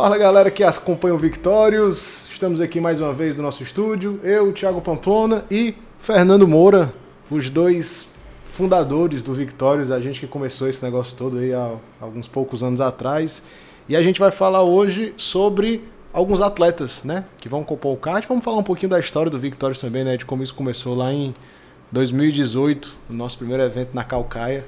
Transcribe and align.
Fala 0.00 0.16
galera 0.16 0.48
que 0.48 0.62
acompanha 0.62 1.12
o 1.12 1.18
Victórios. 1.18 2.28
Estamos 2.30 2.60
aqui 2.60 2.80
mais 2.80 3.00
uma 3.00 3.12
vez 3.12 3.36
no 3.36 3.42
nosso 3.42 3.64
estúdio. 3.64 4.20
Eu, 4.22 4.52
Thiago 4.52 4.80
Pamplona 4.80 5.44
e 5.50 5.74
Fernando 5.98 6.46
Moura, 6.46 6.94
os 7.28 7.50
dois 7.50 8.06
fundadores 8.44 9.24
do 9.24 9.34
Victórios, 9.34 9.90
a 9.90 9.98
gente 9.98 10.20
que 10.20 10.28
começou 10.28 10.68
esse 10.68 10.84
negócio 10.84 11.16
todo 11.16 11.38
aí 11.38 11.52
há 11.52 11.72
alguns 12.00 12.28
poucos 12.28 12.62
anos 12.62 12.80
atrás. 12.80 13.42
E 13.88 13.96
a 13.96 14.00
gente 14.00 14.20
vai 14.20 14.30
falar 14.30 14.62
hoje 14.62 15.14
sobre 15.16 15.82
alguns 16.12 16.40
atletas, 16.40 17.02
né, 17.02 17.24
que 17.36 17.48
vão 17.48 17.64
compor 17.64 17.92
o 17.92 17.96
kart. 17.96 18.24
Vamos 18.28 18.44
falar 18.44 18.58
um 18.58 18.62
pouquinho 18.62 18.90
da 18.90 19.00
história 19.00 19.28
do 19.28 19.38
Victórios 19.40 19.80
também, 19.80 20.04
né, 20.04 20.16
de 20.16 20.24
como 20.24 20.44
isso 20.44 20.54
começou 20.54 20.94
lá 20.94 21.12
em 21.12 21.34
2018, 21.90 22.96
no 23.10 23.16
nosso 23.16 23.36
primeiro 23.36 23.64
evento 23.64 23.90
na 23.94 24.04
Calcaia. 24.04 24.64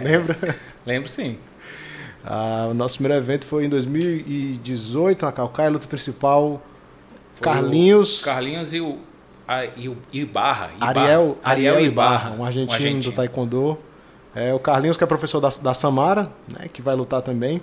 Lembra? 0.00 0.36
Lembro 0.86 1.08
sim. 1.08 1.36
Ah, 2.24 2.68
o 2.70 2.74
nosso 2.74 2.96
primeiro 2.98 3.22
evento 3.22 3.46
foi 3.46 3.64
em 3.64 3.68
2018, 3.68 5.24
na 5.24 5.32
Calcaia, 5.32 5.70
luta 5.70 5.86
principal. 5.86 6.60
Foi 7.34 7.42
Carlinhos. 7.44 8.22
o 8.22 8.24
Carlinhos 8.24 8.74
e 8.74 8.80
o, 8.80 8.98
a, 9.46 9.64
e 9.64 9.88
o 9.88 9.96
Ibarra. 10.12 10.72
Ibarra. 10.76 10.88
Ariel, 11.00 11.38
Ariel 11.42 11.74
Ariel 11.74 11.80
Ibarra. 11.86 12.16
Ibarra, 12.28 12.36
um 12.40 12.44
argentino, 12.44 13.00
do 13.02 13.12
Taekwondo. 13.12 13.78
É, 14.34 14.52
o 14.52 14.58
Carlinhos, 14.58 14.96
que 14.96 15.04
é 15.04 15.06
professor 15.06 15.40
da, 15.40 15.48
da 15.48 15.72
Samara, 15.74 16.30
né, 16.48 16.68
que 16.72 16.82
vai 16.82 16.94
lutar 16.94 17.22
também. 17.22 17.60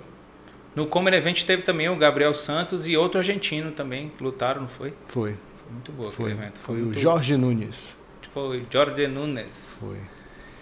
No 0.74 0.86
Comer 0.86 1.14
Event 1.14 1.44
teve 1.44 1.62
também 1.62 1.88
o 1.88 1.96
Gabriel 1.96 2.34
Santos 2.34 2.86
e 2.86 2.96
outro 2.96 3.18
argentino 3.18 3.70
também 3.70 4.10
que 4.10 4.22
lutaram, 4.22 4.62
não 4.62 4.68
foi? 4.68 4.92
Foi. 5.08 5.30
Foi 5.32 5.72
muito 5.72 5.92
boa 5.92 6.10
Foi, 6.10 6.26
aquele 6.26 6.40
evento. 6.42 6.58
foi 6.60 6.82
o 6.82 6.84
muito- 6.86 6.98
Jorge 7.00 7.36
Nunes. 7.36 7.96
Foi 8.32 8.60
o 8.60 8.66
Jorge 8.70 9.06
Nunes. 9.06 9.76
Foi. 9.80 9.96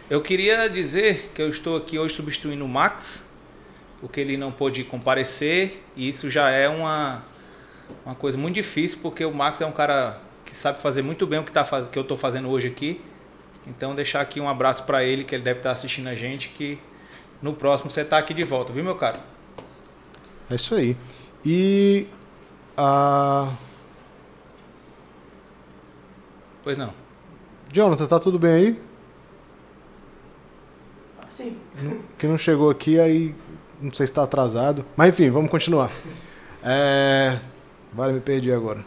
Eu 0.09 0.21
queria 0.21 0.69
dizer 0.69 1.33
que 1.35 1.43
eu 1.43 1.49
estou 1.49 1.77
aqui 1.77 1.99
hoje 1.99 2.15
substituindo 2.15 2.65
o 2.65 2.69
Max, 2.69 3.25
porque 4.05 4.21
ele 4.21 4.37
não 4.37 4.53
pôde 4.53 4.85
comparecer, 4.85 5.83
e 5.97 6.07
isso 6.07 6.29
já 6.29 6.51
é 6.51 6.69
uma, 6.69 7.25
uma 8.05 8.15
coisa 8.15 8.37
muito 8.37 8.55
difícil, 8.55 8.99
porque 9.01 9.25
o 9.25 9.35
Max 9.35 9.63
é 9.63 9.67
um 9.67 9.73
cara 9.73 10.21
que 10.45 10.55
sabe 10.55 10.79
fazer 10.79 11.01
muito 11.01 11.27
bem 11.27 11.39
o 11.39 11.43
que, 11.43 11.51
tá, 11.51 11.65
que 11.91 11.99
eu 11.99 12.03
estou 12.03 12.15
fazendo 12.15 12.51
hoje 12.51 12.69
aqui. 12.69 13.01
Então 13.67 13.95
deixar 13.95 14.21
aqui 14.21 14.39
um 14.39 14.47
abraço 14.47 14.83
para 14.83 15.03
ele, 15.03 15.25
que 15.25 15.35
ele 15.35 15.43
deve 15.43 15.61
estar 15.61 15.71
assistindo 15.71 16.09
a 16.09 16.15
gente, 16.15 16.51
que 16.51 16.79
no 17.41 17.55
próximo 17.55 17.89
você 17.89 18.03
está 18.03 18.19
aqui 18.19 18.35
de 18.35 18.43
volta, 18.43 18.75
viu 18.75 18.85
meu 18.85 18.95
cara? 18.95 19.19
É 20.51 20.55
isso 20.55 20.75
aí. 20.75 20.95
E. 21.43 22.07
A. 22.77 23.55
Pois 26.63 26.77
não. 26.77 26.93
Jonathan, 27.73 28.05
tá 28.05 28.21
tudo 28.21 28.39
bem 28.39 28.53
aí? 28.53 28.83
Sim. 31.31 31.57
Que 32.19 32.27
não 32.27 32.37
chegou 32.37 32.69
aqui, 32.69 33.01
aí 33.01 33.35
não 33.85 33.93
sei 33.93 34.07
se 34.07 34.13
está 34.13 34.23
atrasado. 34.23 34.85
Mas 34.97 35.11
enfim, 35.11 35.31
vamos 35.31 35.51
continuar. 35.51 35.91
É... 36.65 37.39
Vale, 37.93 38.15
me 38.15 38.21
perdi 38.21 38.51
agora. 38.51 38.85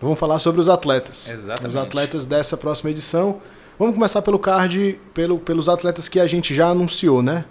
Vamos 0.00 0.18
falar 0.18 0.38
sobre 0.38 0.60
os 0.60 0.68
atletas. 0.68 1.28
Exatamente. 1.28 1.68
Os 1.68 1.76
atletas 1.76 2.24
dessa 2.24 2.56
próxima 2.56 2.90
edição. 2.90 3.40
Vamos 3.78 3.94
começar 3.94 4.22
pelo 4.22 4.38
card, 4.38 4.98
pelo, 5.12 5.38
pelos 5.38 5.68
atletas 5.68 6.08
que 6.08 6.20
a 6.20 6.26
gente 6.26 6.54
já 6.54 6.68
anunciou, 6.68 7.22
né? 7.22 7.44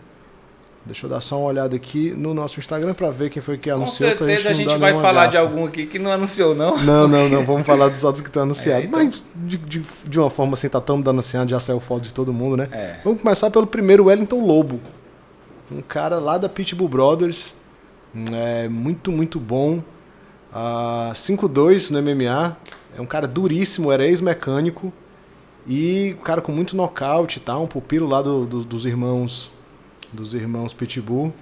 Deixa 0.85 1.05
eu 1.05 1.09
dar 1.09 1.19
só 1.19 1.37
uma 1.37 1.47
olhada 1.49 1.75
aqui 1.75 2.11
no 2.11 2.33
nosso 2.33 2.59
Instagram 2.59 2.93
para 2.93 3.11
ver 3.11 3.29
quem 3.29 3.41
foi 3.41 3.57
que 3.57 3.69
Com 3.69 3.75
anunciou. 3.75 4.09
pra 4.15 4.25
certeza 4.25 4.47
a 4.47 4.51
não 4.51 4.57
gente 4.57 4.77
vai 4.77 4.93
falar 4.93 5.27
de 5.27 5.35
algum 5.37 5.65
aqui 5.65 5.85
que 5.85 5.99
não 5.99 6.09
anunciou, 6.09 6.55
não. 6.55 6.77
Não, 6.77 7.07
não, 7.07 7.27
não. 7.27 7.45
Vamos 7.45 7.67
falar 7.67 7.89
dos 7.89 8.05
outros 8.05 8.21
que 8.21 8.29
estão 8.29 8.43
anunciados. 8.43 8.83
É, 8.83 8.87
então. 8.87 9.03
Mas 9.03 9.23
de, 9.35 9.57
de, 9.57 9.83
de 10.05 10.19
uma 10.19 10.29
forma 10.29 10.53
assim, 10.53 10.69
tá 10.69 10.79
tão 10.79 11.03
anunciado, 11.05 11.49
já 11.49 11.59
saiu 11.59 11.81
foto 11.81 12.03
de 12.03 12.13
todo 12.13 12.31
mundo, 12.31 12.55
né? 12.55 12.69
É. 12.71 12.95
Vamos 13.03 13.21
começar 13.21 13.49
pelo 13.49 13.67
primeiro 13.67 14.05
Wellington 14.05 14.39
Lobo. 14.39 14.79
Um 15.71 15.81
cara 15.81 16.19
lá 16.19 16.37
da 16.37 16.47
Pitbull 16.49 16.87
Brothers. 16.87 17.55
É 18.33 18.67
muito, 18.69 19.11
muito 19.11 19.39
bom. 19.39 19.83
Ah, 20.53 21.11
5'2 21.13 21.89
no 21.91 22.01
MMA. 22.01 22.57
É 22.97 23.01
um 23.01 23.05
cara 23.05 23.27
duríssimo, 23.27 23.91
era 23.91 24.05
ex-mecânico. 24.05 24.91
E 25.67 26.15
um 26.19 26.23
cara 26.23 26.41
com 26.41 26.51
muito 26.51 26.75
nocaute, 26.75 27.39
tá? 27.39 27.57
Um 27.57 27.67
pupilo 27.67 28.07
lá 28.07 28.21
do- 28.21 28.45
do- 28.45 28.63
dos 28.63 28.85
irmãos. 28.85 29.51
Dos 30.13 30.33
irmãos 30.33 30.71
Pitbull. 30.73 31.27
O 31.27 31.33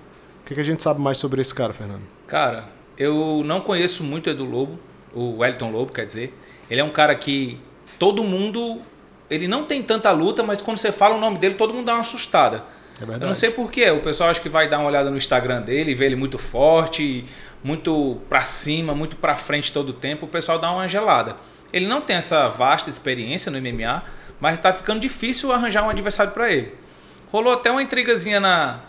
que, 0.47 0.55
que 0.55 0.59
a 0.61 0.63
gente 0.63 0.81
sabe 0.81 0.99
mais 0.99 1.17
sobre 1.19 1.41
esse 1.41 1.53
cara, 1.53 1.73
Fernando? 1.73 2.01
Cara, 2.27 2.67
eu 2.97 3.43
não 3.45 3.61
conheço 3.61 4.03
muito 4.03 4.29
Edu 4.29 4.43
Lobo, 4.43 4.79
o 5.13 5.37
Wellington 5.37 5.71
Lobo, 5.71 5.91
quer 5.91 6.05
dizer. 6.05 6.35
Ele 6.69 6.81
é 6.81 6.83
um 6.83 6.89
cara 6.89 7.13
que 7.15 7.59
todo 7.99 8.23
mundo. 8.23 8.79
Ele 9.29 9.47
não 9.47 9.63
tem 9.65 9.81
tanta 9.83 10.11
luta, 10.11 10.43
mas 10.43 10.61
quando 10.61 10.77
você 10.77 10.91
fala 10.91 11.15
o 11.15 11.19
nome 11.19 11.37
dele, 11.37 11.55
todo 11.55 11.73
mundo 11.73 11.85
dá 11.85 11.93
uma 11.93 12.01
assustada. 12.01 12.63
É 12.95 12.99
verdade. 12.99 13.23
Eu 13.23 13.27
não 13.27 13.35
sei 13.35 13.49
porquê. 13.51 13.89
O 13.91 13.99
pessoal 13.99 14.29
acha 14.29 14.39
que 14.39 14.49
vai 14.49 14.67
dar 14.67 14.79
uma 14.79 14.87
olhada 14.87 15.09
no 15.09 15.17
Instagram 15.17 15.61
dele, 15.61 15.93
vê 15.93 16.05
ele 16.05 16.15
muito 16.15 16.37
forte, 16.37 17.25
muito 17.63 18.21
pra 18.29 18.43
cima, 18.43 18.93
muito 18.93 19.15
pra 19.15 19.35
frente 19.35 19.71
todo 19.71 19.89
o 19.89 19.93
tempo. 19.93 20.25
O 20.25 20.29
pessoal 20.29 20.59
dá 20.59 20.71
uma 20.71 20.87
gelada. 20.87 21.35
Ele 21.73 21.87
não 21.87 22.01
tem 22.01 22.15
essa 22.15 22.47
vasta 22.47 22.89
experiência 22.89 23.51
no 23.51 23.59
MMA, 23.59 24.03
mas 24.39 24.59
tá 24.59 24.71
ficando 24.73 24.99
difícil 24.99 25.51
arranjar 25.51 25.83
um 25.83 25.89
adversário 25.89 26.31
pra 26.31 26.51
ele. 26.51 26.73
Rolou 27.31 27.53
até 27.53 27.69
uma 27.69 27.81
intrigazinha 27.81 28.39
na, 28.39 28.79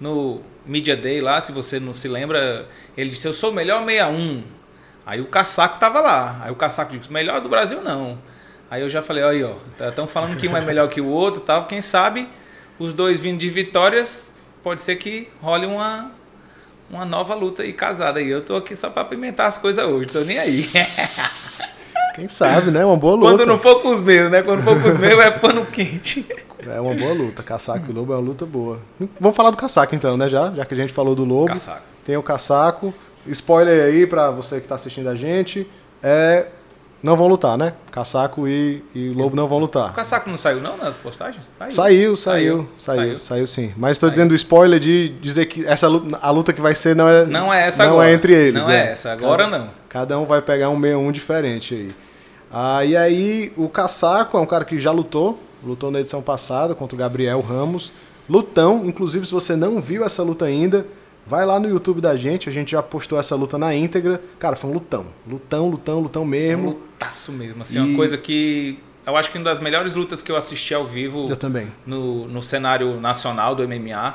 no 0.00 0.40
Media 0.66 0.96
Day 0.96 1.20
lá, 1.20 1.40
se 1.40 1.52
você 1.52 1.78
não 1.78 1.94
se 1.94 2.08
lembra. 2.08 2.66
Ele 2.96 3.10
disse: 3.10 3.28
Eu 3.28 3.32
sou 3.32 3.50
o 3.50 3.54
melhor 3.54 3.84
61. 3.84 4.42
Aí 5.06 5.20
o 5.20 5.26
Casaco 5.26 5.78
tava 5.78 6.00
lá. 6.00 6.40
Aí 6.42 6.50
o 6.50 6.56
Casaco 6.56 6.96
disse: 6.96 7.12
Melhor 7.12 7.40
do 7.40 7.48
Brasil 7.48 7.80
não. 7.82 8.18
Aí 8.68 8.82
eu 8.82 8.90
já 8.90 9.00
falei: 9.00 9.22
Olha 9.22 9.36
aí, 9.36 9.44
ó. 9.44 9.88
Estão 9.88 10.08
falando 10.08 10.36
que 10.36 10.48
um 10.48 10.56
é 10.56 10.60
melhor 10.60 10.88
que 10.88 11.00
o 11.00 11.06
outro 11.06 11.40
e 11.40 11.44
tal. 11.44 11.66
Quem 11.66 11.80
sabe 11.80 12.28
os 12.78 12.92
dois 12.92 13.20
vindo 13.20 13.38
de 13.38 13.50
vitórias, 13.50 14.32
pode 14.62 14.82
ser 14.82 14.96
que 14.96 15.28
role 15.40 15.66
uma, 15.66 16.10
uma 16.90 17.04
nova 17.04 17.34
luta 17.34 17.62
aí 17.62 17.72
casada 17.72 18.18
aí. 18.20 18.30
Eu 18.30 18.42
tô 18.42 18.56
aqui 18.56 18.74
só 18.74 18.90
pra 18.90 19.02
apimentar 19.02 19.46
as 19.46 19.58
coisas 19.58 19.84
hoje, 19.84 20.06
tô 20.06 20.20
nem 20.20 20.38
aí. 20.38 20.64
Quem 22.14 22.28
sabe, 22.28 22.70
né? 22.70 22.84
Uma 22.84 22.96
boa 22.96 23.16
luta. 23.16 23.30
Quando 23.30 23.46
não 23.46 23.58
for 23.58 23.82
com 23.82 23.88
os 23.88 24.00
meus, 24.00 24.30
né? 24.30 24.42
Quando 24.42 24.62
for 24.62 24.80
com 24.80 24.88
os 24.88 24.98
meus 24.98 25.18
é 25.18 25.30
pano 25.30 25.66
quente. 25.66 26.26
É 26.66 26.80
uma 26.80 26.94
boa 26.94 27.12
luta. 27.12 27.42
Caçaco 27.42 27.90
e 27.90 27.92
Lobo 27.92 28.14
é 28.14 28.16
uma 28.16 28.22
luta 28.22 28.46
boa. 28.46 28.80
Vamos 29.20 29.36
falar 29.36 29.50
do 29.50 29.56
Caçaco 29.58 29.94
então, 29.94 30.16
né? 30.16 30.30
Já, 30.30 30.50
já 30.50 30.64
que 30.64 30.72
a 30.72 30.76
gente 30.78 30.94
falou 30.94 31.14
do 31.14 31.22
Lobo. 31.22 31.48
Casaco. 31.48 31.82
Tem 32.06 32.16
o 32.16 32.22
Caçaco. 32.22 32.94
Spoiler 33.26 33.84
aí 33.84 34.06
pra 34.06 34.30
você 34.30 34.62
que 34.62 34.66
tá 34.66 34.76
assistindo 34.76 35.08
a 35.08 35.14
gente. 35.14 35.68
É. 36.02 36.46
Não 37.04 37.18
vão 37.18 37.28
lutar, 37.28 37.58
né? 37.58 37.74
Caçaco 37.90 38.48
e, 38.48 38.82
e 38.94 39.10
Lobo 39.10 39.36
não 39.36 39.46
vão 39.46 39.58
O 39.58 39.60
lutar. 39.60 39.92
Casaco 39.92 40.30
não 40.30 40.38
saiu 40.38 40.58
não 40.58 40.78
nas 40.78 40.96
postagens? 40.96 41.44
Saiu, 41.68 42.16
saiu, 42.16 42.16
saiu, 42.16 42.68
Saiu. 42.78 43.18
saiu, 43.18 43.46
sim. 43.46 43.74
Mas 43.76 43.92
estou 43.92 44.08
dizendo 44.08 44.32
o 44.32 44.34
spoiler 44.34 44.80
de 44.80 45.10
dizer 45.20 45.44
que 45.44 45.66
essa 45.66 45.86
luta, 45.86 46.18
a 46.22 46.30
luta 46.30 46.50
que 46.54 46.62
vai 46.62 46.74
ser 46.74 46.96
não 46.96 47.06
é 47.06 47.26
Não 47.26 47.52
é 47.52 47.66
essa 47.68 47.84
não 47.84 47.92
agora. 47.92 48.08
é 48.08 48.14
entre 48.14 48.32
eles. 48.32 48.62
Não 48.62 48.70
é 48.70 48.92
essa, 48.92 49.12
agora 49.12 49.46
não. 49.46 49.68
Cada 49.86 50.18
um 50.18 50.24
vai 50.24 50.40
pegar 50.40 50.70
um 50.70 50.80
61 50.80 51.12
diferente 51.12 51.74
aí. 51.74 51.92
Ah, 52.50 52.82
e 52.86 52.96
aí, 52.96 53.52
o 53.54 53.68
Caçaco 53.68 54.38
é 54.38 54.40
um 54.40 54.46
cara 54.46 54.64
que 54.64 54.78
já 54.78 54.90
lutou, 54.90 55.38
lutou 55.62 55.90
na 55.90 56.00
edição 56.00 56.22
passada 56.22 56.74
contra 56.74 56.96
o 56.96 56.98
Gabriel 56.98 57.42
Ramos. 57.42 57.92
Lutão, 58.26 58.86
inclusive 58.86 59.26
se 59.26 59.32
você 59.32 59.54
não 59.54 59.78
viu 59.78 60.04
essa 60.06 60.22
luta 60.22 60.46
ainda, 60.46 60.86
vai 61.26 61.44
lá 61.46 61.58
no 61.60 61.68
YouTube 61.68 62.00
da 62.00 62.14
gente, 62.16 62.48
a 62.48 62.52
gente 62.52 62.72
já 62.72 62.82
postou 62.82 63.18
essa 63.18 63.34
luta 63.34 63.56
na 63.58 63.74
íntegra. 63.74 64.20
Cara, 64.38 64.56
foi 64.56 64.70
um 64.70 64.74
lutão. 64.74 65.06
Lutão, 65.26 65.68
lutão, 65.68 66.00
lutão 66.00 66.22
Um 66.22 66.26
mesmo. 66.26 66.68
lutaço 66.70 67.32
mesmo. 67.32 67.62
Assim, 67.62 67.76
E- 67.78 67.80
uma 67.80 67.96
coisa 67.96 68.16
que. 68.18 68.78
Eu 69.06 69.16
acho 69.16 69.30
que 69.30 69.36
uma 69.36 69.44
das 69.44 69.60
melhores 69.60 69.94
lutas 69.94 70.22
que 70.22 70.32
eu 70.32 70.36
assisti 70.36 70.72
ao 70.72 70.86
vivo 70.86 71.28
Eu 71.28 71.36
também. 71.36 71.68
no, 71.86 72.26
no 72.26 72.42
cenário 72.42 72.98
nacional 73.00 73.54
do 73.54 73.62
MMA. 73.62 74.14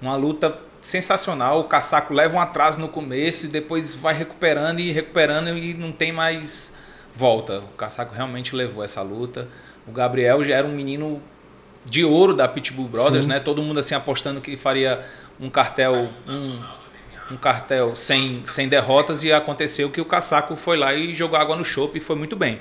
Uma 0.00 0.14
luta 0.16 0.56
sensacional. 0.80 1.60
O 1.60 1.64
Casaco 1.64 2.12
leva 2.14 2.36
um 2.36 2.40
atraso 2.40 2.78
no 2.80 2.88
começo 2.88 3.46
e 3.46 3.48
depois 3.48 3.94
vai 3.96 4.14
recuperando 4.14 4.78
e 4.80 4.92
recuperando 4.92 5.48
e 5.56 5.74
não 5.74 5.90
tem 5.90 6.12
mais 6.12 6.72
volta. 7.14 7.58
O 7.60 7.76
Casaco 7.76 8.14
realmente 8.14 8.54
levou 8.54 8.82
essa 8.84 9.02
luta. 9.02 9.48
O 9.86 9.92
Gabriel 9.92 10.44
já 10.44 10.54
era 10.56 10.66
um 10.66 10.72
menino 10.72 11.20
de 11.84 12.04
ouro 12.04 12.32
da 12.34 12.46
Pitbull 12.46 12.86
Brothers, 12.88 13.24
Sim. 13.24 13.28
né? 13.28 13.40
Todo 13.40 13.60
mundo 13.60 13.80
assim 13.80 13.94
apostando 13.96 14.40
que 14.40 14.56
faria 14.56 15.04
um 15.40 15.48
cartel, 15.50 16.08
um, 16.28 16.60
um 17.32 17.36
cartel 17.36 17.94
sem, 17.96 18.42
sem 18.46 18.68
derrotas 18.68 19.22
e 19.24 19.32
aconteceu 19.32 19.90
que 19.90 20.00
o 20.00 20.04
Casaco 20.04 20.56
foi 20.56 20.76
lá 20.76 20.94
e 20.94 21.14
jogou 21.14 21.38
água 21.38 21.56
no 21.56 21.64
chope 21.64 21.98
e 21.98 22.00
foi 22.00 22.16
muito 22.16 22.36
bem. 22.36 22.60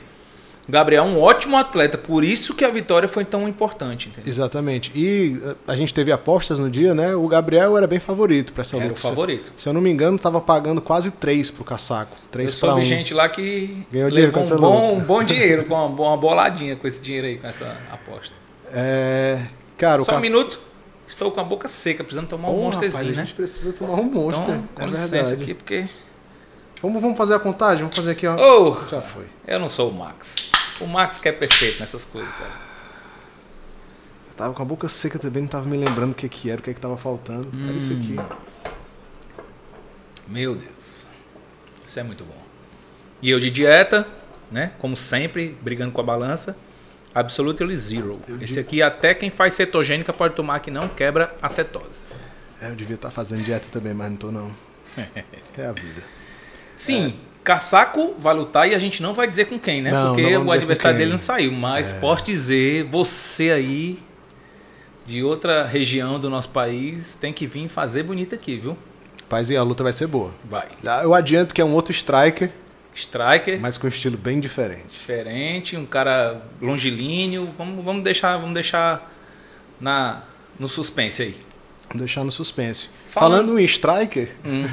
Gabriel 0.69 1.03
é 1.03 1.07
um 1.07 1.19
ótimo 1.19 1.57
atleta, 1.57 1.97
por 1.97 2.23
isso 2.23 2.53
que 2.53 2.63
a 2.63 2.69
vitória 2.69 3.09
foi 3.09 3.25
tão 3.25 3.47
importante, 3.47 4.07
entendeu? 4.09 4.29
Exatamente. 4.29 4.91
E 4.95 5.41
eh, 5.43 5.55
a 5.67 5.75
gente 5.75 5.91
teve 5.91 6.11
apostas 6.11 6.59
no 6.59 6.69
dia, 6.69 6.93
né? 6.93 7.15
O 7.15 7.27
Gabriel 7.27 7.75
era 7.75 7.87
bem 7.87 7.99
favorito 7.99 8.53
para 8.53 8.61
essa 8.61 8.77
Era 8.77 8.85
luta. 8.85 8.99
o 8.99 9.01
favorito. 9.01 9.51
Se 9.57 9.67
eu 9.67 9.73
não 9.73 9.81
me 9.81 9.89
engano, 9.89 10.19
tava 10.19 10.39
pagando 10.39 10.79
quase 10.79 11.09
3 11.09 11.49
pro 11.49 11.63
Caçaco. 11.63 12.15
Eu 12.15 12.29
3 12.29 12.59
para 12.59 12.75
1. 12.75 12.85
gente 12.85 13.13
lá 13.13 13.27
que 13.27 13.85
Ganhou 13.91 14.09
dinheiro 14.11 14.31
com 14.31 14.39
um 14.39 14.43
essa 14.43 14.55
bom, 14.55 14.89
luta. 14.91 15.01
um 15.01 15.05
bom 15.05 15.23
dinheiro, 15.23 15.65
com 15.65 15.73
uma, 15.73 15.89
bo- 15.89 16.03
uma 16.07 16.15
boladinha 16.15 16.75
com 16.75 16.87
esse 16.87 17.01
dinheiro 17.01 17.25
aí, 17.27 17.37
com 17.37 17.47
essa 17.47 17.75
aposta. 17.91 18.33
É, 18.71 19.39
cara, 19.77 19.97
Só 19.97 20.03
um 20.03 20.05
Caçaco... 20.05 20.21
minuto. 20.21 20.59
Estou 21.11 21.29
com 21.29 21.41
a 21.41 21.43
boca 21.43 21.67
seca, 21.67 22.05
precisando 22.05 22.29
tomar 22.29 22.49
um 22.49 22.57
Ô, 22.57 22.61
monsterzinho, 22.63 22.93
rapaz, 22.93 23.07
a 23.07 23.21
né? 23.21 23.25
gente 23.27 23.35
precisa 23.35 23.73
tomar 23.73 23.95
um 23.95 24.03
monster. 24.05 24.55
Então, 24.55 24.67
com 24.73 24.81
é 24.83 24.85
licença 24.87 25.09
verdade. 25.09 25.43
aqui, 25.43 25.53
porque... 25.53 25.89
Vamos, 26.81 27.01
vamos 27.01 27.17
fazer 27.17 27.35
a 27.35 27.39
contagem? 27.39 27.79
Vamos 27.79 27.95
fazer 27.97 28.11
aqui, 28.11 28.25
ó. 28.25 28.35
Oh, 28.37 28.89
Já 28.89 29.01
foi. 29.01 29.25
eu 29.45 29.59
não 29.59 29.67
sou 29.67 29.89
o 29.89 29.93
Max. 29.93 30.35
O 30.79 30.87
Max 30.87 31.19
que 31.19 31.27
é 31.27 31.33
perfeito 31.33 31.81
nessas 31.81 32.05
coisas, 32.05 32.31
cara. 32.31 32.51
Eu 34.29 34.35
tava 34.37 34.53
com 34.53 34.61
a 34.61 34.65
boca 34.65 34.87
seca 34.87 35.19
também, 35.19 35.43
não 35.43 35.49
tava 35.49 35.67
me 35.67 35.75
lembrando 35.77 36.13
o 36.13 36.15
que 36.15 36.29
que 36.29 36.49
era, 36.49 36.61
o 36.61 36.63
que 36.63 36.73
que 36.73 36.79
tava 36.79 36.95
faltando. 36.95 37.49
Era 37.67 37.73
isso 37.75 37.91
aqui. 37.91 38.15
Meu 40.25 40.55
Deus. 40.55 41.05
Isso 41.85 41.99
é 41.99 42.03
muito 42.03 42.23
bom. 42.23 42.41
E 43.21 43.29
eu 43.29 43.39
de 43.39 43.51
dieta, 43.51 44.07
né? 44.49 44.71
Como 44.79 44.95
sempre, 44.95 45.57
brigando 45.61 45.91
com 45.91 45.99
a 45.99 46.05
balança. 46.05 46.55
Absolutely 47.13 47.75
zero. 47.75 48.19
Esse 48.39 48.59
aqui, 48.59 48.81
até 48.81 49.13
quem 49.13 49.29
faz 49.29 49.53
cetogênica 49.53 50.13
pode 50.13 50.33
tomar 50.35 50.59
que 50.59 50.71
não 50.71 50.87
quebra 50.87 51.35
a 51.41 51.49
cetose. 51.49 52.01
É, 52.61 52.69
eu 52.69 52.75
devia 52.75 52.95
estar 52.95 53.11
fazendo 53.11 53.43
dieta 53.43 53.67
também, 53.71 53.93
mas 53.93 54.09
não 54.11 54.17
tô 54.17 54.31
não. 54.31 54.51
É 55.57 55.65
a 55.65 55.71
vida. 55.71 56.01
Sim, 56.77 57.09
é. 57.27 57.31
Casaco 57.43 58.15
vai 58.17 58.33
lutar 58.33 58.69
e 58.69 58.75
a 58.75 58.79
gente 58.79 59.01
não 59.01 59.13
vai 59.13 59.27
dizer 59.27 59.45
com 59.45 59.59
quem, 59.59 59.81
né? 59.81 59.91
Não, 59.91 60.13
Porque 60.15 60.31
não 60.37 60.45
o 60.45 60.51
adversário 60.51 60.97
dele 60.97 61.11
não 61.11 61.17
saiu. 61.17 61.51
Mas 61.51 61.91
É. 61.91 61.99
posso 61.99 62.23
dizer, 62.23 62.83
você 62.85 63.51
aí, 63.51 63.99
de 65.05 65.23
outra 65.23 65.65
região 65.65 66.19
do 66.19 66.29
nosso 66.29 66.49
país, 66.49 67.15
tem 67.19 67.33
que 67.33 67.47
vir 67.47 67.67
fazer 67.67 68.03
bonito 68.03 68.35
aqui, 68.35 68.57
viu? 68.57 68.77
Paz 69.27 69.49
e 69.49 69.57
a 69.57 69.63
luta 69.63 69.83
vai 69.83 69.91
ser 69.93 70.07
boa. 70.07 70.31
Vai. 70.43 70.67
Ah, 70.85 71.01
Eu 71.03 71.13
adianto 71.13 71.53
que 71.53 71.61
é 71.61 71.65
um 71.65 71.73
outro 71.73 71.91
striker, 71.91 72.49
Striker, 72.93 73.59
mas 73.59 73.77
com 73.77 73.87
um 73.87 73.89
estilo 73.89 74.17
bem 74.17 74.39
diferente. 74.39 74.89
diferente, 74.89 75.77
um 75.77 75.85
cara 75.85 76.41
longilíneo. 76.61 77.49
Vamos, 77.57 77.83
vamos 77.83 78.03
deixar, 78.03 78.37
vamos 78.37 78.53
deixar 78.53 79.11
na, 79.79 80.23
no 80.59 80.67
suspense 80.67 81.21
aí. 81.21 81.37
Vamos 81.87 81.99
deixar 82.05 82.23
no 82.23 82.31
suspense. 82.31 82.89
Falando- 83.07 83.45
Falando, 83.47 83.59
em 83.59 83.65
striker, 83.65 84.29
Hum. 84.45 84.65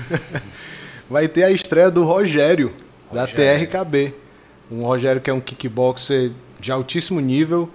vai 1.08 1.28
ter 1.28 1.44
a 1.44 1.50
estreia 1.50 1.90
do 1.90 2.04
Rogério, 2.04 2.72
da 3.12 3.22
Rogério. 3.22 3.66
TRKB. 3.68 4.14
Um 4.70 4.82
Rogério 4.82 5.20
que 5.20 5.30
é 5.30 5.32
um 5.32 5.40
kickboxer 5.40 6.32
de 6.60 6.70
altíssimo 6.72 7.20
nível, 7.20 7.70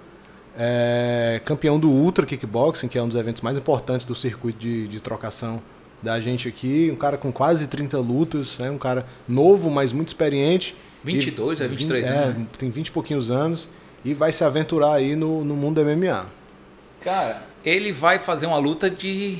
é, 0.56 1.40
campeão 1.44 1.78
do 1.80 1.90
Ultra 1.90 2.24
Kickboxing, 2.24 2.86
que 2.86 2.96
é 2.96 3.02
um 3.02 3.08
dos 3.08 3.16
eventos 3.16 3.42
mais 3.42 3.56
importantes 3.56 4.06
do 4.06 4.14
circuito 4.14 4.58
de, 4.60 4.86
de 4.86 5.00
trocação 5.00 5.60
da 6.04 6.20
gente 6.20 6.46
aqui. 6.46 6.90
Um 6.92 6.96
cara 6.96 7.16
com 7.16 7.32
quase 7.32 7.66
30 7.66 7.98
lutas, 7.98 8.58
né? 8.58 8.70
um 8.70 8.78
cara 8.78 9.06
novo, 9.26 9.70
mas 9.70 9.90
muito 9.90 10.08
experiente. 10.08 10.76
22, 11.02 11.60
E- 11.60 11.64
é 11.64 11.68
23 11.68 12.06
é, 12.06 12.08
anos, 12.10 12.38
né? 12.38 12.46
Tem 12.58 12.70
20 12.70 12.88
e 12.88 12.92
pouquinhos 12.92 13.30
anos 13.30 13.68
e 14.04 14.14
vai 14.14 14.30
se 14.30 14.44
aventurar 14.44 14.94
aí 14.94 15.16
no, 15.16 15.42
no 15.42 15.56
mundo 15.56 15.82
do 15.82 15.90
MMA. 15.90 16.26
Cara, 17.00 17.42
ele 17.64 17.90
vai 17.90 18.18
fazer 18.18 18.46
uma 18.46 18.58
luta 18.58 18.88
de, 18.88 19.38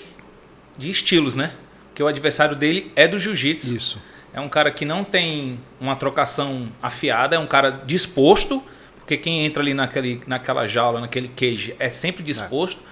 de 0.77 0.91
estilos, 0.91 1.35
né? 1.35 1.53
Porque 1.89 2.03
o 2.03 2.07
adversário 2.07 2.57
dele 2.57 2.91
é 2.97 3.07
do 3.07 3.19
jiu-jitsu. 3.19 3.75
Isso. 3.75 3.99
É 4.33 4.41
um 4.41 4.49
cara 4.49 4.71
que 4.71 4.85
não 4.85 5.05
tem 5.05 5.61
uma 5.81 5.95
trocação 5.95 6.69
afiada, 6.83 7.37
é 7.37 7.39
um 7.39 7.47
cara 7.47 7.71
disposto, 7.87 8.63
porque 8.97 9.17
quem 9.17 9.47
entra 9.47 9.63
ali 9.63 9.73
naquele, 9.73 10.21
naquela 10.27 10.67
jaula, 10.67 11.01
naquele 11.01 11.29
cage, 11.29 11.77
é 11.79 11.89
sempre 11.89 12.23
disposto. 12.23 12.83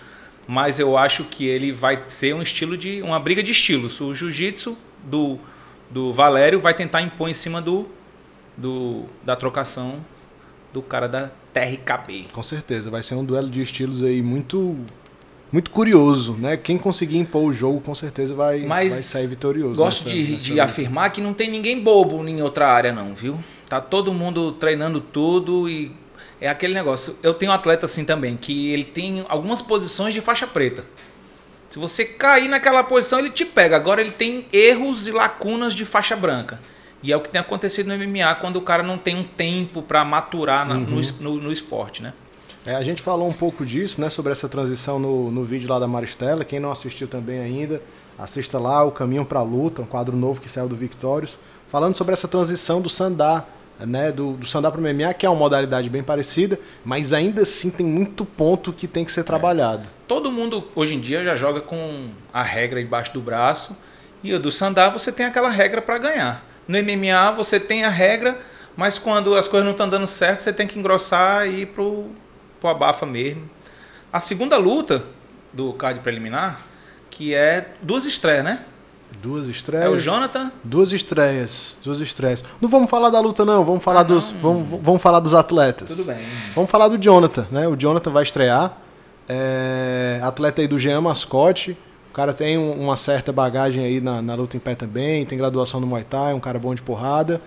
Mas 0.47 0.79
eu 0.81 0.99
acho 0.99 1.25
que 1.25 1.45
ele 1.47 1.71
vai 1.73 2.03
ser 2.09 2.35
um 2.35 2.43
estilo 2.43 2.77
de. 2.77 3.01
uma 3.03 3.19
briga 3.21 3.43
de 3.43 3.53
estilos. 3.53 4.01
O 4.01 4.13
jiu-jitsu 4.13 4.77
do, 5.05 5.39
do 5.91 6.13
Valério 6.13 6.61
vai 6.61 6.75
tentar 6.75 7.01
impor 7.03 7.29
em 7.29 7.35
cima 7.35 7.61
do, 7.63 7.87
do 8.57 9.05
da 9.25 9.37
trocação 9.37 10.05
do 10.73 10.83
cara 10.83 11.07
da 11.09 11.31
TRKB. 11.53 12.27
Com 12.33 12.43
certeza, 12.43 12.91
vai 12.91 13.03
ser 13.03 13.15
um 13.15 13.25
duelo 13.25 13.49
de 13.49 13.63
estilos 13.63 14.03
aí 14.03 14.23
muito 14.23 14.77
muito 15.53 15.71
curioso, 15.71 16.33
né? 16.33 16.57
Quem 16.57 16.79
conseguir 16.79 17.19
impor 17.19 17.45
o 17.45 17.53
jogo 17.53 17.79
com 17.83 17.95
certeza 17.95 18.35
vai, 18.35 18.61
Mas 18.65 18.93
vai 18.95 19.03
sair 19.03 19.27
vitorioso. 19.27 19.75
Gosto 19.77 20.05
nessa- 20.09 20.17
de, 20.17 20.33
nessa 20.33 20.45
de 20.45 20.61
afirmar 20.61 21.11
que 21.11 21.21
não 21.21 21.35
tem 21.35 21.51
ninguém 21.51 21.79
bobo 21.79 22.27
em 22.27 22.41
outra 22.41 22.69
área, 22.73 22.91
não, 22.91 23.15
viu? 23.15 23.39
Tá 23.69 23.79
todo 23.79 24.15
mundo 24.15 24.53
treinando 24.53 24.99
tudo 24.99 25.69
e 25.69 25.93
é 26.45 26.49
aquele 26.49 26.75
negócio. 26.75 27.17
Eu 27.23 27.33
tenho 27.35 27.51
um 27.51 27.55
atleta 27.55 27.87
assim 27.87 28.05
também, 28.05 28.37
que 28.37 28.71
ele 28.73 28.85
tem 28.85 29.25
algumas 29.29 29.63
posições 29.63 30.13
de 30.13 30.21
faixa 30.21 30.47
preta. 30.47 30.85
Se 31.71 31.79
você 31.79 32.05
cair 32.05 32.49
naquela 32.49 32.85
posição, 32.85 33.19
ele 33.19 33.31
te 33.31 33.45
pega. 33.47 33.77
Agora 33.77 34.01
ele 34.01 34.11
tem 34.11 34.45
erros 34.53 35.07
e 35.09 35.13
lacunas 35.13 35.75
de 35.75 35.85
faixa 35.85 36.15
branca. 36.15 36.61
E 37.03 37.11
é 37.11 37.17
o 37.17 37.21
que 37.21 37.31
tem 37.31 37.41
acontecido 37.41 37.87
no 37.89 37.95
MMA 37.97 38.35
quando 38.37 38.57
o 38.57 38.61
cara 38.61 38.83
não 38.83 38.99
tem 38.99 39.17
um 39.17 39.25
tempo 39.25 39.83
para 39.83 40.05
maturar 40.05 40.69
na- 40.69 40.75
no, 40.75 41.01
es- 41.01 41.19
no, 41.19 41.37
no 41.37 41.51
esporte, 41.51 42.03
né? 42.03 42.13
É, 42.65 42.75
a 42.77 42.83
gente 42.85 43.03
falou 43.03 43.27
um 43.27 43.33
pouco 43.33 43.65
disso, 43.67 44.01
né? 44.01 44.09
Sobre 44.11 44.31
essa 44.31 44.49
transição 44.49 44.99
no, 44.99 45.31
no 45.31 45.45
vídeo 45.45 45.69
lá 45.69 45.79
da 45.81 45.89
Maristela. 45.89 46.45
Quem 46.45 46.61
não 46.61 46.71
assistiu 46.71 47.09
também 47.09 47.41
ainda, 47.41 47.83
assista 48.19 48.59
lá 48.59 48.85
o 48.85 48.93
Caminho 48.93 49.25
para 49.25 49.41
a 49.41 49.43
Luta, 49.43 49.83
um 49.83 49.87
quadro 49.87 50.15
novo 50.17 50.41
que 50.41 50.49
saiu 50.49 50.69
do 50.69 50.77
Victorious, 50.77 51.37
falando 51.69 51.97
sobre 51.97 52.13
essa 52.13 52.29
transição 52.29 52.81
do 52.81 52.89
sandá, 52.89 53.45
né? 53.87 54.13
Do, 54.13 54.35
do 54.35 54.47
sandá 54.47 54.71
para 54.71 54.81
o 54.81 54.83
MMA, 54.83 55.15
que 55.15 55.27
é 55.27 55.29
uma 55.29 55.39
modalidade 55.39 55.89
bem 55.89 56.03
parecida, 56.03 56.59
mas 56.85 57.13
ainda 57.13 57.43
assim 57.43 57.71
tem 57.71 57.87
muito 57.87 58.25
ponto 58.25 58.73
que 58.73 58.87
tem 58.87 59.05
que 59.05 59.13
ser 59.13 59.25
trabalhado. 59.25 59.87
Todo 60.07 60.31
mundo 60.31 60.69
hoje 60.75 60.95
em 60.95 61.01
dia 61.01 61.25
já 61.25 61.37
joga 61.37 61.61
com 61.61 62.09
a 62.33 62.43
regra 62.43 62.81
embaixo 62.81 63.13
do 63.13 63.21
braço. 63.21 63.77
E 64.23 64.37
do 64.39 64.53
sandá 64.53 64.89
você 64.89 65.11
tem 65.11 65.27
aquela 65.27 65.51
regra 65.51 65.83
para 65.83 65.99
ganhar. 65.99 66.45
No 66.69 66.79
MMA 66.79 67.33
você 67.33 67.59
tem 67.59 67.85
a 67.85 67.89
regra, 67.89 68.39
mas 68.77 68.99
quando 68.99 69.35
as 69.35 69.49
coisas 69.49 69.65
não 69.65 69.73
estão 69.73 69.89
dando 69.89 70.07
certo, 70.07 70.41
você 70.41 70.53
tem 70.53 70.67
que 70.67 70.79
engrossar 70.79 71.47
e 71.49 71.63
ir 71.63 71.67
pro, 71.67 72.07
pro 72.61 72.71
abafa 72.71 73.05
mesmo. 73.05 73.51
A 74.13 74.21
segunda 74.21 74.57
luta 74.59 75.05
do 75.53 75.73
card 75.73 76.01
preliminar, 76.01 76.61
que 77.11 77.35
é 77.35 77.73
duas 77.83 78.07
estreias, 78.07 78.45
né? 78.45 78.65
Duas 79.21 79.47
É 79.49 79.51
estreias. 79.51 79.93
o 79.93 79.99
Jonathan. 79.99 80.51
Duas 80.65 80.93
estreias, 80.93 81.77
duas 81.85 82.01
estreias. 82.01 82.45
Não 82.61 82.69
vamos 82.69 82.89
falar 82.91 83.11
da 83.11 83.21
luta 83.21 83.45
não, 83.45 83.65
vamos 83.65 83.83
falar 83.83 84.01
Ah, 84.01 84.05
dos, 84.05 84.31
vamos, 84.31 84.81
vamos 84.83 85.03
falar 85.03 85.21
dos 85.21 85.35
atletas. 85.35 85.89
Tudo 85.89 86.05
bem. 86.05 86.19
Vamos 86.55 86.71
falar 86.71 86.89
do 86.89 86.97
Jonathan, 86.99 87.47
né? 87.51 87.69
O 87.69 87.77
Jonathan 87.77 88.11
vai 88.11 88.23
estrear. 88.23 88.79
É, 89.29 90.21
atleta 90.23 90.61
aí 90.61 90.69
do 90.69 90.79
Jean 90.79 91.01
Mascote. 91.01 91.77
O 92.11 92.15
cara 92.15 92.33
tem 92.33 92.59
um- 92.59 92.73
uma 92.83 92.97
certa 92.97 93.33
bagagem 93.33 93.85
aí 93.85 94.01
na, 94.01 94.21
na 94.21 94.35
luta 94.35 94.57
em 94.57 94.61
pé 94.61 94.75
também, 94.75 95.25
tem 95.25 95.39
graduação 95.39 95.81
no 95.81 95.87
Muay 95.87 96.05
Thai, 96.05 96.33
é 96.33 96.35
um 96.35 96.41
cara 96.41 96.59
bom 96.59 96.75
de 96.75 96.83
porrada. 96.83 97.41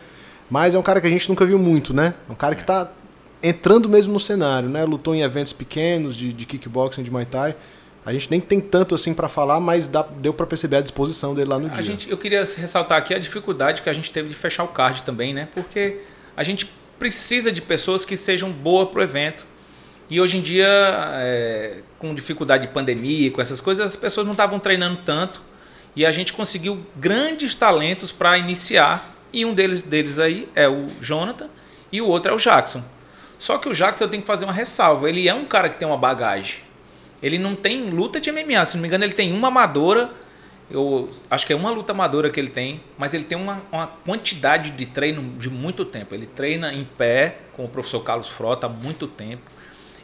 Mas 0.49 0.73
é 0.75 0.79
um 0.79 0.83
cara 0.83 0.99
que 1.01 1.07
a 1.07 1.09
gente 1.09 1.27
nunca 1.29 1.45
viu 1.45 1.59
muito, 1.59 1.93
né? 1.93 2.13
É 2.27 2.31
um 2.31 2.35
cara 2.35 2.55
que 2.55 2.63
tá 2.63 2.89
entrando 3.43 3.87
mesmo 3.89 4.13
no 4.13 4.19
cenário, 4.19 4.69
né? 4.69 4.83
Lutou 4.85 5.13
em 5.13 5.21
eventos 5.21 5.53
pequenos 5.53 6.15
de, 6.15 6.31
de 6.33 6.45
kickboxing, 6.45 7.03
de 7.03 7.11
Muay 7.11 7.25
Thai. 7.25 7.55
A 8.05 8.11
gente 8.13 8.29
nem 8.29 8.39
tem 8.39 8.59
tanto 8.61 8.93
assim 8.93 9.13
pra 9.13 9.27
falar, 9.27 9.59
mas 9.59 9.87
dá- 9.87 10.03
deu 10.19 10.33
pra 10.33 10.45
perceber 10.45 10.77
a 10.77 10.81
disposição 10.81 11.33
dele 11.33 11.49
lá 11.49 11.57
no 11.57 11.67
A 11.67 11.69
dia. 11.71 11.83
gente, 11.83 12.09
eu 12.09 12.17
queria 12.17 12.41
ressaltar 12.41 12.97
aqui 12.99 13.13
a 13.13 13.19
dificuldade 13.19 13.81
que 13.81 13.89
a 13.89 13.93
gente 13.93 14.11
teve 14.11 14.29
de 14.29 14.35
fechar 14.35 14.63
o 14.63 14.67
card 14.67 15.01
também, 15.03 15.33
né? 15.33 15.47
Porque 15.55 16.01
a 16.37 16.43
gente 16.43 16.69
precisa 16.99 17.51
de 17.51 17.61
pessoas 17.61 18.05
que 18.05 18.15
sejam 18.15 18.51
boas 18.51 18.89
pro 18.89 19.01
evento. 19.01 19.45
E 20.07 20.21
hoje 20.21 20.37
em 20.37 20.41
dia, 20.41 20.67
é, 21.13 21.77
com 21.97 22.13
dificuldade 22.13 22.67
de 22.67 22.71
pandemia, 22.73 23.31
com 23.31 23.41
essas 23.41 23.59
coisas, 23.59 23.83
as 23.83 23.95
pessoas 23.95 24.25
não 24.25 24.33
estavam 24.33 24.59
treinando 24.59 24.97
tanto. 25.03 25.41
E 25.95 26.05
a 26.05 26.11
gente 26.11 26.31
conseguiu 26.31 26.85
grandes 26.95 27.55
talentos 27.55 28.11
para 28.11 28.37
iniciar. 28.37 29.15
E 29.33 29.43
um 29.45 29.53
deles, 29.53 29.81
deles 29.81 30.19
aí 30.19 30.47
é 30.53 30.67
o 30.69 30.85
Jonathan 31.01 31.47
e 31.91 32.01
o 32.01 32.07
outro 32.07 32.31
é 32.31 32.35
o 32.35 32.37
Jackson. 32.37 32.83
Só 33.39 33.57
que 33.57 33.67
o 33.67 33.73
Jackson 33.73 34.03
eu 34.03 34.09
tenho 34.09 34.21
que 34.21 34.27
fazer 34.27 34.45
uma 34.45 34.53
ressalva. 34.53 35.09
Ele 35.09 35.27
é 35.27 35.33
um 35.33 35.45
cara 35.45 35.69
que 35.69 35.77
tem 35.77 35.87
uma 35.87 35.97
bagagem. 35.97 36.59
Ele 37.25 37.39
não 37.39 37.55
tem 37.55 37.89
luta 37.89 38.19
de 38.21 38.31
MMA, 38.31 38.63
se 38.67 38.75
não 38.75 38.81
me 38.83 38.87
engano, 38.87 39.03
ele 39.03 39.13
tem 39.13 39.33
uma 39.33 39.47
amadora. 39.47 40.11
Eu 40.69 41.09
acho 41.29 41.45
que 41.45 41.53
é 41.53 41.55
uma 41.55 41.71
luta 41.71 41.91
amadora 41.91 42.29
que 42.29 42.39
ele 42.39 42.49
tem, 42.49 42.81
mas 42.97 43.13
ele 43.15 43.23
tem 43.23 43.35
uma, 43.37 43.61
uma 43.71 43.87
quantidade 43.87 44.69
de 44.71 44.85
treino 44.85 45.21
de 45.39 45.49
muito 45.49 45.83
tempo. 45.85 46.13
Ele 46.13 46.25
treina 46.27 46.71
em 46.73 46.83
pé 46.83 47.37
com 47.53 47.65
o 47.65 47.67
professor 47.67 48.01
Carlos 48.01 48.29
Frota 48.29 48.67
há 48.67 48.69
muito 48.69 49.07
tempo. 49.07 49.41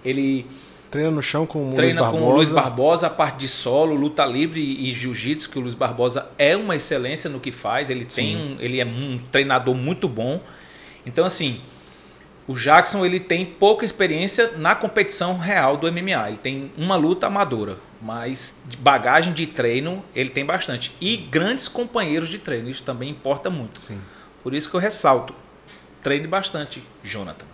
Ele 0.03 0.45
Treina 0.89 1.09
no 1.11 1.21
chão 1.21 1.45
com 1.45 1.71
o 1.71 1.75
treina 1.75 2.01
Luiz 2.01 2.11
com 2.11 2.17
Barbosa. 2.17 2.33
o 2.33 2.35
Luiz 2.37 2.51
Barbosa 2.51 3.07
a 3.07 3.09
parte 3.09 3.37
de 3.39 3.47
solo, 3.47 3.95
luta 3.95 4.25
livre 4.25 4.59
e 4.61 4.93
jiu-jitsu, 4.93 5.49
que 5.49 5.57
o 5.57 5.61
Luiz 5.61 5.73
Barbosa 5.75 6.27
é 6.37 6.55
uma 6.57 6.75
excelência 6.75 7.29
no 7.29 7.39
que 7.39 7.51
faz. 7.51 7.89
Ele 7.89 8.03
tem, 8.03 8.35
um- 8.35 8.57
ele 8.59 8.79
é 8.81 8.85
um 8.85 9.19
treinador 9.31 9.73
muito 9.73 10.09
bom. 10.09 10.41
Então 11.05 11.23
assim, 11.25 11.61
o 12.47 12.53
Jackson 12.53 13.05
ele 13.05 13.19
tem 13.19 13.45
pouca 13.45 13.85
experiência 13.85 14.51
na 14.57 14.75
competição 14.75 15.37
real 15.37 15.77
do 15.77 15.91
MMA. 15.91 16.27
Ele 16.27 16.37
tem 16.37 16.71
uma 16.77 16.95
luta 16.95 17.27
amadora, 17.27 17.77
mas 18.01 18.61
de 18.65 18.77
bagagem 18.77 19.33
de 19.33 19.47
treino 19.47 20.03
ele 20.15 20.29
tem 20.29 20.45
bastante 20.45 20.95
e 20.99 21.15
grandes 21.17 21.67
companheiros 21.67 22.29
de 22.29 22.39
treino. 22.39 22.69
Isso 22.69 22.83
também 22.83 23.09
importa 23.09 23.49
muito. 23.49 23.79
Sim. 23.79 23.99
Por 24.43 24.53
isso 24.53 24.69
que 24.69 24.75
eu 24.75 24.79
ressalto, 24.79 25.35
treine 26.01 26.27
bastante, 26.27 26.83
Jonathan. 27.03 27.45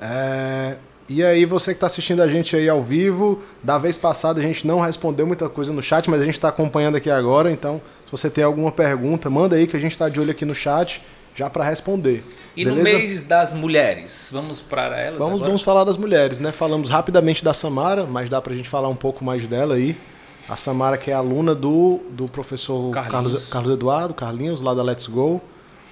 É, 0.00 0.76
e 1.08 1.24
aí, 1.24 1.46
você 1.46 1.72
que 1.72 1.78
está 1.78 1.86
assistindo 1.86 2.20
a 2.20 2.28
gente 2.28 2.54
aí 2.54 2.68
ao 2.68 2.82
vivo, 2.82 3.42
da 3.62 3.78
vez 3.78 3.96
passada 3.96 4.40
a 4.40 4.42
gente 4.42 4.66
não 4.66 4.78
respondeu 4.78 5.26
muita 5.26 5.48
coisa 5.48 5.72
no 5.72 5.82
chat, 5.82 6.10
mas 6.10 6.20
a 6.20 6.24
gente 6.24 6.34
está 6.34 6.48
acompanhando 6.48 6.96
aqui 6.96 7.08
agora, 7.08 7.50
então 7.50 7.80
se 8.04 8.12
você 8.12 8.28
tem 8.28 8.44
alguma 8.44 8.70
pergunta, 8.70 9.30
manda 9.30 9.56
aí 9.56 9.66
que 9.66 9.74
a 9.74 9.80
gente 9.80 9.92
está 9.92 10.10
de 10.10 10.20
olho 10.20 10.30
aqui 10.30 10.44
no 10.44 10.54
chat 10.54 11.02
já 11.38 11.48
para 11.48 11.62
responder. 11.64 12.24
E 12.56 12.64
no 12.64 12.74
beleza? 12.74 12.98
mês 12.98 13.22
das 13.22 13.54
mulheres, 13.54 14.28
vamos 14.32 14.60
para 14.60 14.98
elas 14.98 15.18
Vamos, 15.18 15.34
agora? 15.34 15.46
vamos 15.46 15.62
falar 15.62 15.84
das 15.84 15.96
mulheres, 15.96 16.40
né? 16.40 16.50
Falamos 16.50 16.90
rapidamente 16.90 17.44
da 17.44 17.54
Samara, 17.54 18.04
mas 18.06 18.28
dá 18.28 18.42
pra 18.42 18.52
gente 18.54 18.68
falar 18.68 18.88
um 18.88 18.96
pouco 18.96 19.24
mais 19.24 19.46
dela 19.46 19.74
aí. 19.76 19.96
A 20.48 20.56
Samara, 20.56 20.98
que 20.98 21.10
é 21.10 21.14
aluna 21.14 21.54
do, 21.54 22.00
do 22.10 22.26
professor 22.26 22.90
Carlinhos. 22.90 23.12
Carlos, 23.12 23.48
Carlos 23.48 23.72
Eduardo, 23.74 24.14
Carlinhos, 24.14 24.60
lá 24.62 24.74
da 24.74 24.82
Let's 24.82 25.06
Go, 25.06 25.40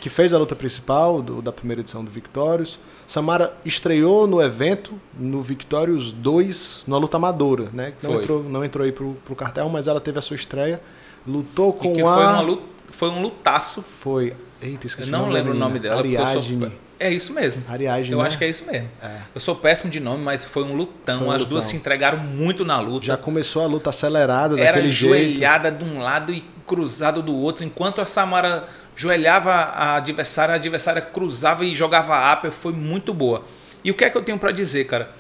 que 0.01 0.09
fez 0.09 0.35
a 0.35 0.39
luta 0.39 0.57
principal 0.57 1.23
do- 1.23 1.41
da 1.41 1.53
primeira 1.53 1.81
edição 1.83 2.03
do 2.05 2.11
Victorious. 2.11 2.79
Samara 3.07 3.55
estreou 3.65 4.27
no 4.27 4.43
evento, 4.43 4.95
no 5.17 5.43
Victorious 5.43 6.11
2, 6.11 6.87
na 6.89 6.97
luta 6.99 7.19
amadora, 7.19 7.69
né? 7.73 7.93
Não 8.03 8.11
Foi. 8.13 8.21
entrou, 8.23 8.43
não 8.43 8.65
entrou 8.65 8.85
aí 8.85 8.91
pro, 8.93 9.15
pro 9.25 9.37
cartel, 9.37 9.69
mas 9.69 9.87
ela 9.87 10.01
teve 10.01 10.19
a 10.19 10.23
sua 10.23 10.35
estreia. 10.35 10.81
Lutou 11.25 11.69
E 11.69 11.73
com 11.75 11.95
que 11.95 12.01
a. 12.03 12.05
foi 12.15 12.25
uma 12.27 12.59
foi 12.89 13.09
um 13.11 13.21
lutaço. 13.23 13.85
Foi. 14.01 14.33
Eita, 14.61 14.87
esqueci 14.87 15.11
Eu 15.13 15.19
não 15.19 15.29
lembro 15.29 15.53
o 15.53 15.57
nome 15.57 15.79
dela. 15.79 15.97
sou- 15.97 16.05
Ariadne. 16.05 16.73
É 16.99 17.11
isso 17.11 17.33
mesmo. 17.33 17.63
Ariadne, 17.69 18.11
Eu 18.13 18.19
né? 18.23 18.27
acho 18.27 18.39
que 18.39 18.45
é 18.45 18.49
isso 18.49 18.65
mesmo. 18.65 18.89
É. 19.03 19.11
Eu 19.35 19.41
sou 19.41 19.55
péssimo 19.55 19.91
de 19.91 20.01
nome, 20.01 20.25
mas 20.25 20.45
foi 20.47 20.63
um 20.65 20.75
lutão. 20.75 21.19
Foi 21.19 21.27
um 21.29 21.31
As 21.31 21.39
lutão. 21.41 21.51
duas 21.51 21.65
se 21.67 21.77
entregaram 21.77 22.19
muito 22.19 22.65
na 22.65 22.81
luta. 22.81 23.05
Já 23.05 23.17
começou 23.19 23.63
a 23.63 23.67
luta 23.67 23.91
acelerada 23.91 24.55
Era 24.59 24.73
daquele 24.73 24.89
jeito. 24.89 25.15
joelhada 25.37 25.71
de 25.71 25.85
um 25.85 26.01
lado 26.01 26.33
e 26.33 26.43
cruzado 26.67 27.21
do 27.23 27.35
outro. 27.37 27.65
Enquanto 27.65 28.01
a 28.01 28.07
Samara 28.07 28.67
joelhava 28.97 29.53
a 29.53 29.97
adversária, 29.97 30.55
a 30.55 30.57
adversária 30.57 31.03
cruzava 31.03 31.65
e 31.67 31.75
jogava 31.75 32.33
upper. 32.33 32.51
Foi 32.51 32.73
muito 32.73 33.13
boa. 33.13 33.45
E 33.85 33.91
o 33.91 33.95
que 33.95 34.05
é 34.05 34.09
que 34.11 34.17
eu 34.17 34.23
tenho 34.23 34.39
pra 34.39 34.51
dizer, 34.51 34.85
cara? 34.87 35.11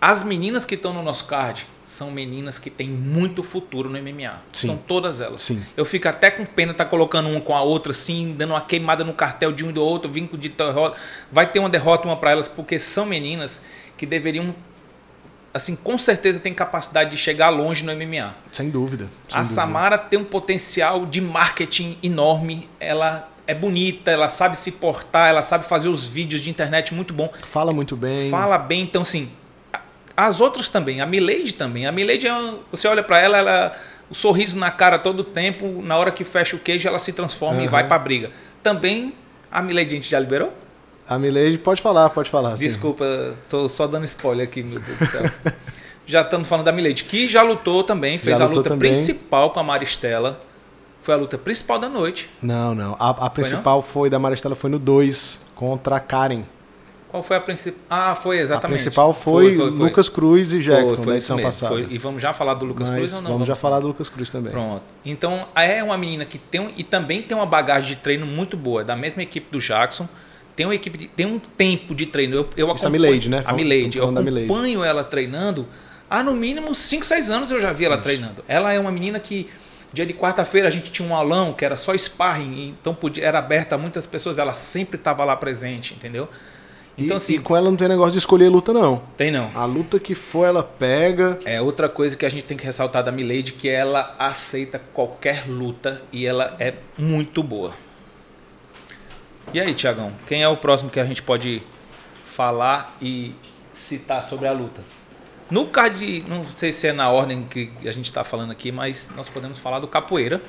As 0.00 0.24
meninas 0.24 0.64
que 0.64 0.74
estão 0.76 0.94
no 0.94 1.02
nosso 1.02 1.26
card 1.26 1.66
são 1.90 2.08
meninas 2.08 2.56
que 2.56 2.70
têm 2.70 2.88
muito 2.88 3.42
futuro 3.42 3.90
no 3.90 4.00
MMA. 4.00 4.40
Sim. 4.52 4.68
São 4.68 4.76
todas 4.76 5.20
elas. 5.20 5.42
Sim. 5.42 5.60
Eu 5.76 5.84
fico 5.84 6.06
até 6.06 6.30
com 6.30 6.46
pena 6.46 6.70
estar 6.70 6.84
colocando 6.84 7.28
uma 7.28 7.40
com 7.40 7.54
a 7.54 7.62
outra, 7.62 7.90
assim, 7.90 8.32
dando 8.38 8.50
uma 8.50 8.60
queimada 8.60 9.02
no 9.02 9.12
cartel 9.12 9.50
de 9.50 9.64
um 9.64 9.70
e 9.70 9.72
do 9.72 9.82
outro, 9.82 10.08
vinco 10.08 10.38
de 10.38 10.50
derrota. 10.50 10.96
Vai 11.32 11.50
ter 11.50 11.58
uma 11.58 11.68
derrota 11.68 12.06
uma 12.06 12.16
para 12.16 12.30
elas, 12.30 12.46
porque 12.46 12.78
são 12.78 13.04
meninas 13.04 13.60
que 13.96 14.06
deveriam, 14.06 14.54
assim, 15.52 15.74
com 15.74 15.98
certeza 15.98 16.38
tem 16.38 16.54
capacidade 16.54 17.10
de 17.10 17.16
chegar 17.16 17.50
longe 17.50 17.84
no 17.84 17.92
MMA. 17.92 18.36
Sem 18.52 18.70
dúvida. 18.70 19.10
sem 19.26 19.36
a 19.36 19.42
dúvida. 19.42 19.54
Samara 19.56 19.98
tem 19.98 20.16
um 20.16 20.24
potencial 20.24 21.04
de 21.04 21.20
marketing 21.20 21.98
enorme. 22.04 22.68
Ela 22.78 23.28
é 23.48 23.54
bonita, 23.54 24.12
ela 24.12 24.28
sabe 24.28 24.56
se 24.56 24.70
portar, 24.70 25.28
ela 25.28 25.42
sabe 25.42 25.64
fazer 25.66 25.88
os 25.88 26.06
vídeos 26.06 26.40
de 26.40 26.50
internet 26.50 26.94
muito 26.94 27.12
bom. 27.12 27.32
Fala 27.48 27.72
muito 27.72 27.96
bem. 27.96 28.30
Fala 28.30 28.56
bem, 28.56 28.82
então 28.82 29.02
assim. 29.02 29.28
As 30.28 30.40
outras 30.40 30.68
também, 30.68 31.00
a 31.00 31.06
Milady 31.06 31.54
também. 31.54 31.86
A 31.86 31.92
Milady, 31.92 32.26
é 32.26 32.32
uma- 32.32 32.58
você 32.70 32.86
olha 32.86 33.02
pra 33.02 33.18
ela, 33.20 33.38
ela 33.38 33.76
o 34.10 34.14
sorriso 34.14 34.58
na 34.58 34.70
cara 34.70 34.98
todo 34.98 35.24
tempo, 35.24 35.80
na 35.82 35.96
hora 35.96 36.10
que 36.10 36.24
fecha 36.24 36.56
o 36.56 36.58
queijo, 36.58 36.86
ela 36.86 36.98
se 36.98 37.12
transforma 37.12 37.60
e 37.60 37.62
Aham. 37.64 37.70
vai 37.70 37.86
pra 37.88 37.98
briga. 37.98 38.30
Também 38.62 39.14
a 39.50 39.62
Milady 39.62 39.92
a 39.94 39.96
gente 39.96 40.10
já 40.10 40.18
liberou? 40.20 40.52
A 41.08 41.18
Milady 41.18 41.58
pode 41.58 41.80
falar, 41.80 42.10
pode 42.10 42.28
falar. 42.28 42.54
Desculpa, 42.56 43.34
tô 43.48 43.68
só 43.68 43.86
dando 43.86 44.04
spoiler 44.04 44.46
aqui, 44.46 44.62
meu 44.62 44.78
Deus 44.80 44.98
do 44.98 45.06
céu. 45.06 45.22
já 46.06 46.20
estamos 46.22 46.46
falando 46.48 46.66
da 46.66 46.72
Milady, 46.72 47.04
que 47.04 47.26
já 47.26 47.40
lutou 47.42 47.82
também, 47.82 48.18
fez 48.18 48.36
Já 48.36 48.44
a 48.44 48.46
luta 48.48 48.68
também. 48.68 48.90
principal 48.92 49.50
com 49.50 49.60
a 49.60 49.62
Maristela. 49.62 50.38
Foi 51.02 51.14
a 51.14 51.16
luta 51.16 51.38
principal 51.38 51.78
da 51.78 51.88
noite. 51.88 52.28
Não, 52.42 52.74
não. 52.74 52.94
A, 52.98 53.08
a 53.26 53.30
principal 53.30 53.80
foi, 53.80 54.10
da 54.10 54.18
Maristela 54.18 54.54
foi 54.54 54.68
no 54.68 54.78
2 54.78 55.40
contra 55.54 55.96
a 55.96 56.00
Karen. 56.00 56.42
Qual 57.10 57.22
foi 57.22 57.36
a 57.36 57.40
principal? 57.40 57.80
Ah, 57.90 58.14
foi 58.14 58.38
exatamente. 58.38 58.64
A 58.66 58.68
principal 58.82 59.12
foi, 59.12 59.56
Lucas 59.56 60.08
Cruz 60.08 60.52
e 60.52 60.62
Foi, 60.62 60.62
Jackson 60.62 60.88
foi 60.88 60.96
da 60.96 61.00
isso 61.02 61.10
edição 61.12 61.36
mesmo, 61.36 61.48
passada. 61.48 61.72
foi. 61.74 61.86
E 61.90 61.98
vamos 61.98 62.22
já 62.22 62.32
falar 62.32 62.54
do 62.54 62.64
Lucas 62.64 62.88
Mas 62.88 62.98
Cruz 62.98 63.14
ou 63.14 63.22
não? 63.22 63.32
vamos 63.32 63.48
já 63.48 63.56
falar 63.56 63.80
do 63.80 63.88
Lucas 63.88 64.08
Cruz 64.08 64.30
também. 64.30 64.52
Pronto. 64.52 64.82
Então, 65.04 65.48
é 65.56 65.82
uma 65.82 65.98
menina 65.98 66.24
que 66.24 66.38
tem 66.38 66.70
e 66.76 66.84
também 66.84 67.20
tem 67.22 67.36
uma 67.36 67.46
bagagem 67.46 67.88
de 67.90 67.96
treino 67.96 68.24
muito 68.26 68.56
boa, 68.56 68.84
da 68.84 68.94
mesma 68.94 69.22
equipe 69.22 69.48
do 69.50 69.58
Jackson. 69.58 70.08
Tem 70.54 70.66
uma 70.66 70.74
equipe 70.74 70.98
de- 70.98 71.08
tem 71.08 71.26
um 71.26 71.38
tempo 71.38 71.94
de 71.94 72.06
treino. 72.06 72.34
Eu, 72.36 72.40
eu 72.42 72.46
Isso 72.48 72.60
é 72.60 72.64
a 72.64 72.72
acompanho- 72.90 72.92
Milady, 72.92 73.28
né? 73.30 73.42
A 73.44 73.52
Milady. 73.52 73.98
Eu 73.98 74.08
acompanho 74.08 74.84
ela 74.84 75.02
treinando 75.02 75.66
há 76.08 76.22
no 76.22 76.34
mínimo 76.34 76.74
5, 76.74 77.04
6 77.04 77.30
anos 77.30 77.50
eu 77.50 77.60
já 77.60 77.72
vi 77.72 77.84
ela 77.86 77.98
treinando. 77.98 78.44
Ela 78.46 78.72
é 78.72 78.78
uma 78.78 78.92
menina 78.92 79.18
que 79.18 79.48
dia 79.92 80.06
de 80.06 80.12
quarta-feira 80.12 80.68
a 80.68 80.70
gente 80.70 80.92
tinha 80.92 81.08
um 81.08 81.14
aulão 81.14 81.52
que 81.54 81.64
era 81.64 81.76
só 81.76 81.92
sparring, 81.96 82.68
então 82.80 82.94
podia, 82.94 83.24
era 83.24 83.38
aberta 83.40 83.74
a 83.74 83.78
muitas 83.78 84.06
pessoas, 84.06 84.38
ela 84.38 84.54
sempre 84.54 84.96
estava 84.96 85.24
lá 85.24 85.34
presente, 85.34 85.94
entendeu? 85.94 86.28
Então 87.00 87.16
e, 87.16 87.18
assim, 87.18 87.34
e 87.34 87.38
com 87.38 87.56
ela 87.56 87.70
não 87.70 87.76
tem 87.76 87.88
negócio 87.88 88.12
de 88.12 88.18
escolher 88.18 88.48
luta, 88.48 88.72
não. 88.72 89.02
tem 89.16 89.30
não. 89.30 89.50
A 89.54 89.64
luta 89.64 89.98
que 89.98 90.14
for, 90.14 90.44
ela 90.46 90.62
pega. 90.62 91.38
É 91.44 91.60
outra 91.60 91.88
coisa 91.88 92.16
que 92.16 92.26
a 92.26 92.28
gente 92.28 92.44
tem 92.44 92.56
que 92.56 92.64
ressaltar 92.64 93.02
da 93.02 93.10
Milady, 93.12 93.52
que 93.52 93.68
ela 93.68 94.14
aceita 94.18 94.80
qualquer 94.92 95.48
luta 95.48 96.02
e 96.12 96.26
ela 96.26 96.56
é 96.58 96.74
muito 96.98 97.42
boa. 97.42 97.72
E 99.52 99.58
aí, 99.60 99.74
Tiagão, 99.74 100.12
quem 100.26 100.42
é 100.42 100.48
o 100.48 100.56
próximo 100.56 100.90
que 100.90 101.00
a 101.00 101.04
gente 101.04 101.22
pode 101.22 101.62
falar 102.14 102.96
e 103.02 103.34
citar 103.74 104.22
sobre 104.22 104.46
a 104.46 104.52
luta? 104.52 104.82
No 105.50 105.66
card, 105.66 106.24
não 106.28 106.46
sei 106.46 106.72
se 106.72 106.86
é 106.86 106.92
na 106.92 107.10
ordem 107.10 107.42
que 107.50 107.70
a 107.84 107.90
gente 107.90 108.04
está 108.04 108.22
falando 108.22 108.52
aqui, 108.52 108.70
mas 108.70 109.08
nós 109.16 109.28
podemos 109.28 109.58
falar 109.58 109.80
do 109.80 109.88
Capoeira. 109.88 110.40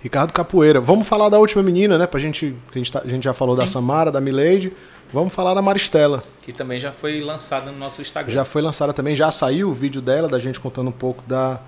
Ricardo 0.00 0.32
Capoeira. 0.32 0.80
Vamos 0.80 1.08
falar 1.08 1.28
da 1.28 1.38
última 1.38 1.62
menina, 1.62 1.98
né? 1.98 2.06
Pra 2.06 2.20
gente. 2.20 2.54
que 2.70 2.78
A 2.78 2.82
gente, 2.82 2.92
tá- 2.92 3.02
a 3.04 3.08
gente 3.08 3.24
já 3.24 3.34
falou 3.34 3.56
da 3.56 3.66
Sim. 3.66 3.72
Samara, 3.72 4.12
da 4.12 4.20
Milady. 4.20 4.72
Vamos 5.12 5.34
falar 5.34 5.54
da 5.54 5.62
Maristela. 5.62 6.22
Que 6.42 6.52
também 6.52 6.78
já 6.78 6.92
foi 6.92 7.20
lançada 7.20 7.72
no 7.72 7.78
nosso 7.78 8.00
Instagram. 8.00 8.32
Já 8.32 8.44
foi 8.44 8.62
lançada 8.62 8.92
também, 8.92 9.16
já 9.16 9.32
saiu 9.32 9.68
o 9.70 9.74
vídeo 9.74 10.00
dela, 10.00 10.28
da 10.28 10.38
gente 10.38 10.60
contando 10.60 10.88
um 10.88 10.92
pouco 10.92 11.22
da, 11.26 11.60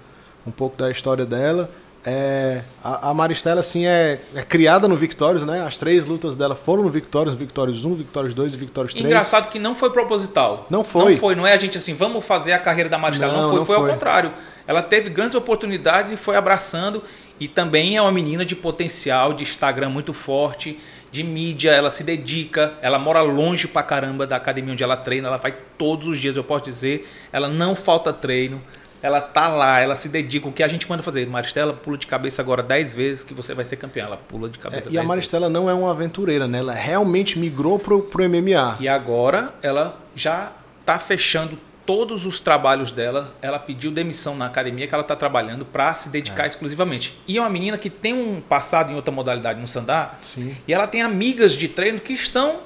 um 0.47 0.51
pouco 0.53 0.77
da 0.77 0.91
história 0.91 1.27
dela. 1.27 1.69
É, 2.05 2.63
a, 2.83 3.11
a 3.11 3.15
Maristela, 3.15 3.61
assim, 3.61 3.87
é, 3.87 4.21
é 4.35 4.43
criada 4.43 4.89
no 4.89 4.97
Victorious, 4.97 5.47
né? 5.47 5.65
As 5.65 5.77
três 5.77 6.05
lutas 6.05 6.35
dela 6.35 6.57
foram 6.57 6.83
no 6.83 6.91
Victorious, 6.91 7.37
Victorious 7.37 7.85
1, 7.85 7.95
Victorious 7.95 8.35
2 8.35 8.55
e 8.55 8.57
Victorious 8.57 8.93
3. 8.93 9.07
Engraçado 9.07 9.49
que 9.49 9.59
não 9.59 9.75
foi 9.75 9.91
proposital. 9.91 10.67
Não 10.69 10.83
foi. 10.83 11.13
Não 11.13 11.19
foi, 11.21 11.35
não 11.37 11.47
é 11.47 11.53
a 11.53 11.57
gente 11.57 11.79
assim, 11.79 11.95
vamos 11.95 12.25
fazer 12.25 12.53
a 12.53 12.59
carreira 12.59 12.91
da 12.91 12.99
Maristela. 12.99 13.33
Não, 13.33 13.43
Não, 13.43 13.49
foi, 13.51 13.59
não 13.59 13.67
foi, 13.67 13.77
ao 13.77 13.83
foi. 13.83 13.91
contrário. 13.93 14.33
Ela 14.67 14.83
teve 14.83 15.11
grandes 15.11 15.37
oportunidades 15.37 16.11
e 16.11 16.17
foi 16.17 16.35
abraçando. 16.35 17.05
E 17.39 17.49
também 17.49 17.97
é 17.97 18.03
uma 18.03 18.13
menina 18.13 18.45
de 18.45 18.55
potencial, 18.55 19.33
de 19.33 19.43
Instagram 19.43 19.89
muito 19.89 20.13
forte, 20.13 20.79
de 21.11 21.25
mídia, 21.25 21.71
ela 21.71 21.91
se 21.91 22.05
dedica, 22.05 22.75
ela 22.81 22.99
mora 22.99 23.21
longe 23.21 23.67
pra 23.67 23.83
caramba 23.83 24.27
da 24.27 24.37
academia 24.37 24.73
onde 24.73 24.85
ela 24.85 24.97
treina, 24.97 25.29
ela 25.29 25.39
vai 25.39 25.53
todos 25.77 26.07
os 26.07 26.19
dias, 26.19 26.37
eu 26.37 26.45
posso 26.45 26.65
dizer, 26.65 27.09
ela 27.33 27.49
não 27.49 27.75
falta 27.75 28.13
treino. 28.13 28.61
Ela 29.03 29.21
tá 29.21 29.49
lá, 29.49 29.81
ela 29.81 29.97
se 29.97 30.09
dedica. 30.09 30.49
O 30.49 30.53
que 30.53 30.63
a 30.63 30.69
gente 30.69 30.89
manda 30.89 31.03
fazer? 31.03 31.27
Maristela, 31.27 31.73
pula 31.73 31.99
de 31.99 32.07
cabeça 32.07 32.41
agora 32.41 32.63
10 32.63 32.95
vezes 32.95 33.25
que 33.25 33.35
você 33.35 33.53
vai 33.55 33.65
ser 33.65 33.77
campeã. 33.77 34.05
Ela 34.05 34.17
pula 34.17 34.49
de 34.49 34.59
É, 34.59 34.63
cabeça 34.63 34.83
e 34.83 34.83
a 34.83 34.83
10 34.85 34.93
vezes. 34.95 35.09
Maristela 35.09 35.49
não 35.51 35.69
é 35.69 35.75
uma 35.75 35.91
aventureira, 35.91 36.47
né? 36.47 36.59
Ela 36.59 36.73
realmente 36.73 37.39
migrou 37.39 37.79
pro, 37.79 38.03
pro 38.03 38.23
MMA. 38.29 38.77
E 38.81 38.89
agora 38.89 39.53
ela 39.61 39.99
já 40.15 40.53
está 40.81 40.99
fechando 40.99 41.59
todos 41.85 42.25
os 42.25 42.39
trabalhos 42.39 42.93
dela. 42.93 43.35
Ela 43.43 43.59
pediu 43.59 43.91
demissão 43.91 44.37
na 44.37 44.47
academia 44.47 44.87
que 44.87 44.95
ela 44.95 45.03
está 45.03 45.17
trabalhando 45.17 45.65
para 45.65 45.93
se 45.95 46.09
dedicar 46.09 46.47
exclusivamente. 46.47 47.21
E 47.27 47.39
é 47.39 47.41
uma 47.41 47.51
menina 47.51 47.77
que 47.77 47.91
tem 47.91 48.15
um 48.15 48.41
passado 48.41 48.93
em 48.93 48.95
outra 48.95 49.11
modalidade 49.13 49.61
no 49.61 49.67
Sandá. 49.67 50.15
Sim. 50.23 50.57
E 50.67 50.73
ela 50.73 50.87
tem 50.87 51.03
amigas 51.03 51.55
de 51.57 51.67
treino 51.67 51.99
que 51.99 52.13
estão 52.13 52.61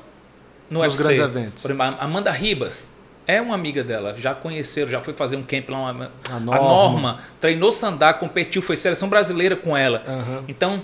no 0.69 0.83
Nos 0.83 0.93
UFC. 0.99 1.15
grandes 1.15 1.25
eventos. 1.37 1.63
Por 1.63 1.71
exemplo, 1.71 1.97
a 1.99 2.05
Amanda 2.05 2.31
Ribas 2.31 2.89
é 3.27 3.41
uma 3.41 3.55
amiga 3.55 3.83
dela. 3.83 4.15
Já 4.17 4.35
conheceram, 4.35 4.91
já 4.91 5.01
foi 5.01 5.15
fazer 5.15 5.37
um 5.37 5.43
camp 5.43 5.69
lá. 5.69 5.91
Uma, 5.91 6.13
A 6.31 6.37
a 6.37 6.41
Norma. 6.41 6.63
Norma 6.63 7.19
treinou 7.41 7.73
Sandá, 7.73 8.15
competiu, 8.15 8.63
foi 8.63 8.77
seleção 8.77 9.09
brasileira 9.09 9.57
com 9.57 9.77
ela. 9.77 10.03
Aham. 10.07 10.45
Então, 10.49 10.83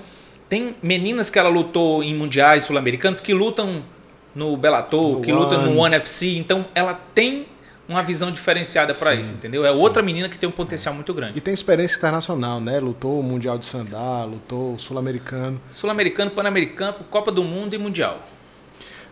tem 0.49 0.77
meninas 0.83 1.31
que 1.31 1.39
ela 1.39 1.49
lutou 1.49 2.03
em 2.03 2.15
mundiais 2.15 2.65
sul-americanos 2.65 3.21
que 3.21 3.33
lutam 3.33 3.83
no 4.35 4.57
Bellator, 4.57 5.15
No 5.19 5.21
que 5.23 5.33
lutam 5.33 5.63
no 5.63 5.71
One. 5.71 5.79
One 5.81 5.95
FC. 5.97 6.37
Então, 6.37 6.67
ela 6.75 6.99
tem 7.15 7.47
uma 7.89 8.03
visão 8.03 8.31
diferenciada 8.31 8.95
para 8.95 9.13
Sim, 9.15 9.21
isso, 9.21 9.35
entendeu? 9.35 9.65
É 9.67 9.71
outra 9.71 10.03
menina 10.03 10.29
que 10.29 10.39
tem 10.39 10.49
um 10.49 10.53
potencial 10.53 10.95
muito 10.95 11.13
grande. 11.13 11.37
E 11.37 11.41
tem 11.41 11.53
experiência 11.53 11.97
internacional, 11.97 12.61
né? 12.61 12.79
Lutou 12.81 13.19
o 13.19 13.23
Mundial 13.23 13.59
de 13.59 13.65
Sandá, 13.65 14.25
lutou 14.25 14.79
Sul-Americano. 14.79 15.61
Sul-americano, 15.71 16.31
pan-americano, 16.31 16.95
Copa 17.11 17.31
do 17.31 17.43
Mundo 17.43 17.75
e 17.75 17.79
Mundial. 17.79 18.21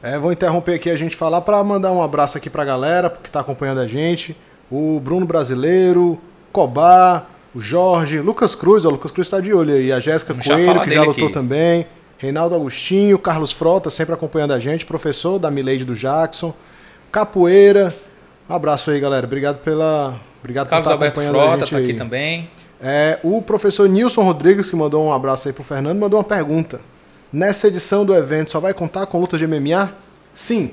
É, 0.03 0.19
vou 0.19 0.33
interromper 0.33 0.75
aqui 0.75 0.89
a 0.89 0.97
gente 0.97 1.15
falar 1.15 1.43
para 1.43 1.63
mandar 1.63 1.93
um 1.93 2.03
abraço 2.03 2.39
aqui 2.39 2.49
pra 2.49 2.65
galera 2.65 3.11
que 3.11 3.31
tá 3.31 3.41
acompanhando 3.41 3.81
a 3.81 3.87
gente. 3.87 4.37
O 4.71 4.99
Bruno 5.01 5.27
Brasileiro, 5.27 6.19
Cobá, 6.53 7.27
o 7.55 7.61
Jorge, 7.61 8.21
Lucas 8.21 8.55
Cruz, 8.55 8.85
ó, 8.85 8.89
o 8.89 8.93
Lucas 8.93 9.13
Cruz 9.13 9.29
tá 9.29 9.41
de 9.41 9.53
olho 9.53 9.75
aí. 9.75 9.93
A 9.93 10.01
Jéssica 10.01 10.33
Coelho, 10.33 10.81
que 10.83 10.91
já 10.91 11.03
lutou 11.03 11.25
aqui. 11.27 11.35
também. 11.35 11.87
Reinaldo 12.17 12.55
Agostinho, 12.55 13.19
Carlos 13.19 13.53
Frota, 13.53 13.91
sempre 13.91 14.15
acompanhando 14.15 14.53
a 14.53 14.59
gente. 14.59 14.87
Professor 14.87 15.39
da 15.39 15.51
Milady 15.51 15.85
do 15.85 15.95
Jackson. 15.95 16.55
Capoeira. 17.11 17.95
Um 18.49 18.55
abraço 18.55 18.91
aí, 18.91 19.01
galera. 19.01 19.27
Obrigado 19.27 19.59
pela. 19.59 20.21
Obrigado 20.41 20.69
Carlos 20.69 20.87
por 20.87 20.93
estar 20.93 21.07
Alberto 21.07 21.21
acompanhando 21.21 21.37
a 21.37 21.49
Frota 21.49 21.65
gente 21.67 21.71
tá 21.71 21.79
aqui 21.79 21.91
aí. 21.93 21.97
também. 21.97 22.51
É, 22.83 23.19
o 23.23 23.43
professor 23.43 23.89
Nilson 23.89 24.23
Rodrigues, 24.23 24.71
que 24.71 24.77
mandou 24.77 25.05
um 25.05 25.13
abraço 25.13 25.49
aí 25.49 25.53
pro 25.53 25.63
Fernando, 25.63 25.99
mandou 25.99 26.19
uma 26.19 26.25
pergunta. 26.25 26.81
Nessa 27.33 27.69
edição 27.69 28.05
do 28.05 28.15
evento, 28.15 28.51
só 28.51 28.59
vai 28.61 28.75
contar 28.75 29.07
com 29.07 29.21
luta 29.21 29.39
de 29.39 29.47
MMA? 29.47 29.93
Sim. 30.35 30.73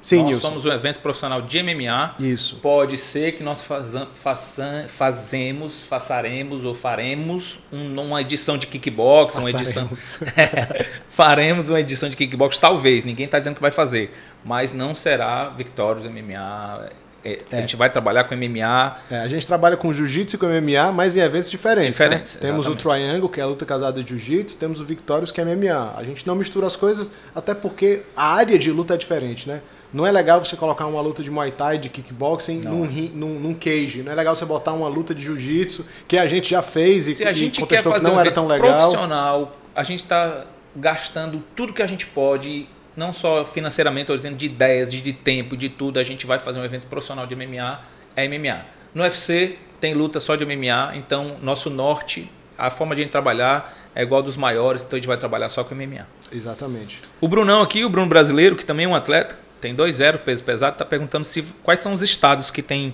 Sim, 0.00 0.18
nós 0.18 0.26
Nilson. 0.28 0.48
somos 0.48 0.64
um 0.64 0.70
evento 0.70 1.00
profissional 1.00 1.42
de 1.42 1.58
MMA. 1.62 2.14
Isso. 2.20 2.56
Pode 2.62 2.96
ser 2.96 3.32
que 3.32 3.42
nós 3.42 3.62
façam, 3.64 4.06
façam, 4.14 4.86
fazemos, 4.88 5.82
façaremos 5.82 6.64
ou 6.64 6.72
faremos 6.74 7.58
um- 7.72 8.00
uma 8.00 8.20
edição 8.22 8.56
de 8.56 8.66
kickbox, 8.68 9.36
uma 9.36 9.50
edição. 9.50 9.90
Faremos 11.08 11.68
uma 11.68 11.80
edição 11.80 12.08
de 12.08 12.16
kickbox, 12.16 12.56
talvez. 12.58 13.04
Ninguém 13.04 13.26
está 13.26 13.38
dizendo 13.38 13.56
que 13.56 13.60
vai 13.60 13.72
fazer. 13.72 14.14
Mas 14.44 14.72
não 14.72 14.94
será 14.94 15.48
Victorious 15.50 16.06
MMA. 16.06 16.90
É, 17.24 17.38
A 17.50 17.56
gente 17.56 17.76
vai 17.76 17.90
trabalhar 17.90 18.24
com 18.24 18.34
MMA. 18.36 18.96
É, 19.10 19.18
a 19.18 19.28
gente 19.28 19.46
trabalha 19.46 19.76
com 19.76 19.92
jiu-jitsu 19.92 20.36
e 20.36 20.38
com 20.38 20.46
MMA, 20.46 20.92
mas 20.92 21.16
em 21.16 21.20
eventos 21.20 21.50
diferentes. 21.50 21.92
Diferentes, 21.92 22.34
né? 22.36 22.40
Temos 22.42 22.66
o. 22.66 22.76
Triangle, 22.76 23.28
que 23.28 23.40
é 23.40 23.42
a 23.42 23.46
luta 23.46 23.66
casada 23.66 24.02
de 24.02 24.10
jiu-jitsu, 24.10 24.56
temos 24.56 24.80
o 24.80 24.84
Victorious, 24.84 25.32
que 25.32 25.40
é 25.40 25.44
MMA. 25.44 25.94
A 25.96 26.04
gente 26.04 26.26
não 26.26 26.36
mistura 26.36 26.66
as 26.66 26.76
coisas, 26.76 27.10
até 27.34 27.54
porque 27.54 28.02
a 28.16 28.34
área 28.34 28.58
de 28.58 28.70
luta 28.70 28.94
é 28.94 28.96
diferente, 28.96 29.48
né? 29.48 29.60
Não 29.92 30.06
é 30.06 30.12
legal 30.12 30.44
você 30.44 30.54
colocar 30.54 30.86
uma 30.86 31.00
luta 31.00 31.22
de 31.22 31.30
Muay 31.30 31.50
Thai, 31.50 31.78
de 31.78 31.88
kickboxing, 31.88 32.60
num, 32.60 32.86
num, 33.14 33.40
num 33.40 33.54
cage. 33.54 34.02
Não 34.02 34.12
é 34.12 34.14
legal 34.14 34.36
você 34.36 34.44
botar 34.44 34.72
uma 34.72 34.86
luta 34.86 35.14
de 35.14 35.22
jiu-jitsu, 35.22 35.84
que 36.06 36.18
a 36.18 36.26
gente 36.26 36.50
já 36.50 36.60
fez 36.60 37.08
e, 37.08 37.14
Se 37.14 37.24
a 37.24 37.32
gente 37.32 37.54
quer 37.54 37.82
contestou 37.82 37.92
que 37.92 37.98
fazer 37.98 38.10
um 38.10 38.14
não 38.14 38.20
era 38.20 38.30
tão 38.30 38.46
legal. 38.46 38.74
profissional, 38.74 39.52
a 39.74 39.82
gente 39.82 40.02
está 40.02 40.44
gastando 40.76 41.42
tudo 41.56 41.72
que 41.72 41.82
a 41.82 41.86
gente 41.86 42.06
pode, 42.06 42.68
não 42.98 43.12
só 43.12 43.44
financeiramente, 43.44 44.02
estou 44.02 44.16
dizendo 44.16 44.36
de 44.36 44.46
ideias, 44.46 44.90
de, 44.90 45.00
de 45.00 45.12
tempo, 45.12 45.56
de 45.56 45.68
tudo. 45.68 46.00
A 46.00 46.02
gente 46.02 46.26
vai 46.26 46.38
fazer 46.40 46.58
um 46.58 46.64
evento 46.64 46.88
profissional 46.88 47.26
de 47.26 47.36
MMA, 47.36 47.80
é 48.16 48.26
MMA. 48.26 48.66
No 48.92 49.04
UFC 49.04 49.56
tem 49.80 49.94
luta 49.94 50.18
só 50.18 50.34
de 50.34 50.44
MMA, 50.44 50.96
então 50.96 51.36
nosso 51.40 51.70
norte, 51.70 52.28
a 52.58 52.68
forma 52.68 52.96
de 52.96 53.02
a 53.02 53.04
gente 53.04 53.12
trabalhar 53.12 53.72
é 53.94 54.02
igual 54.02 54.20
dos 54.20 54.36
maiores, 54.36 54.82
então 54.82 54.96
a 54.96 54.98
gente 54.98 55.06
vai 55.06 55.16
trabalhar 55.16 55.48
só 55.48 55.62
com 55.62 55.76
MMA. 55.76 56.06
Exatamente. 56.32 57.00
O 57.20 57.28
Brunão 57.28 57.62
aqui, 57.62 57.84
o 57.84 57.88
Bruno 57.88 58.08
brasileiro, 58.08 58.56
que 58.56 58.64
também 58.64 58.84
é 58.84 58.88
um 58.88 58.96
atleta, 58.96 59.38
tem 59.60 59.74
2-0 59.76 60.18
peso 60.18 60.42
pesado, 60.42 60.72
está 60.72 60.84
perguntando 60.84 61.24
se 61.24 61.42
quais 61.62 61.78
são 61.78 61.92
os 61.92 62.02
estados 62.02 62.50
que 62.50 62.62
tem 62.62 62.92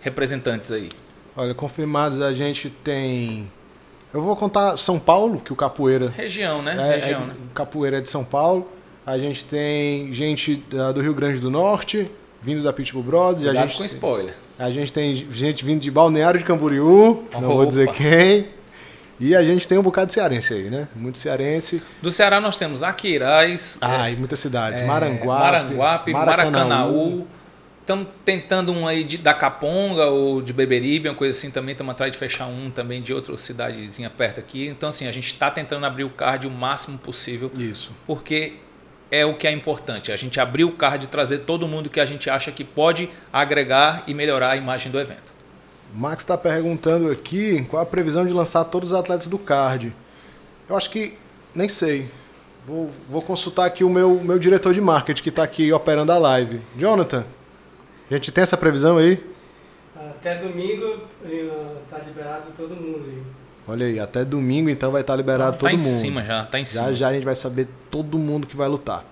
representantes 0.00 0.72
aí. 0.72 0.88
Olha, 1.36 1.52
confirmados 1.54 2.22
a 2.22 2.32
gente 2.32 2.70
tem. 2.70 3.52
Eu 4.12 4.22
vou 4.22 4.36
contar 4.36 4.76
São 4.78 4.98
Paulo, 4.98 5.40
que 5.40 5.52
o 5.52 5.56
Capoeira. 5.56 6.08
Região, 6.08 6.62
né? 6.62 6.76
É, 6.78 6.96
Região, 6.96 7.24
é, 7.24 7.26
né? 7.26 7.34
Capoeira 7.52 7.98
é 7.98 8.00
de 8.00 8.08
São 8.08 8.24
Paulo. 8.24 8.70
A 9.06 9.18
gente 9.18 9.44
tem 9.44 10.12
gente 10.12 10.56
da- 10.70 10.92
do 10.92 11.00
Rio 11.00 11.14
Grande 11.14 11.38
do 11.40 11.50
Norte, 11.50 12.06
vindo 12.40 12.62
da 12.62 12.72
Pitbull 12.72 13.02
Brothers. 13.02 13.42
e 13.42 13.48
a 13.48 13.50
Cuidado 13.50 13.68
gente 13.68 13.78
com 13.78 13.84
spoiler. 13.84 14.34
A 14.58 14.70
gente 14.70 14.92
tem 14.92 15.14
gente 15.14 15.64
vindo 15.64 15.80
de 15.80 15.90
Balneário 15.90 16.38
de 16.38 16.46
Camboriú, 16.46 17.24
não 17.32 17.40
vou 17.42 17.56
Opa. 17.58 17.66
dizer 17.66 17.90
quem. 17.92 18.48
E 19.20 19.34
a 19.34 19.44
gente 19.44 19.66
tem 19.68 19.78
um 19.78 19.82
bocado 19.82 20.08
de 20.08 20.14
cearense 20.14 20.52
aí, 20.54 20.70
né? 20.70 20.88
Muito 20.94 21.18
cearense. 21.18 21.82
Do 22.02 22.10
Ceará 22.10 22.40
nós 22.40 22.56
temos 22.56 22.82
Aquiraz, 22.82 23.78
Ah, 23.80 24.10
e 24.10 24.16
muitas 24.16 24.40
cidades. 24.40 24.80
é, 24.80 24.86
Maranguape, 24.86 25.72
Maranguape, 25.72 26.12
Maracanaú. 26.12 27.26
Estamos 27.80 28.08
tentando 28.24 28.72
um 28.72 28.88
aí 28.88 29.04
de, 29.04 29.18
da 29.18 29.34
Caponga 29.34 30.06
ou 30.06 30.40
de 30.40 30.52
Beberibe, 30.52 31.08
uma 31.08 31.14
coisa 31.14 31.36
assim 31.38 31.50
também. 31.50 31.72
Estamos 31.72 31.92
atrás 31.92 32.10
de 32.10 32.16
fechar 32.18 32.46
um 32.46 32.70
também 32.70 33.02
de 33.02 33.12
outra 33.12 33.36
cidadezinha 33.38 34.08
perto 34.10 34.40
aqui. 34.40 34.66
Então, 34.66 34.88
assim, 34.88 35.06
a 35.06 35.12
gente 35.12 35.26
está 35.26 35.50
tentando 35.50 35.84
abrir 35.84 36.04
o 36.04 36.10
card 36.10 36.46
o 36.46 36.50
máximo 36.50 36.96
possível, 36.98 37.52
Isso. 37.56 37.92
porque 38.06 38.54
é 39.14 39.24
o 39.24 39.34
que 39.34 39.46
é 39.46 39.52
importante. 39.52 40.10
A 40.10 40.16
gente 40.16 40.40
abrir 40.40 40.64
o 40.64 40.72
card 40.72 41.04
e 41.04 41.08
trazer 41.08 41.38
todo 41.38 41.68
mundo 41.68 41.88
que 41.88 42.00
a 42.00 42.06
gente 42.06 42.28
acha 42.28 42.50
que 42.50 42.64
pode 42.64 43.08
agregar 43.32 44.02
e 44.06 44.14
melhorar 44.14 44.50
a 44.50 44.56
imagem 44.56 44.90
do 44.90 44.98
evento. 44.98 45.32
O 45.94 45.98
Max 45.98 46.22
está 46.22 46.36
perguntando 46.36 47.10
aqui 47.10 47.64
qual 47.70 47.82
a 47.82 47.86
previsão 47.86 48.26
de 48.26 48.32
lançar 48.32 48.64
todos 48.64 48.90
os 48.90 48.98
atletas 48.98 49.28
do 49.28 49.38
card. 49.38 49.94
Eu 50.68 50.76
acho 50.76 50.90
que 50.90 51.16
nem 51.54 51.68
sei. 51.68 52.08
Vou, 52.66 52.90
vou 53.08 53.22
consultar 53.22 53.66
aqui 53.66 53.84
o 53.84 53.90
meu, 53.90 54.20
meu 54.20 54.38
diretor 54.38 54.74
de 54.74 54.80
marketing 54.80 55.22
que 55.22 55.28
está 55.28 55.44
aqui 55.44 55.72
operando 55.72 56.10
a 56.10 56.18
live. 56.18 56.60
Jonathan, 56.76 57.24
a 58.10 58.14
gente 58.14 58.32
tem 58.32 58.42
essa 58.42 58.56
previsão 58.56 58.96
aí? 58.96 59.22
Até 59.94 60.36
domingo 60.36 61.02
eh, 61.24 61.76
tá 61.90 61.98
liberado 61.98 62.46
todo 62.56 62.74
mundo 62.74 63.04
aí. 63.06 63.22
Olha 63.66 63.86
aí, 63.86 63.98
até 63.98 64.24
domingo 64.24 64.68
então 64.68 64.90
vai 64.92 65.00
estar 65.00 65.16
liberado 65.16 65.52
tá 65.52 65.58
todo 65.58 65.70
em 65.70 65.78
mundo. 65.78 66.00
cima 66.00 66.22
já, 66.22 66.44
tá 66.44 66.58
em 66.60 66.66
Já 66.66 66.70
cima. 66.72 66.94
já 66.94 67.08
a 67.08 67.12
gente 67.14 67.24
vai 67.24 67.34
saber 67.34 67.66
todo 67.90 68.18
mundo 68.18 68.46
que 68.46 68.56
vai 68.56 68.68
lutar. 68.68 69.04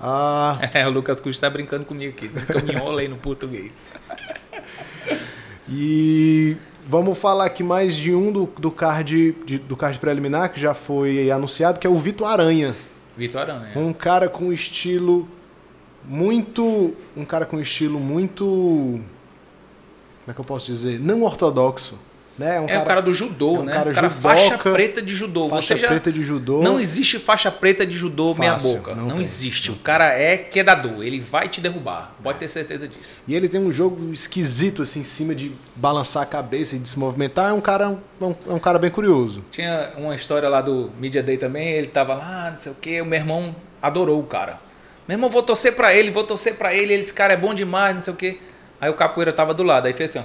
Ah, 0.00 0.58
É, 0.74 0.86
o 0.86 0.90
Lucas 0.90 1.20
Cruz 1.20 1.36
está 1.36 1.48
brincando 1.48 1.84
comigo 1.84 2.12
aqui, 2.12 2.28
me 2.64 2.72
enrolei 2.74 3.08
no 3.08 3.16
português. 3.16 3.90
E 5.68 6.56
vamos 6.88 7.18
falar 7.18 7.46
aqui 7.46 7.62
mais 7.62 7.94
de 7.96 8.14
um 8.14 8.30
do, 8.30 8.46
do 8.58 8.70
card 8.70 9.32
de- 9.44 9.58
do 9.58 9.76
card 9.76 9.98
preliminar 9.98 10.52
que 10.52 10.60
já 10.60 10.74
foi 10.74 11.28
anunciado, 11.30 11.80
que 11.80 11.86
é 11.86 11.90
o 11.90 11.98
Vitor 11.98 12.28
Aranha. 12.28 12.74
Vitor 13.16 13.40
Aranha. 13.40 13.72
Um 13.76 13.92
cara 13.92 14.28
com 14.28 14.52
estilo 14.52 15.28
muito. 16.04 16.94
Um 17.16 17.24
cara 17.24 17.44
com 17.46 17.58
estilo 17.60 17.98
muito. 17.98 18.44
Como 18.44 19.04
é 20.28 20.32
que 20.32 20.40
eu 20.40 20.44
posso 20.44 20.66
dizer? 20.66 21.00
Não 21.00 21.22
ortodoxo. 21.24 21.98
Né? 22.38 22.60
Um 22.60 22.68
É 22.68 22.78
o 22.78 22.84
cara 22.84 23.00
do 23.00 23.12
judô, 23.12 23.56
é 23.56 23.58
um 23.60 23.62
né? 23.64 23.72
cara 23.72 23.90
o 23.90 23.94
cara 23.94 24.08
judoca, 24.10 24.28
faixa 24.36 24.58
preta 24.58 25.00
de 25.00 25.14
judô. 25.14 25.48
faixa 25.48 25.74
Você 25.74 25.80
já 25.80 25.88
preta 25.88 26.12
de 26.12 26.22
judô. 26.22 26.62
Não 26.62 26.78
existe 26.78 27.18
faixa 27.18 27.50
preta 27.50 27.86
de 27.86 27.96
judô 27.96 28.34
meia 28.34 28.52
Fácil, 28.52 28.76
boca. 28.76 28.94
não 28.94 29.06
Não, 29.06 29.20
existe. 29.20 29.70
O 29.70 29.76
cara 29.76 30.12
é 30.12 30.36
quedador. 30.36 31.02
Ele 31.02 31.18
vai 31.18 31.48
te 31.48 31.60
derrubar. 31.60 32.14
Pode 32.22 32.38
ter 32.38 32.48
certeza 32.48 32.86
disso. 32.86 33.22
E 33.26 33.34
ele 33.34 33.48
tem 33.48 33.58
um 33.58 33.72
jogo 33.72 34.12
esquisito, 34.12 34.82
assim, 34.82 35.00
em 35.00 35.04
cima 35.04 35.34
de 35.34 35.52
balançar 35.74 36.22
a 36.22 36.26
cabeça 36.26 36.76
e 36.76 36.78
de 36.78 36.88
se 36.88 36.98
movimentar. 36.98 37.50
É 37.50 37.52
um 37.54 37.60
cara, 37.60 37.96
é 38.20 38.24
um, 38.24 38.34
é 38.48 38.52
um 38.52 38.58
cara 38.58 38.78
bem 38.78 38.90
curioso. 38.90 39.42
Tinha 39.50 39.92
uma 39.96 40.14
história 40.14 40.48
lá 40.48 40.60
do 40.60 40.90
Media 41.00 41.22
Day 41.22 41.38
também. 41.38 41.68
Ele 41.68 41.86
tava 41.86 42.14
lá, 42.14 42.50
não 42.50 42.58
sei 42.58 42.72
o 42.72 42.74
que. 42.74 43.00
O 43.00 43.06
meu 43.06 43.18
irmão 43.18 43.56
adorou 43.80 44.20
o 44.20 44.24
cara. 44.24 44.60
Meu 45.08 45.14
irmão, 45.16 45.30
vou 45.30 45.42
torcer 45.42 45.74
pra 45.74 45.94
ele, 45.94 46.10
vou 46.10 46.24
torcer 46.24 46.56
pra 46.56 46.74
ele. 46.74 46.92
Esse 46.92 47.12
cara 47.12 47.32
é 47.32 47.36
bom 47.36 47.54
demais, 47.54 47.94
não 47.94 48.02
sei 48.02 48.12
o 48.12 48.16
que. 48.16 48.40
Aí 48.78 48.90
o 48.90 48.94
capoeira 48.94 49.32
tava 49.32 49.54
do 49.54 49.62
lado. 49.62 49.86
Aí 49.86 49.92
fez 49.94 50.10
assim: 50.10 50.18
ó. 50.18 50.22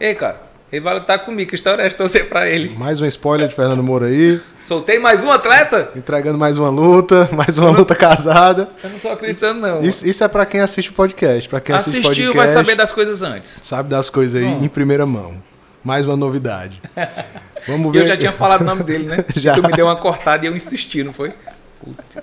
Ei, 0.00 0.14
cara, 0.14 0.40
ele 0.72 0.80
vai 0.80 0.94
lutar 0.94 1.18
comigo. 1.24 1.50
Que 1.50 1.54
história 1.54 1.82
é 1.82 1.86
essa? 1.86 1.96
Torcer 1.98 2.28
pra 2.28 2.48
ele. 2.48 2.74
Mais 2.78 2.98
um 3.00 3.06
spoiler 3.06 3.46
de 3.46 3.54
Fernando 3.54 3.82
Moura 3.82 4.06
aí. 4.06 4.40
Soltei 4.62 4.98
mais 4.98 5.22
um 5.22 5.30
atleta? 5.30 5.90
Entregando 5.94 6.38
mais 6.38 6.56
uma 6.56 6.70
luta, 6.70 7.28
mais 7.36 7.58
uma 7.58 7.70
luta 7.70 7.94
casada. 7.94 8.68
Eu 8.82 8.88
não 8.90 8.98
tô 8.98 9.08
acreditando, 9.10 9.60
não. 9.60 9.84
Isso, 9.84 10.08
isso 10.08 10.24
é 10.24 10.28
pra 10.28 10.46
quem 10.46 10.60
assiste 10.60 10.88
o 10.90 10.94
podcast. 10.94 11.48
Pra 11.48 11.60
quem 11.60 11.74
assiste 11.74 11.98
Assistiu, 11.98 12.32
podcast, 12.32 12.36
vai 12.36 12.48
saber 12.48 12.74
das 12.74 12.90
coisas 12.90 13.22
antes. 13.22 13.60
sabe 13.62 13.90
das 13.90 14.08
coisas 14.08 14.40
aí 14.42 14.48
Hum. 14.48 14.64
em 14.64 14.68
primeira 14.68 15.04
mão. 15.04 15.36
Mais 15.84 16.06
uma 16.06 16.16
novidade. 16.16 16.80
Vamos 17.68 17.92
ver. 17.92 18.02
Eu 18.02 18.06
já 18.06 18.16
tinha 18.16 18.32
falado 18.32 18.62
o 18.62 18.64
nome 18.64 18.82
dele, 18.82 19.04
né? 19.04 19.24
Já. 19.36 19.54
Tu 19.54 19.62
me 19.62 19.72
deu 19.72 19.86
uma 19.86 19.96
cortada 19.96 20.44
e 20.44 20.48
eu 20.48 20.56
insisti, 20.56 21.04
não 21.04 21.12
foi? 21.12 21.32
Putz, 21.80 22.16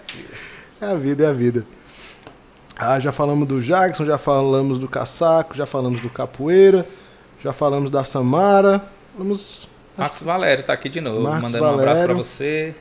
É 0.82 0.86
a 0.86 0.96
vida, 0.96 1.24
é 1.26 1.28
a 1.28 1.34
vida. 1.34 1.64
Ah, 2.78 3.00
já 3.00 3.12
falamos 3.12 3.48
do 3.48 3.62
Jackson, 3.62 4.06
já 4.06 4.18
falamos 4.18 4.80
do 4.80 4.88
Casaco, 4.88 5.56
já 5.56 5.66
falamos 5.66 6.00
do 6.02 6.10
Capoeira, 6.10 6.86
já 7.44 7.54
falamos 7.54 7.90
da 7.92 8.04
Samara. 8.04 8.84
Vamos. 9.18 9.68
Marcos 9.98 10.22
Valério 10.22 10.64
tá 10.64 10.74
aqui 10.74 10.88
de 10.90 11.02
novo, 11.02 11.22
Marcos 11.22 11.42
mandando 11.52 11.64
um 11.66 11.68
abraço 11.68 11.86
Valério. 11.88 12.16
pra 12.16 12.24
você. 12.24 12.76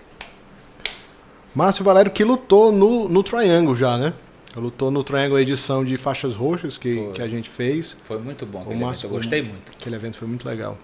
Márcio 1.54 1.84
Valério 1.84 2.10
que 2.12 2.22
lutou 2.22 2.70
no, 2.70 3.08
no 3.08 3.22
Triangle 3.22 3.74
já, 3.74 3.96
né? 3.98 4.12
Lutou 4.56 4.90
no 4.90 5.02
Triangle 5.04 5.38
edição 5.40 5.84
de 5.84 5.96
faixas 5.96 6.34
roxas 6.36 6.78
que, 6.78 6.94
Foi. 6.94 7.12
que 7.14 7.22
a 7.22 7.28
gente 7.28 7.48
fez. 7.48 7.96
Foi 8.04 8.18
muito 8.18 8.44
bom 8.46 8.62
O 8.62 8.76
Márcio- 8.76 9.06
eu 9.06 9.10
gostei 9.10 9.42
muito. 9.42 9.72
Aquele 9.78 9.96
evento 9.96 10.16
foi 10.16 10.26
muito 10.28 10.46
legal. 10.46 10.76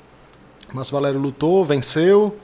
Márcio 0.72 0.92
Valério 0.94 1.20
lutou, 1.20 1.64
venceu. 1.64 2.37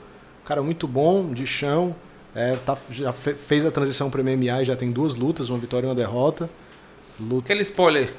Cara 0.45 0.61
muito 0.61 0.87
bom, 0.87 1.31
de 1.33 1.45
chão. 1.45 1.95
É, 2.33 2.55
tá- 2.65 2.77
já 2.89 3.11
fe- 3.11 3.33
fez 3.33 3.65
a 3.65 3.71
transição 3.71 4.09
para 4.09 4.21
MMA 4.23 4.61
e 4.61 4.65
já 4.65 4.75
tem 4.75 4.91
duas 4.91 5.15
lutas, 5.15 5.49
uma 5.49 5.59
vitória 5.59 5.85
e 5.85 5.89
uma 5.89 5.95
derrota. 5.95 6.49
Luta. 7.19 7.45
Aquele 7.45 7.61
spoiler, 7.61 8.13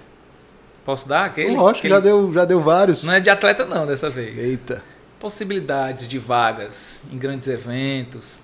posso 0.84 1.08
dar? 1.08 1.24
Aquele, 1.26 1.54
Lógico, 1.56 1.78
aquele- 1.86 1.94
já 1.94 2.00
deu, 2.00 2.32
já 2.32 2.44
deu 2.44 2.60
vários. 2.60 3.04
Não 3.04 3.14
é 3.14 3.20
de 3.20 3.30
atleta 3.30 3.64
não, 3.64 3.86
dessa 3.86 4.08
vez. 4.10 4.36
Eita, 4.38 4.82
Possibilidades 5.20 6.08
de 6.08 6.18
vagas 6.18 7.02
em 7.12 7.16
grandes 7.16 7.46
eventos. 7.48 8.40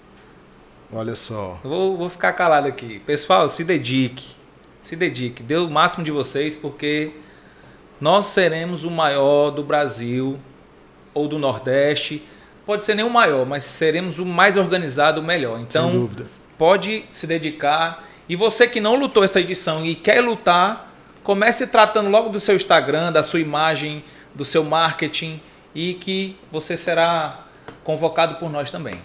olha 0.93 1.15
só. 1.17 1.59
Eu 1.65 1.71
vou, 1.71 1.97
vou 1.97 2.09
ficar 2.09 2.33
calado 2.35 2.69
aqui. 2.69 3.01
Pessoal, 3.01 3.49
se 3.51 3.65
dedique. 3.65 4.37
Se 4.81 4.95
dedique. 4.95 5.43
Dê 5.43 5.57
o 5.57 5.69
máximo 5.69 6.05
de 6.05 6.11
vocês, 6.13 6.55
porque 6.55 7.11
nós 8.01 8.27
seremos 8.27 8.85
o 8.85 8.91
maior 8.91 9.51
do 9.51 9.63
Brasil 9.65 10.39
ou 11.13 11.27
do 11.27 11.37
Nordeste. 11.39 12.23
Pode 12.65 12.85
ser 12.87 12.95
nem 12.95 13.05
o 13.05 13.11
maior, 13.11 13.45
mas 13.45 13.65
seremos 13.65 14.19
o 14.21 14.25
mais 14.25 14.57
organizado, 14.57 15.21
o 15.21 15.25
melhor. 15.25 15.59
Então, 15.59 15.91
sem 15.91 16.01
dúvida. 16.01 16.27
pode 16.57 17.05
se 17.11 17.27
dedicar. 17.27 18.05
E 18.29 18.37
você 18.37 18.69
que 18.69 18.81
não 18.81 18.95
lutou 18.95 19.25
essa 19.25 19.41
edição 19.41 19.85
e 19.85 19.95
quer 19.97 20.21
lutar, 20.21 20.88
comece 21.23 21.67
tratando 21.67 22.09
logo 22.09 22.29
do 22.29 22.41
seu 22.41 22.57
Instagram, 22.57 23.13
da 23.13 23.23
sua 23.23 23.41
imagem, 23.41 24.05
do 24.35 24.45
seu 24.45 24.65
marketing 24.65 25.41
e 25.75 25.95
que 25.95 26.37
você 26.51 26.77
será 26.77 27.47
convocado 27.85 28.37
por 28.37 28.51
nós 28.51 28.71
também. 28.71 29.01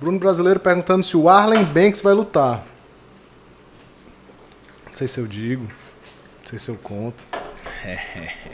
Bruno 0.00 0.18
Brasileiro 0.18 0.60
perguntando 0.60 1.02
se 1.02 1.16
o 1.16 1.28
Arlen 1.28 1.64
Banks 1.64 2.00
vai 2.00 2.14
lutar. 2.14 2.64
Não 4.86 4.94
sei 4.94 5.08
se 5.08 5.18
eu 5.18 5.26
digo, 5.26 5.64
não 5.64 6.46
sei 6.46 6.58
se 6.58 6.68
eu 6.68 6.76
conto. 6.76 7.26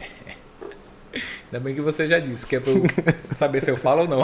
Ainda 1.47 1.61
bem 1.61 1.75
que 1.75 1.81
você 1.81 2.09
já 2.09 2.19
disse, 2.19 2.47
que 2.47 2.57
é 2.57 2.61
pra 2.61 2.73
eu 2.73 2.83
saber 3.35 3.63
se 3.63 3.71
eu 3.71 3.77
falo 3.77 4.03
ou 4.03 4.09
não. 4.09 4.23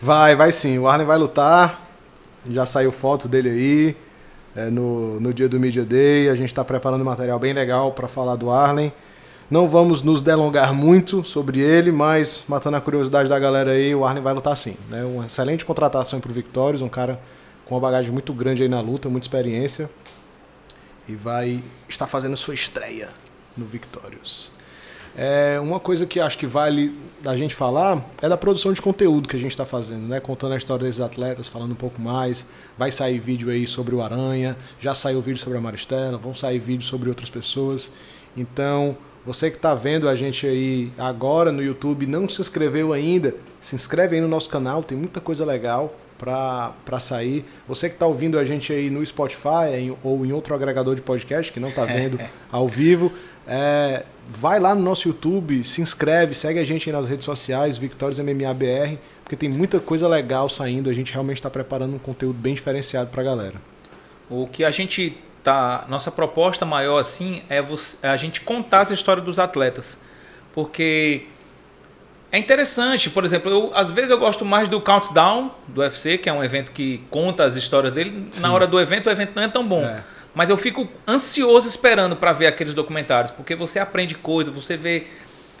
Vai, 0.00 0.34
vai 0.34 0.52
sim. 0.52 0.78
O 0.78 0.88
Arlen 0.88 1.06
vai 1.06 1.18
lutar. 1.18 1.86
Já 2.48 2.64
saiu 2.64 2.92
foto 2.92 3.28
dele 3.28 3.50
aí. 3.50 3.96
É, 4.58 4.70
no, 4.70 5.20
no 5.20 5.32
dia 5.32 5.48
do 5.48 5.60
Media 5.60 5.84
Day. 5.84 6.28
A 6.28 6.34
gente 6.34 6.48
está 6.48 6.64
preparando 6.64 7.04
material 7.04 7.38
bem 7.38 7.52
legal 7.52 7.92
para 7.92 8.08
falar 8.08 8.34
do 8.34 8.50
Arlen. 8.50 8.92
Não 9.48 9.68
vamos 9.68 10.02
nos 10.02 10.20
delongar 10.20 10.74
muito 10.74 11.24
sobre 11.24 11.60
ele, 11.60 11.92
mas 11.92 12.42
matando 12.48 12.76
a 12.76 12.80
curiosidade 12.80 13.28
da 13.28 13.38
galera 13.38 13.70
aí, 13.70 13.94
o 13.94 14.04
Arlen 14.04 14.22
vai 14.22 14.34
lutar 14.34 14.56
sim. 14.56 14.76
Né? 14.90 15.04
Uma 15.04 15.26
excelente 15.26 15.64
contratação 15.64 16.20
para 16.20 16.30
o 16.30 16.34
Victorious, 16.34 16.82
um 16.82 16.88
cara 16.88 17.20
com 17.64 17.76
uma 17.76 17.80
bagagem 17.80 18.10
muito 18.10 18.32
grande 18.34 18.62
aí 18.64 18.68
na 18.68 18.80
luta, 18.80 19.08
muita 19.08 19.26
experiência. 19.26 19.88
E 21.08 21.14
vai 21.14 21.62
estar 21.88 22.08
fazendo 22.08 22.36
sua 22.36 22.52
estreia 22.52 23.10
no 23.56 23.64
Victorious. 23.64 24.50
É, 25.16 25.58
uma 25.60 25.80
coisa 25.80 26.04
que 26.04 26.20
acho 26.20 26.36
que 26.36 26.46
vale 26.46 26.94
da 27.22 27.36
gente 27.36 27.54
falar 27.54 28.04
é 28.20 28.28
da 28.28 28.36
produção 28.36 28.72
de 28.72 28.82
conteúdo 28.82 29.28
que 29.28 29.36
a 29.36 29.38
gente 29.38 29.50
está 29.50 29.64
fazendo, 29.64 30.06
né? 30.06 30.20
Contando 30.20 30.52
a 30.52 30.56
história 30.56 30.84
desses 30.84 31.00
atletas, 31.00 31.48
falando 31.48 31.72
um 31.72 31.76
pouco 31.76 32.00
mais. 32.00 32.44
Vai 32.78 32.92
sair 32.92 33.18
vídeo 33.18 33.50
aí 33.50 33.66
sobre 33.66 33.94
o 33.94 34.00
Aranha, 34.00 34.56
já 34.80 34.94
saiu 34.94 35.20
vídeo 35.20 35.40
sobre 35.40 35.58
a 35.58 35.60
Maristela, 35.60 36.16
vão 36.16 36.34
sair 36.34 36.58
vídeos 36.60 36.88
sobre 36.88 37.08
outras 37.08 37.28
pessoas. 37.28 37.90
Então, 38.36 38.96
você 39.26 39.50
que 39.50 39.56
está 39.56 39.74
vendo 39.74 40.08
a 40.08 40.14
gente 40.14 40.46
aí 40.46 40.92
agora 40.96 41.50
no 41.50 41.62
YouTube, 41.62 42.06
não 42.06 42.28
se 42.28 42.40
inscreveu 42.40 42.92
ainda, 42.92 43.34
se 43.60 43.74
inscreve 43.74 44.16
aí 44.16 44.22
no 44.22 44.28
nosso 44.28 44.48
canal, 44.48 44.82
tem 44.82 44.96
muita 44.96 45.20
coisa 45.20 45.44
legal 45.44 45.94
para 46.16 47.00
sair. 47.00 47.44
Você 47.66 47.88
que 47.88 47.94
está 47.94 48.06
ouvindo 48.06 48.38
a 48.38 48.44
gente 48.44 48.72
aí 48.72 48.90
no 48.90 49.04
Spotify 49.04 49.74
em, 49.74 49.96
ou 50.02 50.24
em 50.24 50.32
outro 50.32 50.54
agregador 50.54 50.94
de 50.94 51.02
podcast 51.02 51.52
que 51.52 51.60
não 51.60 51.68
está 51.68 51.84
vendo 51.84 52.18
ao 52.50 52.66
vivo, 52.66 53.12
é, 53.46 54.04
vai 54.26 54.58
lá 54.58 54.74
no 54.74 54.82
nosso 54.82 55.08
YouTube, 55.08 55.64
se 55.64 55.80
inscreve, 55.80 56.34
segue 56.34 56.58
a 56.58 56.64
gente 56.64 56.88
aí 56.88 56.94
nas 56.94 57.08
redes 57.08 57.24
sociais, 57.24 57.76
Victórios 57.76 58.18
MMABR, 58.18 58.98
porque 59.28 59.36
tem 59.36 59.48
muita 59.50 59.78
coisa 59.78 60.08
legal 60.08 60.48
saindo. 60.48 60.88
A 60.88 60.94
gente 60.94 61.12
realmente 61.12 61.36
está 61.36 61.50
preparando 61.50 61.94
um 61.94 61.98
conteúdo 61.98 62.38
bem 62.38 62.54
diferenciado 62.54 63.10
para 63.10 63.20
a 63.20 63.24
galera. 63.24 63.56
O 64.30 64.46
que 64.46 64.64
a 64.64 64.70
gente 64.70 65.18
tá, 65.44 65.84
nossa 65.86 66.10
proposta 66.10 66.64
maior 66.64 66.98
assim 66.98 67.42
é, 67.46 67.60
você, 67.60 67.98
é 68.02 68.08
a 68.08 68.16
gente 68.16 68.40
contar 68.40 68.80
as 68.80 68.90
histórias 68.90 69.22
dos 69.22 69.38
atletas, 69.38 69.98
porque 70.54 71.26
é 72.32 72.38
interessante, 72.38 73.10
por 73.10 73.22
exemplo, 73.22 73.50
eu, 73.50 73.70
às 73.74 73.92
vezes 73.92 74.08
eu 74.10 74.18
gosto 74.18 74.46
mais 74.46 74.66
do 74.66 74.80
Countdown 74.80 75.54
do 75.66 75.82
UFC, 75.82 76.16
que 76.16 76.30
é 76.30 76.32
um 76.32 76.42
evento 76.42 76.72
que 76.72 77.04
conta 77.10 77.44
as 77.44 77.54
histórias 77.54 77.92
dele. 77.92 78.28
Sim. 78.30 78.40
Na 78.40 78.50
hora 78.50 78.66
do 78.66 78.80
evento, 78.80 79.08
o 79.08 79.10
evento 79.10 79.34
não 79.36 79.42
é 79.42 79.48
tão 79.48 79.66
bom. 79.66 79.82
É. 79.82 80.02
Mas 80.34 80.48
eu 80.48 80.56
fico 80.56 80.88
ansioso 81.06 81.68
esperando 81.68 82.16
para 82.16 82.32
ver 82.32 82.46
aqueles 82.46 82.72
documentários, 82.72 83.30
porque 83.30 83.54
você 83.54 83.78
aprende 83.78 84.14
coisas, 84.14 84.54
você 84.54 84.74
vê 84.74 85.06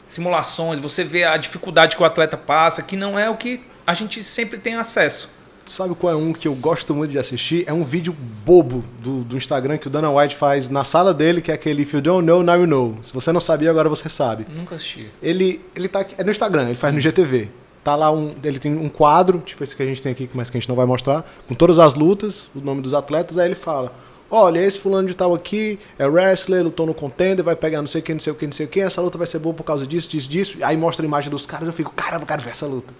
simulações, 0.08 0.80
você 0.80 1.04
vê 1.04 1.22
a 1.22 1.36
dificuldade 1.36 1.94
que 1.94 2.02
o 2.02 2.04
atleta 2.04 2.36
passa, 2.36 2.82
que 2.82 2.96
não 2.96 3.16
é 3.16 3.30
o 3.30 3.36
que 3.36 3.60
a 3.86 3.94
gente 3.94 4.24
sempre 4.24 4.58
tem 4.58 4.74
acesso. 4.74 5.30
Sabe 5.66 5.94
qual 5.94 6.14
é 6.14 6.16
um 6.16 6.32
que 6.32 6.48
eu 6.48 6.54
gosto 6.54 6.94
muito 6.94 7.10
de 7.10 7.18
assistir? 7.18 7.64
É 7.66 7.72
um 7.74 7.84
vídeo 7.84 8.16
bobo 8.44 8.82
do, 9.00 9.22
do 9.22 9.36
Instagram 9.36 9.76
que 9.76 9.86
o 9.86 9.90
Dana 9.90 10.10
White 10.10 10.34
faz 10.34 10.70
na 10.70 10.82
sala 10.82 11.12
dele, 11.12 11.42
que 11.42 11.50
é 11.50 11.54
aquele 11.54 11.82
If 11.82 11.92
you 11.92 12.00
don't 12.00 12.26
know, 12.26 12.42
now 12.42 12.56
you 12.56 12.66
know. 12.66 12.98
Se 13.02 13.12
você 13.12 13.30
não 13.32 13.40
sabia, 13.40 13.68
agora 13.68 13.86
você 13.86 14.08
sabe. 14.08 14.46
Nunca 14.48 14.76
assisti. 14.76 15.10
Ele, 15.22 15.62
ele 15.76 15.86
tá 15.86 16.06
é 16.16 16.24
no 16.24 16.30
Instagram, 16.30 16.68
ele 16.68 16.74
faz 16.74 16.94
no 16.94 17.00
GTV. 17.00 17.50
Tá 17.84 17.94
lá 17.94 18.10
um, 18.10 18.34
ele 18.42 18.58
tem 18.58 18.74
um 18.74 18.88
quadro, 18.88 19.40
tipo 19.40 19.62
esse 19.62 19.76
que 19.76 19.82
a 19.82 19.86
gente 19.86 20.00
tem 20.00 20.12
aqui, 20.12 20.28
mas 20.32 20.48
que 20.48 20.56
a 20.56 20.60
gente 20.60 20.68
não 20.68 20.76
vai 20.76 20.86
mostrar, 20.86 21.24
com 21.46 21.54
todas 21.54 21.78
as 21.78 21.94
lutas, 21.94 22.48
o 22.54 22.60
nome 22.60 22.80
dos 22.80 22.94
atletas, 22.94 23.36
aí 23.36 23.48
ele 23.48 23.54
fala: 23.54 23.92
Olha, 24.30 24.58
esse 24.60 24.78
fulano 24.78 25.08
de 25.08 25.14
tal 25.14 25.34
aqui 25.34 25.78
é 25.98 26.06
wrestler, 26.06 26.62
lutou 26.62 26.86
no 26.86 26.92
contender, 26.92 27.42
vai 27.42 27.56
pegar 27.56 27.80
não 27.80 27.88
sei 27.88 28.00
o 28.00 28.04
que, 28.04 28.12
não 28.12 28.20
sei 28.20 28.32
o 28.32 28.36
que, 28.36 28.46
não 28.46 28.52
sei 28.52 28.66
o 28.66 28.68
que, 28.68 28.80
essa 28.80 29.00
luta 29.00 29.16
vai 29.16 29.26
ser 29.26 29.38
boa 29.38 29.54
por 29.54 29.64
causa 29.64 29.86
disso, 29.86 30.08
disso, 30.08 30.28
disso. 30.28 30.58
Aí 30.60 30.76
mostra 30.76 31.04
a 31.04 31.08
imagem 31.08 31.30
dos 31.30 31.46
caras, 31.46 31.66
eu 31.66 31.72
fico, 31.72 31.92
caramba, 31.94 32.26
quero 32.26 32.42
ver 32.42 32.50
essa 32.50 32.66
luta. 32.66 32.92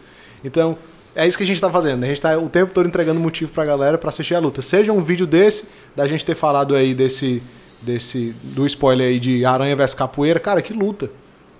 Então, 0.42 0.78
é 1.14 1.26
isso 1.26 1.36
que 1.36 1.44
a 1.44 1.46
gente 1.46 1.60
tá 1.60 1.70
fazendo. 1.70 2.00
Né? 2.00 2.06
A 2.06 2.10
gente 2.10 2.20
tá 2.20 2.38
o 2.38 2.48
tempo 2.48 2.72
todo 2.72 2.86
entregando 2.86 3.20
motivo 3.20 3.50
pra 3.50 3.64
galera 3.64 3.98
para 3.98 4.08
assistir 4.08 4.34
a 4.34 4.38
luta. 4.38 4.62
Seja 4.62 4.92
um 4.92 5.02
vídeo 5.02 5.26
desse, 5.26 5.64
da 5.94 6.06
gente 6.06 6.24
ter 6.24 6.34
falado 6.34 6.74
aí 6.74 6.94
desse. 6.94 7.42
desse 7.82 8.34
do 8.42 8.64
spoiler 8.66 9.08
aí 9.08 9.18
de 9.18 9.44
Aranha 9.44 9.74
vs 9.76 9.94
Capoeira. 9.94 10.38
Cara, 10.40 10.62
que 10.62 10.72
luta. 10.72 11.10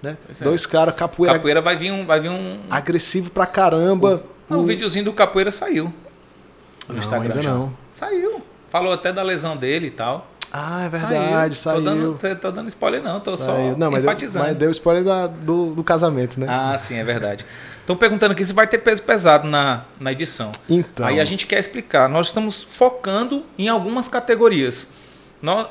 Né? 0.03 0.17
É. 0.29 0.45
Dois 0.45 0.65
caras, 0.65 0.95
capoeira. 0.95 1.35
Capoeira 1.35 1.61
vai 1.61 1.77
vir 1.77 1.91
um. 1.91 2.07
Vai 2.07 2.21
vir 2.21 2.31
um... 2.31 2.61
Agressivo 2.71 3.31
pra 3.31 3.47
caramba. 3.47 4.23
O, 4.49 4.55
o... 4.55 4.59
o 4.61 4.65
videozinho 4.65 5.07
do 5.07 5.13
capoeira 5.13 5.51
saiu. 5.51 5.93
No 6.89 6.95
não, 6.95 6.99
Instagram. 7.01 7.31
Ainda 7.31 7.43
já. 7.43 7.53
não. 7.53 7.77
Saiu. 7.91 8.41
Falou 8.71 8.93
até 8.93 9.13
da 9.13 9.23
lesão 9.23 9.57
dele 9.57 9.89
e 9.89 9.91
tal. 9.91 10.29
Ah, 10.53 10.85
é 10.85 10.89
verdade, 10.89 11.57
saiu. 11.57 11.83
saiu. 11.83 11.85
Tô, 11.85 11.91
dando, 11.91 12.41
tô 12.41 12.51
dando 12.51 12.69
spoiler 12.69 13.03
não, 13.03 13.21
tô 13.21 13.37
saiu. 13.37 13.73
só 13.73 13.79
não, 13.79 13.91
mas 13.91 14.03
enfatizando. 14.03 14.45
Deu, 14.45 14.53
mas 14.53 14.59
deu 14.59 14.71
spoiler 14.71 15.05
da, 15.05 15.27
do, 15.27 15.75
do 15.75 15.85
casamento, 15.85 16.41
né? 16.41 16.47
Ah, 16.49 16.77
sim, 16.79 16.97
é 16.97 17.05
verdade. 17.05 17.45
Estão 17.81 17.97
perguntando 17.97 18.33
aqui 18.33 18.45
se 18.45 18.53
vai 18.53 18.67
ter 18.67 18.79
peso 18.79 19.03
pesado 19.03 19.49
na, 19.49 19.85
na 19.99 20.13
edição. 20.13 20.53
Então. 20.69 21.07
Aí 21.07 21.21
a 21.21 21.25
gente 21.25 21.47
quer 21.47 21.59
explicar. 21.59 22.09
Nós 22.09 22.27
estamos 22.29 22.63
focando 22.63 23.45
em 23.59 23.69
algumas 23.69 24.09
categorias. 24.09 24.89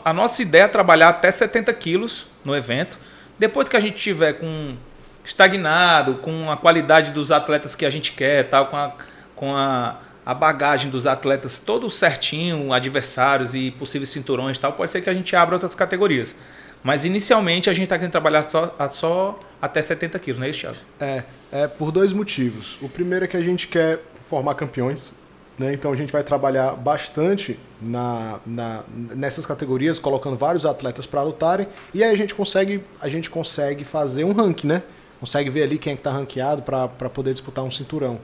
a 0.04 0.14
nossa 0.14 0.42
ideia 0.42 0.64
é 0.64 0.68
trabalhar 0.68 1.10
até 1.10 1.30
70 1.32 1.72
quilos 1.74 2.28
no 2.44 2.56
evento. 2.56 2.98
Depois 3.38 3.70
que 3.70 3.78
a 3.78 3.80
gente 3.80 3.98
tiver 3.98 4.34
com 4.34 4.76
estagnado, 5.24 6.16
com 6.16 6.50
a 6.52 6.58
qualidade 6.58 7.12
dos 7.12 7.32
atletas 7.32 7.76
que 7.76 7.86
a 7.86 7.90
gente 7.90 8.14
quer, 8.14 8.50
tal, 8.50 8.68
com 8.68 8.78
a, 8.78 8.92
com 9.36 9.56
a, 9.56 9.98
a 10.28 10.34
bagagem 10.34 10.92
dos 10.92 11.08
atletas 11.08 11.58
todo 11.58 11.90
certinho, 11.90 12.74
adversários 12.74 13.56
e 13.56 13.72
possíveis 13.72 14.10
cinturões, 14.10 14.60
tal, 14.60 14.74
pode 14.74 14.92
ser 14.92 15.00
que 15.00 15.10
a 15.10 15.14
gente 15.14 15.34
abra 15.34 15.56
outras 15.56 15.74
categorias. 15.74 16.36
Mas 16.84 17.06
inicialmente 17.06 17.70
a 17.70 17.74
gente 17.74 17.86
está 17.86 17.98
querendo 17.98 18.12
trabalhar 18.12 18.44
só, 18.44 18.76
só 18.92 19.40
até 19.62 19.82
70 19.82 20.20
quilos, 20.20 20.38
não 20.38 20.46
é 20.46 20.50
isso, 20.50 20.60
Thiago? 20.60 20.76
É, 21.00 21.24
é 21.50 21.68
por 21.68 21.94
dois 21.94 22.12
motivos. 22.12 22.78
O 22.82 22.90
primeiro 22.90 23.24
é 23.24 23.28
que 23.30 23.38
a 23.38 23.42
gente 23.42 23.70
quer 23.70 24.02
formar 24.22 24.56
campeões, 24.56 25.14
né? 25.58 25.72
então 25.74 25.94
a 25.94 25.96
gente 25.96 26.12
vai 26.12 26.24
trabalhar 26.24 26.74
bastante 26.74 27.58
na, 27.82 28.42
na, 28.46 28.84
nessas 29.16 29.46
categorias, 29.46 29.98
colocando 29.98 30.36
vários 30.36 30.66
atletas 30.66 31.06
para 31.06 31.22
lutarem, 31.22 31.70
e 31.94 32.04
aí 32.04 32.12
a 32.12 32.18
gente 32.18 32.36
consegue, 32.36 32.84
a 33.00 33.08
gente 33.08 33.30
consegue 33.30 33.86
fazer 33.86 34.26
um 34.26 34.34
ranking, 34.34 34.68
né? 34.68 34.84
Consegue 35.22 35.50
ver 35.50 35.64
ali 35.64 35.78
quem 35.78 35.94
é 35.94 35.96
que 35.96 36.02
está 36.02 36.12
ranqueado 36.12 36.64
para 36.64 37.10
poder 37.10 37.32
disputar 37.32 37.64
um 37.64 37.72
cinturão. 37.72 38.20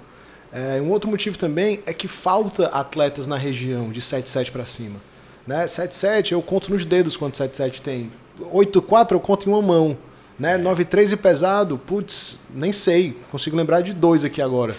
É, 0.53 0.79
um 0.79 0.91
outro 0.91 1.09
motivo 1.09 1.35
também 1.35 1.79
é 1.83 1.93
que 1.93 2.07
falta 2.07 2.67
atletas 2.67 3.25
na 3.25 3.37
região 3.37 3.91
de 3.91 3.99
7-7 3.99 4.51
para 4.51 4.65
cima. 4.65 5.01
Né? 5.47 5.65
7-7 5.65 6.33
eu 6.33 6.41
conto 6.43 6.71
nos 6.71 6.85
dedos 6.85 7.17
quanto 7.17 7.37
7-7 7.37 7.81
tem. 7.81 8.11
8-4 8.39 9.13
eu 9.13 9.19
conto 9.19 9.49
em 9.49 9.51
uma 9.51 9.61
mão. 9.61 9.97
Né? 10.37 10.57
9-3 10.57 11.13
e 11.13 11.15
pesado, 11.15 11.77
putz, 11.77 12.37
nem 12.53 12.71
sei. 12.71 13.17
Consigo 13.31 13.57
lembrar 13.57 13.81
de 13.81 13.93
dois 13.93 14.23
aqui 14.23 14.41
agora. 14.41 14.75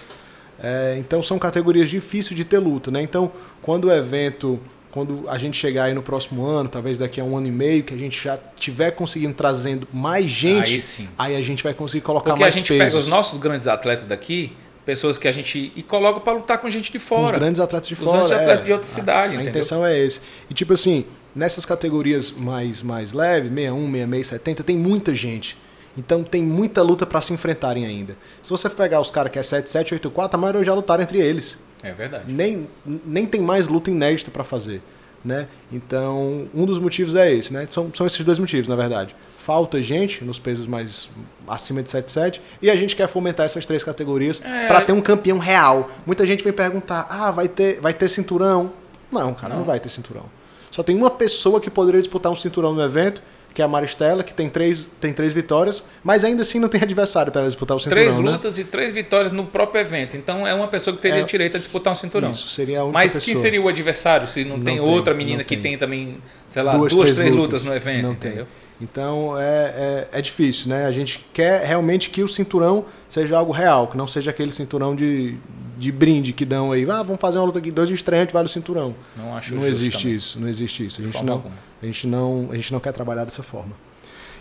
É, 0.62 0.94
então 0.98 1.20
são 1.22 1.38
categorias 1.40 1.90
difíceis 1.90 2.36
de 2.36 2.44
ter 2.44 2.58
luta. 2.58 2.92
Né? 2.92 3.02
Então, 3.02 3.32
quando 3.60 3.86
o 3.86 3.92
evento, 3.92 4.60
quando 4.92 5.24
a 5.28 5.36
gente 5.38 5.56
chegar 5.56 5.84
aí 5.84 5.94
no 5.94 6.02
próximo 6.02 6.46
ano, 6.46 6.68
talvez 6.68 6.98
daqui 6.98 7.20
a 7.20 7.24
um 7.24 7.36
ano 7.36 7.48
e 7.48 7.50
meio, 7.50 7.82
que 7.82 7.92
a 7.92 7.98
gente 7.98 8.22
já 8.22 8.38
tiver 8.56 8.92
conseguindo 8.92 9.34
trazendo 9.34 9.88
mais 9.92 10.30
gente, 10.30 10.76
aí, 10.76 11.08
aí 11.18 11.36
a 11.36 11.42
gente 11.42 11.64
vai 11.64 11.74
conseguir 11.74 12.02
colocar 12.02 12.30
Porque 12.30 12.42
mais 12.44 12.54
pesos. 12.54 12.68
Porque 12.68 12.80
a 12.80 12.86
gente 12.86 12.92
pega 12.92 13.02
os 13.02 13.08
nossos 13.08 13.38
grandes 13.38 13.66
atletas 13.66 14.04
daqui, 14.04 14.52
pessoas 14.84 15.18
que 15.18 15.26
a 15.26 15.32
gente 15.32 15.72
e 15.74 15.82
coloca 15.82 16.20
para 16.20 16.32
lutar 16.34 16.58
com 16.58 16.68
gente 16.68 16.92
de 16.92 16.98
fora. 16.98 17.22
Com 17.22 17.32
os 17.32 17.38
grandes 17.38 17.60
atletas 17.60 17.88
de 17.88 17.94
os 17.94 18.00
fora. 18.00 18.22
Os 18.22 18.28
grandes 18.28 18.42
atletas 18.42 18.60
é, 18.60 18.64
de 18.64 18.72
outra 18.72 18.88
cidade. 18.88 19.36
A, 19.36 19.40
a 19.40 19.42
intenção 19.42 19.84
é 19.84 19.98
esse. 19.98 20.20
E 20.50 20.54
tipo 20.54 20.72
assim, 20.74 21.04
nessas 21.34 21.64
categorias 21.64 22.30
mais 22.30 22.82
mais 22.82 23.12
leves, 23.12 23.50
61, 23.50 23.90
66, 23.90 24.26
70, 24.26 24.62
tem 24.62 24.76
muita 24.76 25.14
gente. 25.14 25.56
Então 25.96 26.24
tem 26.24 26.42
muita 26.42 26.82
luta 26.82 27.06
para 27.06 27.20
se 27.20 27.32
enfrentarem 27.32 27.86
ainda. 27.86 28.16
Se 28.42 28.50
você 28.50 28.68
pegar 28.68 29.00
os 29.00 29.10
caras 29.10 29.32
que 29.32 29.38
é 29.38 29.42
77, 29.42 29.94
84, 29.94 30.36
a 30.36 30.40
maioria 30.40 30.64
já 30.64 30.74
lutaram 30.74 31.02
entre 31.02 31.18
eles. 31.18 31.56
É 31.82 31.92
verdade. 31.92 32.32
Nem, 32.32 32.66
nem 32.84 33.26
tem 33.26 33.40
mais 33.40 33.68
luta 33.68 33.90
inédita 33.90 34.30
para 34.30 34.42
fazer. 34.42 34.82
Né? 35.24 35.48
Então, 35.72 36.48
um 36.54 36.66
dos 36.66 36.78
motivos 36.78 37.14
é 37.14 37.32
esse. 37.32 37.52
Né? 37.52 37.66
São, 37.70 37.90
são 37.94 38.06
esses 38.06 38.24
dois 38.24 38.38
motivos, 38.38 38.68
na 38.68 38.76
verdade. 38.76 39.14
Falta 39.44 39.82
gente 39.82 40.24
nos 40.24 40.38
pesos 40.38 40.66
mais 40.66 41.10
acima 41.46 41.82
de 41.82 41.90
77 41.90 42.40
e 42.62 42.70
a 42.70 42.76
gente 42.76 42.96
quer 42.96 43.06
fomentar 43.06 43.44
essas 43.44 43.66
três 43.66 43.84
categorias 43.84 44.40
é. 44.42 44.66
para 44.66 44.80
ter 44.80 44.92
um 44.92 45.02
campeão 45.02 45.36
real. 45.36 45.90
Muita 46.06 46.26
gente 46.26 46.42
vem 46.42 46.50
perguntar: 46.50 47.06
ah, 47.10 47.30
vai 47.30 47.46
ter, 47.46 47.78
vai 47.78 47.92
ter 47.92 48.08
cinturão? 48.08 48.72
Não, 49.12 49.34
cara, 49.34 49.50
não. 49.50 49.58
não 49.58 49.66
vai 49.66 49.78
ter 49.78 49.90
cinturão. 49.90 50.24
Só 50.70 50.82
tem 50.82 50.96
uma 50.96 51.10
pessoa 51.10 51.60
que 51.60 51.68
poderia 51.68 52.00
disputar 52.00 52.32
um 52.32 52.36
cinturão 52.36 52.72
no 52.72 52.82
evento 52.82 53.20
que 53.54 53.62
é 53.62 53.64
a 53.64 53.68
Maristela, 53.68 54.24
que 54.24 54.34
tem 54.34 54.48
três, 54.48 54.84
tem 55.00 55.12
três 55.12 55.32
vitórias, 55.32 55.84
mas 56.02 56.24
ainda 56.24 56.42
assim 56.42 56.58
não 56.58 56.68
tem 56.68 56.82
adversário 56.82 57.30
para 57.30 57.46
disputar 57.46 57.76
o 57.76 57.80
cinturão. 57.80 58.02
Três 58.02 58.18
né? 58.18 58.30
lutas 58.32 58.58
e 58.58 58.64
três 58.64 58.92
vitórias 58.92 59.30
no 59.30 59.46
próprio 59.46 59.80
evento. 59.80 60.16
Então 60.16 60.44
é 60.44 60.52
uma 60.52 60.66
pessoa 60.66 60.96
que 60.96 61.00
teria 61.00 61.20
é, 61.20 61.24
direito 61.24 61.56
a 61.56 61.60
disputar 61.60 61.92
um 61.92 61.96
cinturão. 61.96 62.32
Isso, 62.32 62.48
seria 62.48 62.80
a 62.80 62.82
única 62.82 62.98
Mas 62.98 63.12
pessoa. 63.12 63.24
quem 63.24 63.36
seria 63.36 63.62
o 63.62 63.68
adversário 63.68 64.26
se 64.26 64.44
não, 64.44 64.56
não 64.56 64.64
tem, 64.64 64.78
tem, 64.78 64.84
outra 64.84 65.14
menina 65.14 65.44
que 65.44 65.54
tem. 65.54 65.62
tem. 65.62 65.78
também, 65.78 66.18
sei 66.48 66.62
lá, 66.64 66.76
duas, 66.76 66.92
duas 66.92 67.12
três, 67.12 67.16
três 67.16 67.30
lutas. 67.30 67.62
lutas. 67.62 67.62
no 67.62 67.76
evento? 67.76 68.02
Não 68.02 68.12
entendeu? 68.12 68.46
tem. 68.46 68.63
Então 68.80 69.38
é, 69.38 70.08
é, 70.12 70.18
é, 70.18 70.22
difícil, 70.22 70.68
né? 70.68 70.86
A 70.86 70.90
gente 70.90 71.24
quer 71.32 71.64
realmente 71.64 72.10
que 72.10 72.22
o 72.22 72.28
cinturão 72.28 72.84
seja 73.08 73.38
algo 73.38 73.52
real, 73.52 73.86
que 73.86 73.96
não 73.96 74.08
seja 74.08 74.30
aquele 74.30 74.50
cinturão 74.50 74.96
de, 74.96 75.36
de 75.78 75.92
brinde 75.92 76.32
que 76.32 76.44
dão 76.44 76.72
aí. 76.72 76.88
Ah, 76.90 77.02
vamos 77.02 77.20
fazer 77.20 77.38
uma 77.38 77.44
luta 77.44 77.60
aqui, 77.60 77.70
dois 77.70 77.88
estreantes, 77.90 78.32
vale 78.32 78.46
o 78.46 78.50
cinturão. 78.50 78.94
Não 79.16 79.36
acho 79.36 79.54
Não 79.54 79.64
existe 79.64 80.02
também. 80.02 80.16
isso, 80.16 80.40
não 80.40 80.48
existe 80.48 80.86
isso. 80.86 81.00
A 81.00 81.04
gente 81.04 81.24
não, 81.24 81.44
a 81.80 81.86
gente 81.86 82.06
não, 82.06 82.48
a 82.50 82.56
gente 82.56 82.72
não 82.72 82.80
quer 82.80 82.92
trabalhar 82.92 83.24
dessa 83.24 83.42
forma. 83.42 83.72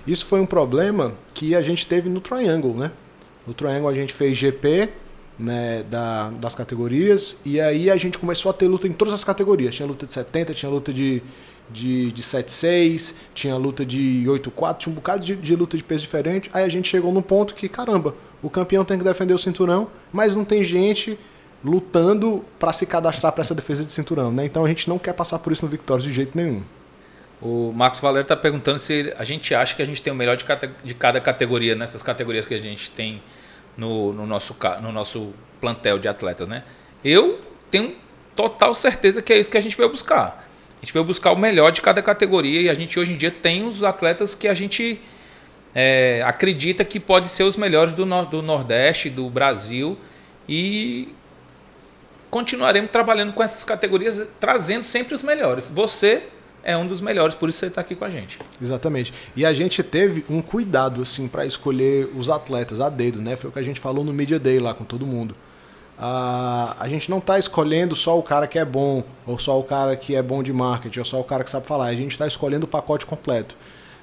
Isso 0.05 0.25
foi 0.25 0.41
um 0.41 0.45
problema 0.45 1.13
que 1.33 1.55
a 1.55 1.61
gente 1.61 1.85
teve 1.85 2.09
no 2.09 2.19
Triangle, 2.19 2.73
né? 2.73 2.91
No 3.45 3.53
Triangle 3.53 3.89
a 3.89 3.93
gente 3.93 4.13
fez 4.13 4.37
GP 4.37 4.89
né, 5.37 5.83
da, 5.89 6.29
das 6.29 6.55
categorias 6.55 7.37
e 7.45 7.59
aí 7.59 7.89
a 7.89 7.97
gente 7.97 8.17
começou 8.17 8.49
a 8.49 8.53
ter 8.53 8.67
luta 8.67 8.87
em 8.87 8.93
todas 8.93 9.13
as 9.13 9.23
categorias. 9.23 9.75
Tinha 9.75 9.87
luta 9.87 10.05
de 10.05 10.13
70, 10.13 10.53
tinha 10.53 10.69
luta 10.69 10.93
de, 10.93 11.21
de, 11.69 12.11
de 12.11 12.21
7-6, 12.21 13.13
tinha 13.33 13.55
luta 13.55 13.85
de 13.85 14.25
8-4, 14.27 14.77
tinha 14.77 14.91
um 14.91 14.95
bocado 14.95 15.25
de, 15.25 15.35
de 15.35 15.55
luta 15.55 15.77
de 15.77 15.83
peso 15.83 16.01
diferente. 16.01 16.49
Aí 16.53 16.63
a 16.63 16.69
gente 16.69 16.87
chegou 16.87 17.11
num 17.11 17.21
ponto 17.21 17.55
que, 17.55 17.67
caramba, 17.67 18.15
o 18.41 18.49
campeão 18.49 18.83
tem 18.83 18.97
que 18.97 19.03
defender 19.03 19.33
o 19.33 19.37
cinturão, 19.37 19.87
mas 20.11 20.35
não 20.35 20.45
tem 20.45 20.63
gente 20.63 21.17
lutando 21.63 22.43
para 22.59 22.73
se 22.73 22.85
cadastrar 22.85 23.31
para 23.31 23.41
essa 23.41 23.55
defesa 23.55 23.85
de 23.85 23.91
cinturão, 23.91 24.31
né? 24.31 24.45
Então 24.45 24.65
a 24.65 24.67
gente 24.67 24.89
não 24.89 24.99
quer 24.99 25.13
passar 25.13 25.39
por 25.39 25.53
isso 25.53 25.63
no 25.63 25.71
Victorious 25.71 26.03
de 26.03 26.13
jeito 26.13 26.37
nenhum. 26.37 26.61
O 27.41 27.71
Marcos 27.73 27.99
Valério 27.99 28.23
está 28.23 28.35
perguntando 28.35 28.79
se 28.79 29.13
a 29.17 29.23
gente 29.23 29.55
acha 29.55 29.75
que 29.75 29.81
a 29.81 29.85
gente 29.85 30.01
tem 30.01 30.11
o 30.11 30.15
melhor 30.15 30.35
de 30.35 30.43
cada, 30.43 30.67
de 30.83 30.93
cada 30.93 31.19
categoria, 31.21 31.75
nessas 31.75 32.03
categorias 32.03 32.45
que 32.45 32.53
a 32.53 32.57
gente 32.57 32.91
tem 32.91 33.21
no, 33.77 34.13
no, 34.13 34.25
nosso, 34.25 34.55
no 34.81 34.91
nosso 34.91 35.33
plantel 35.59 35.97
de 35.99 36.07
atletas, 36.07 36.47
né? 36.47 36.63
Eu 37.03 37.39
tenho 37.71 37.95
total 38.35 38.75
certeza 38.75 39.21
que 39.21 39.31
é 39.31 39.39
isso 39.39 39.49
que 39.49 39.57
a 39.57 39.61
gente 39.61 39.75
veio 39.75 39.89
buscar. 39.89 40.47
A 40.83 40.85
gente 40.85 40.91
veio 40.91 41.05
buscar 41.05 41.31
o 41.31 41.39
melhor 41.39 41.71
de 41.71 41.81
cada 41.81 42.01
categoria 42.01 42.63
e 42.63 42.69
a 42.69 42.73
gente 42.73 42.99
hoje 42.99 43.13
em 43.13 43.15
dia 43.15 43.31
tem 43.31 43.65
os 43.65 43.83
atletas 43.83 44.35
que 44.35 44.49
a 44.49 44.53
gente 44.53 44.99
é, 45.73 46.21
acredita 46.25 46.83
que 46.83 46.99
pode 46.99 47.29
ser 47.29 47.43
os 47.43 47.55
melhores 47.55 47.93
do, 47.93 48.03
do 48.25 48.41
Nordeste, 48.41 49.09
do 49.09 49.29
Brasil 49.29 49.97
e 50.47 51.07
continuaremos 52.29 52.91
trabalhando 52.91 53.31
com 53.31 53.41
essas 53.41 53.63
categorias, 53.63 54.27
trazendo 54.41 54.83
sempre 54.83 55.15
os 55.15 55.23
melhores. 55.23 55.69
Você 55.73 56.23
é 56.61 56.75
um 56.75 56.85
dos 56.85 56.99
melhores, 56.99 57.33
por 57.33 57.47
isso 57.47 57.59
você 57.59 57.67
está 57.67 57.79
aqui 57.79 57.95
com 57.95 58.03
a 58.03 58.09
gente. 58.09 58.37
Exatamente. 58.61 59.13
E 59.37 59.45
a 59.45 59.53
gente 59.53 59.81
teve 59.83 60.25
um 60.29 60.41
cuidado 60.41 61.01
assim 61.01 61.29
para 61.29 61.45
escolher 61.45 62.09
os 62.13 62.29
atletas 62.29 62.81
a 62.81 62.89
dedo, 62.89 63.21
né? 63.21 63.37
Foi 63.37 63.49
o 63.49 63.53
que 63.53 63.59
a 63.59 63.63
gente 63.63 63.79
falou 63.79 64.03
no 64.03 64.11
Media 64.11 64.37
Day 64.37 64.59
lá 64.59 64.73
com 64.73 64.83
todo 64.83 65.05
mundo. 65.05 65.33
A 65.97 66.85
gente 66.89 67.09
não 67.09 67.19
está 67.19 67.37
escolhendo 67.37 67.95
só 67.95 68.17
o 68.17 68.23
cara 68.23 68.47
que 68.47 68.57
é 68.57 68.65
bom, 68.65 69.03
ou 69.25 69.37
só 69.37 69.59
o 69.59 69.63
cara 69.63 69.95
que 69.95 70.15
é 70.15 70.21
bom 70.21 70.41
de 70.41 70.51
marketing, 70.51 70.99
ou 70.99 71.05
só 71.05 71.19
o 71.19 71.23
cara 71.23 71.43
que 71.43 71.49
sabe 71.49 71.65
falar. 71.65 71.85
A 71.85 71.95
gente 71.95 72.11
está 72.11 72.27
escolhendo 72.27 72.65
o 72.65 72.67
pacote 72.67 73.05
completo. 73.05 73.55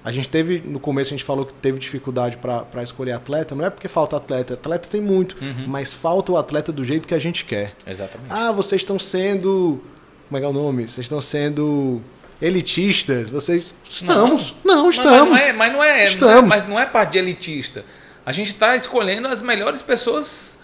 A 0.02 0.10
gente 0.10 0.28
teve, 0.28 0.62
no 0.64 0.80
começo 0.80 1.12
a 1.12 1.16
gente 1.16 1.24
falou 1.24 1.44
que 1.44 1.52
teve 1.52 1.78
dificuldade 1.78 2.38
para 2.38 2.82
escolher 2.82 3.12
atleta, 3.12 3.54
não 3.54 3.66
é 3.66 3.70
porque 3.70 3.86
falta 3.86 4.16
atleta, 4.16 4.54
atleta 4.54 4.88
tem 4.88 5.00
muito, 5.00 5.36
uhum. 5.42 5.66
mas 5.66 5.92
falta 5.92 6.32
o 6.32 6.38
atleta 6.38 6.72
do 6.72 6.84
jeito 6.84 7.06
que 7.06 7.14
a 7.14 7.18
gente 7.18 7.44
quer. 7.44 7.74
Exatamente. 7.86 8.32
Ah, 8.32 8.50
vocês 8.50 8.80
estão 8.80 8.98
sendo. 8.98 9.82
Como 10.26 10.38
é 10.38 10.40
que 10.40 10.46
é 10.46 10.48
o 10.48 10.52
nome? 10.52 10.88
Vocês 10.88 11.04
estão 11.04 11.20
sendo 11.20 12.00
elitistas. 12.40 13.28
Vocês. 13.28 13.74
Estamos. 13.86 14.54
Não, 14.64 14.84
não 14.84 14.90
estamos. 14.90 15.30
Mas, 15.30 15.30
mas 15.30 15.48
não 15.48 15.48
é, 15.48 15.52
mas 15.52 15.72
não 15.72 15.84
é, 15.84 16.04
estamos. 16.04 16.34
Não 16.34 16.38
é, 16.38 16.46
mas 16.46 16.68
não 16.68 16.80
é 16.80 16.86
parte 16.86 17.12
de 17.12 17.18
elitista. 17.18 17.84
A 18.24 18.32
gente 18.32 18.52
está 18.52 18.76
escolhendo 18.76 19.28
as 19.28 19.42
melhores 19.42 19.82
pessoas 19.82 20.58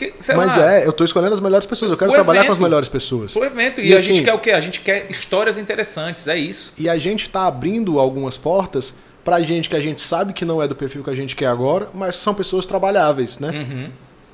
porque, 0.00 0.14
Mas 0.34 0.56
lá, 0.56 0.74
é, 0.74 0.86
eu 0.86 0.90
estou 0.90 1.04
escolhendo 1.04 1.34
as 1.34 1.40
melhores 1.40 1.66
pessoas. 1.66 1.90
Eu 1.90 1.96
quero 1.96 2.10
trabalhar 2.10 2.40
evento, 2.40 2.46
com 2.46 2.52
as 2.54 2.58
melhores 2.58 2.88
pessoas. 2.88 3.36
O 3.36 3.44
evento. 3.44 3.80
E, 3.80 3.88
e 3.88 3.92
a 3.92 3.96
assim, 3.96 4.06
gente 4.06 4.22
quer 4.22 4.32
o 4.32 4.38
quê? 4.38 4.52
A 4.52 4.60
gente 4.60 4.80
quer 4.80 5.10
histórias 5.10 5.58
interessantes, 5.58 6.26
é 6.26 6.36
isso. 6.36 6.72
E 6.78 6.88
a 6.88 6.96
gente 6.96 7.22
está 7.22 7.46
abrindo 7.46 7.98
algumas 7.98 8.38
portas 8.38 8.94
para 9.22 9.40
gente 9.42 9.68
que 9.68 9.76
a 9.76 9.80
gente 9.80 10.00
sabe 10.00 10.32
que 10.32 10.44
não 10.44 10.62
é 10.62 10.66
do 10.66 10.74
perfil 10.74 11.04
que 11.04 11.10
a 11.10 11.14
gente 11.14 11.36
quer 11.36 11.46
agora, 11.46 11.88
mas 11.92 12.16
são 12.16 12.32
pessoas 12.32 12.64
trabalháveis, 12.64 13.38
né? 13.38 13.50
Uhum. 13.50 13.90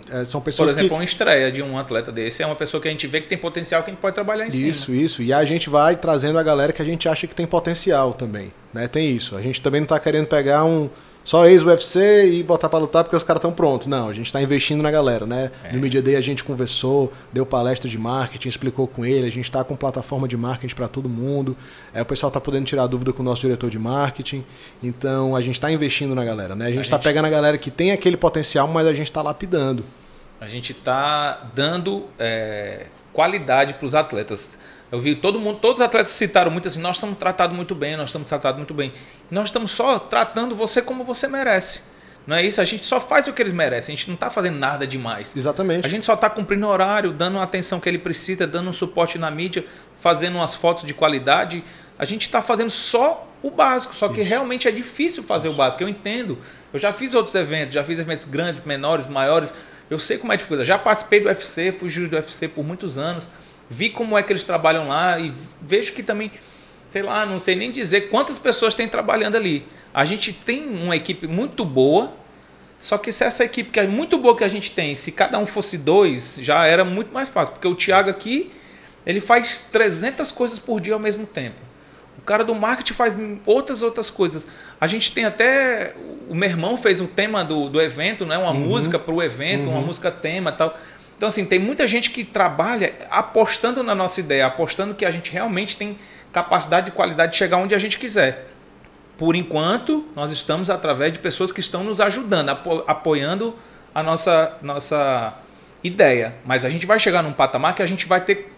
É, 0.09 0.25
são 0.25 0.41
pessoas 0.41 0.71
Por 0.71 0.79
exemplo, 0.79 0.91
que... 0.91 0.95
uma 0.95 1.05
estreia 1.05 1.51
de 1.51 1.61
um 1.61 1.77
atleta 1.77 2.13
desse 2.13 2.41
é 2.41 2.47
uma 2.47 2.55
pessoa 2.55 2.81
que 2.81 2.87
a 2.87 2.91
gente 2.93 3.09
vê 3.09 3.21
que 3.21 3.27
tem 3.27 3.37
potencial 3.37 3.83
que 3.83 3.91
a 3.91 3.93
gente 3.93 4.01
pode 4.01 4.15
trabalhar 4.15 4.45
em 4.45 4.49
isso, 4.49 4.59
cima. 4.59 4.71
Isso, 4.71 4.95
isso. 4.95 5.23
E 5.23 5.33
a 5.33 5.45
gente 5.45 5.69
vai 5.69 5.97
trazendo 5.97 6.39
a 6.39 6.45
galera 6.45 6.73
que 6.73 6.81
a 6.81 6.85
gente 6.85 7.09
acha 7.09 7.27
que 7.27 7.35
tem 7.35 7.45
potencial 7.45 8.13
também. 8.13 8.53
Né? 8.73 8.87
Tem 8.87 9.11
isso. 9.11 9.37
A 9.37 9.43
gente 9.43 9.61
também 9.61 9.81
não 9.81 9.87
está 9.87 9.99
querendo 9.99 10.29
pegar 10.29 10.63
um 10.63 10.89
só 11.27 11.45
ex-UFC 11.45 12.35
e 12.35 12.43
botar 12.45 12.69
para 12.69 12.79
lutar 12.79 13.03
porque 13.03 13.17
os 13.17 13.25
caras 13.25 13.41
estão 13.41 13.51
prontos. 13.51 13.89
Não, 13.89 14.09
a 14.09 14.13
gente 14.13 14.27
está 14.27 14.41
investindo 14.41 14.81
na 14.81 14.93
galera, 14.93 15.27
né? 15.27 15.51
É. 15.65 15.73
No 15.73 15.81
Media 15.81 16.01
Day 16.01 16.15
a 16.15 16.21
gente 16.21 16.45
conversou, 16.45 17.13
deu 17.33 17.45
palestra 17.45 17.91
de 17.91 17.99
marketing, 17.99 18.49
explicou 18.49 18.87
com 18.87 19.05
ele, 19.05 19.27
a 19.27 19.31
gente 19.31 19.47
está 19.47 19.65
com 19.65 19.75
plataforma 19.75 20.29
de 20.29 20.37
marketing 20.37 20.77
para 20.77 20.87
todo 20.87 21.09
mundo. 21.09 21.57
É, 21.93 22.01
o 22.01 22.07
pessoal 22.07 22.29
está 22.29 22.41
podendo 22.41 22.65
tirar 22.67 22.87
dúvida 22.87 23.13
com 23.13 23.23
o 23.23 23.25
nosso 23.25 23.41
diretor 23.41 23.69
de 23.69 23.77
marketing. 23.77 24.45
Então 24.81 25.35
a 25.35 25.41
gente 25.41 25.57
está 25.57 25.69
investindo 25.69 26.15
na 26.15 26.25
galera, 26.25 26.55
né? 26.55 26.67
A 26.67 26.71
gente 26.71 26.83
está 26.83 26.97
pegando 26.97 27.25
a 27.25 27.31
galera 27.31 27.59
que 27.59 27.73
tem 27.73 27.91
aquele 27.91 28.17
potencial, 28.17 28.69
mas 28.69 28.87
a 28.87 28.95
gente 28.95 29.09
está 29.09 29.21
lapidando. 29.21 29.85
A 30.41 30.47
gente 30.47 30.71
está 30.71 31.51
dando 31.53 32.07
é, 32.21 32.87
qualidade 33.13 33.75
para 33.75 33.87
os 33.87 33.97
atletas. 33.97 34.57
Eu 34.91 35.01
vi 35.01 35.17
todo 35.17 35.41
mundo, 35.41 35.59
todos 35.59 35.81
os 35.81 35.85
atletas 35.85 36.13
citaram 36.13 36.51
muito 36.51 36.69
assim, 36.69 36.81
nós 36.81 36.97
estamos 36.97 37.19
tratados 37.19 37.57
muito 37.57 37.75
bem, 37.75 37.97
nós 37.97 38.09
estamos 38.09 38.29
tratados 38.29 38.59
muito 38.59 38.73
bem. 38.73 38.93
E 39.31 39.35
nós 39.35 39.49
estamos 39.49 39.73
só 39.73 39.99
tratando 39.99 40.55
você 40.55 40.81
como 40.81 41.03
você 41.03 41.27
merece. 41.27 41.83
Não 42.27 42.37
é 42.37 42.45
isso? 42.45 42.61
A 42.61 42.65
gente 42.65 42.85
só 42.85 43.01
faz 43.01 43.29
o 43.29 43.33
que 43.33 43.41
eles 43.41 43.53
merecem, 43.53 43.93
a 43.93 43.97
gente 43.97 44.09
não 44.09 44.15
está 44.15 44.29
fazendo 44.29 44.59
nada 44.59 44.87
demais. 44.87 45.37
Exatamente. 45.37 45.87
A 45.87 45.89
gente 45.89 46.05
só 46.05 46.15
está 46.15 46.29
cumprindo 46.29 46.67
o 46.67 46.69
horário, 46.69 47.13
dando 47.13 47.39
a 47.39 47.43
atenção 47.43 47.79
que 47.79 47.89
ele 47.89 47.99
precisa, 47.99 48.47
dando 48.47 48.71
um 48.71 48.73
suporte 48.73 49.17
na 49.17 49.31
mídia, 49.31 49.65
fazendo 50.01 50.37
umas 50.37 50.55
fotos 50.55 50.85
de 50.85 50.93
qualidade. 50.93 51.63
A 51.97 52.05
gente 52.05 52.23
está 52.23 52.43
fazendo 52.43 52.71
só 52.71 53.29
o 53.43 53.51
básico, 53.51 53.95
só 53.95 54.09
que 54.09 54.21
isso. 54.21 54.29
realmente 54.29 54.67
é 54.67 54.73
difícil 54.73 55.23
fazer 55.23 55.47
isso. 55.47 55.55
o 55.55 55.57
básico, 55.57 55.85
eu 55.85 55.89
entendo. 55.89 56.39
Eu 56.73 56.81
já 56.81 56.93
fiz 56.93 57.15
outros 57.15 57.35
eventos, 57.37 57.73
já 57.73 57.85
fiz 57.85 57.99
eventos 57.99 58.25
grandes, 58.25 58.65
menores, 58.65 59.07
maiores. 59.07 59.55
Eu 59.89 60.01
sei 60.01 60.19
como 60.19 60.33
é 60.33 60.37
difícil. 60.37 60.65
Já 60.65 60.79
participei 60.79 61.21
do 61.21 61.29
UFC, 61.29 61.71
fui 61.71 61.89
juiz 61.89 62.09
do 62.09 62.17
UFC 62.17 62.49
por 62.49 62.65
muitos 62.65 62.99
anos 62.99 63.29
vi 63.69 63.91
como 63.91 64.17
é 64.17 64.23
que 64.23 64.33
eles 64.33 64.45
trabalham 64.45 64.89
lá 64.89 65.19
e 65.19 65.33
vejo 65.61 65.93
que 65.93 66.03
também, 66.03 66.31
sei 66.89 67.03
lá, 67.03 67.27
não 67.27 67.41
sei 67.41 67.55
nem 67.57 67.71
dizer 67.71 68.09
quantas 68.09 68.39
pessoas 68.39 68.75
tem 68.75 68.89
trabalhando 68.89 69.37
ali. 69.37 69.67
A 69.93 70.05
gente 70.05 70.33
tem 70.33 70.67
uma 70.67 70.95
equipe 70.95 71.27
muito 71.27 71.65
boa, 71.65 72.13
só 72.79 72.99
que 72.99 73.11
se 73.11 73.25
essa 73.25 73.45
equipe 73.45 73.71
que 73.71 73.81
é 73.81 73.87
muito 73.87 74.19
boa 74.19 74.37
que 74.37 74.45
a 74.45 74.49
gente 74.49 74.71
tem, 74.71 74.95
se 74.95 75.11
cada 75.11 75.39
um 75.39 75.47
fosse 75.47 75.79
dois, 75.79 76.37
já 76.41 76.67
era 76.67 76.85
muito 76.85 77.13
mais 77.13 77.29
fácil, 77.29 77.55
porque 77.55 77.67
o 77.67 77.75
Thiago 77.75 78.11
aqui, 78.11 78.53
ele 79.05 79.21
faz 79.21 79.61
300 79.73 80.31
coisas 80.33 80.59
por 80.59 80.81
dia 80.81 80.95
ao 80.95 81.01
mesmo 81.01 81.27
tempo. 81.27 81.67
O 82.19 82.23
cara 82.23 82.43
do 82.43 82.55
marketing 82.55 82.93
faz 82.93 83.17
outras 83.45 83.83
outras 83.83 84.11
coisas. 84.11 84.47
A 84.81 84.87
gente 84.87 85.13
tem 85.13 85.25
até. 85.25 85.95
O 86.29 86.35
meu 86.35 86.49
irmão 86.49 86.77
fez 86.77 87.01
um 87.01 87.07
tema 87.07 87.45
do, 87.45 87.69
do 87.69 87.81
evento, 87.81 88.27
né? 88.27 88.37
uma 88.37 88.51
uhum. 88.51 88.61
música 88.61 88.99
para 88.99 89.15
o 89.15 89.23
evento, 89.23 89.67
uhum. 89.67 89.73
uma 89.73 89.81
música 89.81 90.11
tema 90.11 90.51
tal. 90.51 90.77
Então, 91.17 91.29
assim, 91.29 91.45
tem 91.45 91.59
muita 91.59 91.87
gente 91.87 92.11
que 92.11 92.25
trabalha 92.25 92.93
apostando 93.11 93.83
na 93.83 93.95
nossa 93.95 94.21
ideia, 94.21 94.47
apostando 94.47 94.95
que 94.95 95.05
a 95.05 95.11
gente 95.11 95.33
realmente 95.33 95.77
tem 95.77 95.99
capacidade 96.31 96.89
e 96.89 96.93
qualidade 96.93 97.33
de 97.33 97.39
chegar 97.39 97.57
onde 97.57 97.75
a 97.75 97.79
gente 97.79 97.99
quiser. 97.99 98.49
Por 99.17 99.35
enquanto, 99.35 100.05
nós 100.15 100.31
estamos 100.31 100.69
através 100.69 101.13
de 101.13 101.19
pessoas 101.19 101.51
que 101.51 101.61
estão 101.61 101.83
nos 101.83 102.03
ajudando, 102.03 102.51
apo 102.51 102.85
apoiando 102.87 103.55
a 103.95 104.03
nossa, 104.03 104.59
nossa 104.61 105.33
ideia. 105.83 106.35
Mas 106.45 106.67
a 106.67 106.71
gente 106.71 106.85
vai 106.85 106.99
chegar 106.99 107.23
num 107.23 107.33
patamar 107.33 107.75
que 107.75 107.83
a 107.83 107.87
gente 107.87 108.07
vai 108.07 108.21
ter 108.21 108.53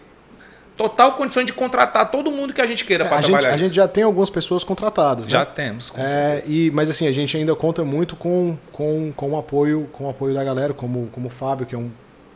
total 0.75 1.13
condições 1.13 1.45
de 1.45 1.53
contratar 1.53 2.11
todo 2.11 2.29
mundo 2.29 2.53
que 2.53 2.61
a 2.61 2.67
gente 2.67 2.83
queira 2.83 3.05
é, 3.05 3.07
para 3.07 3.21
trabalhar. 3.21 3.51
Gente, 3.51 3.53
a 3.53 3.57
gente 3.57 3.75
já 3.75 3.87
tem 3.87 4.03
algumas 4.03 4.29
pessoas 4.29 4.65
contratadas, 4.65 5.25
né? 5.25 5.31
Já 5.31 5.45
temos, 5.45 5.89
com 5.89 6.01
é, 6.01 6.43
e 6.45 6.69
Mas 6.71 6.89
assim, 6.89 7.07
a 7.07 7.11
gente 7.13 7.37
ainda 7.37 7.55
conta 7.55 7.85
muito 7.85 8.17
com, 8.17 8.57
com, 8.71 9.13
com 9.13 9.31
o 9.31 9.37
apoio, 9.37 9.89
com 9.93 10.07
o 10.07 10.09
apoio 10.09 10.33
da 10.33 10.43
galera, 10.43 10.73
como, 10.73 11.07
como 11.13 11.27
o 11.27 11.29
Fábio, 11.29 11.65
que 11.65 11.73
é 11.73 11.77
um 11.77 11.89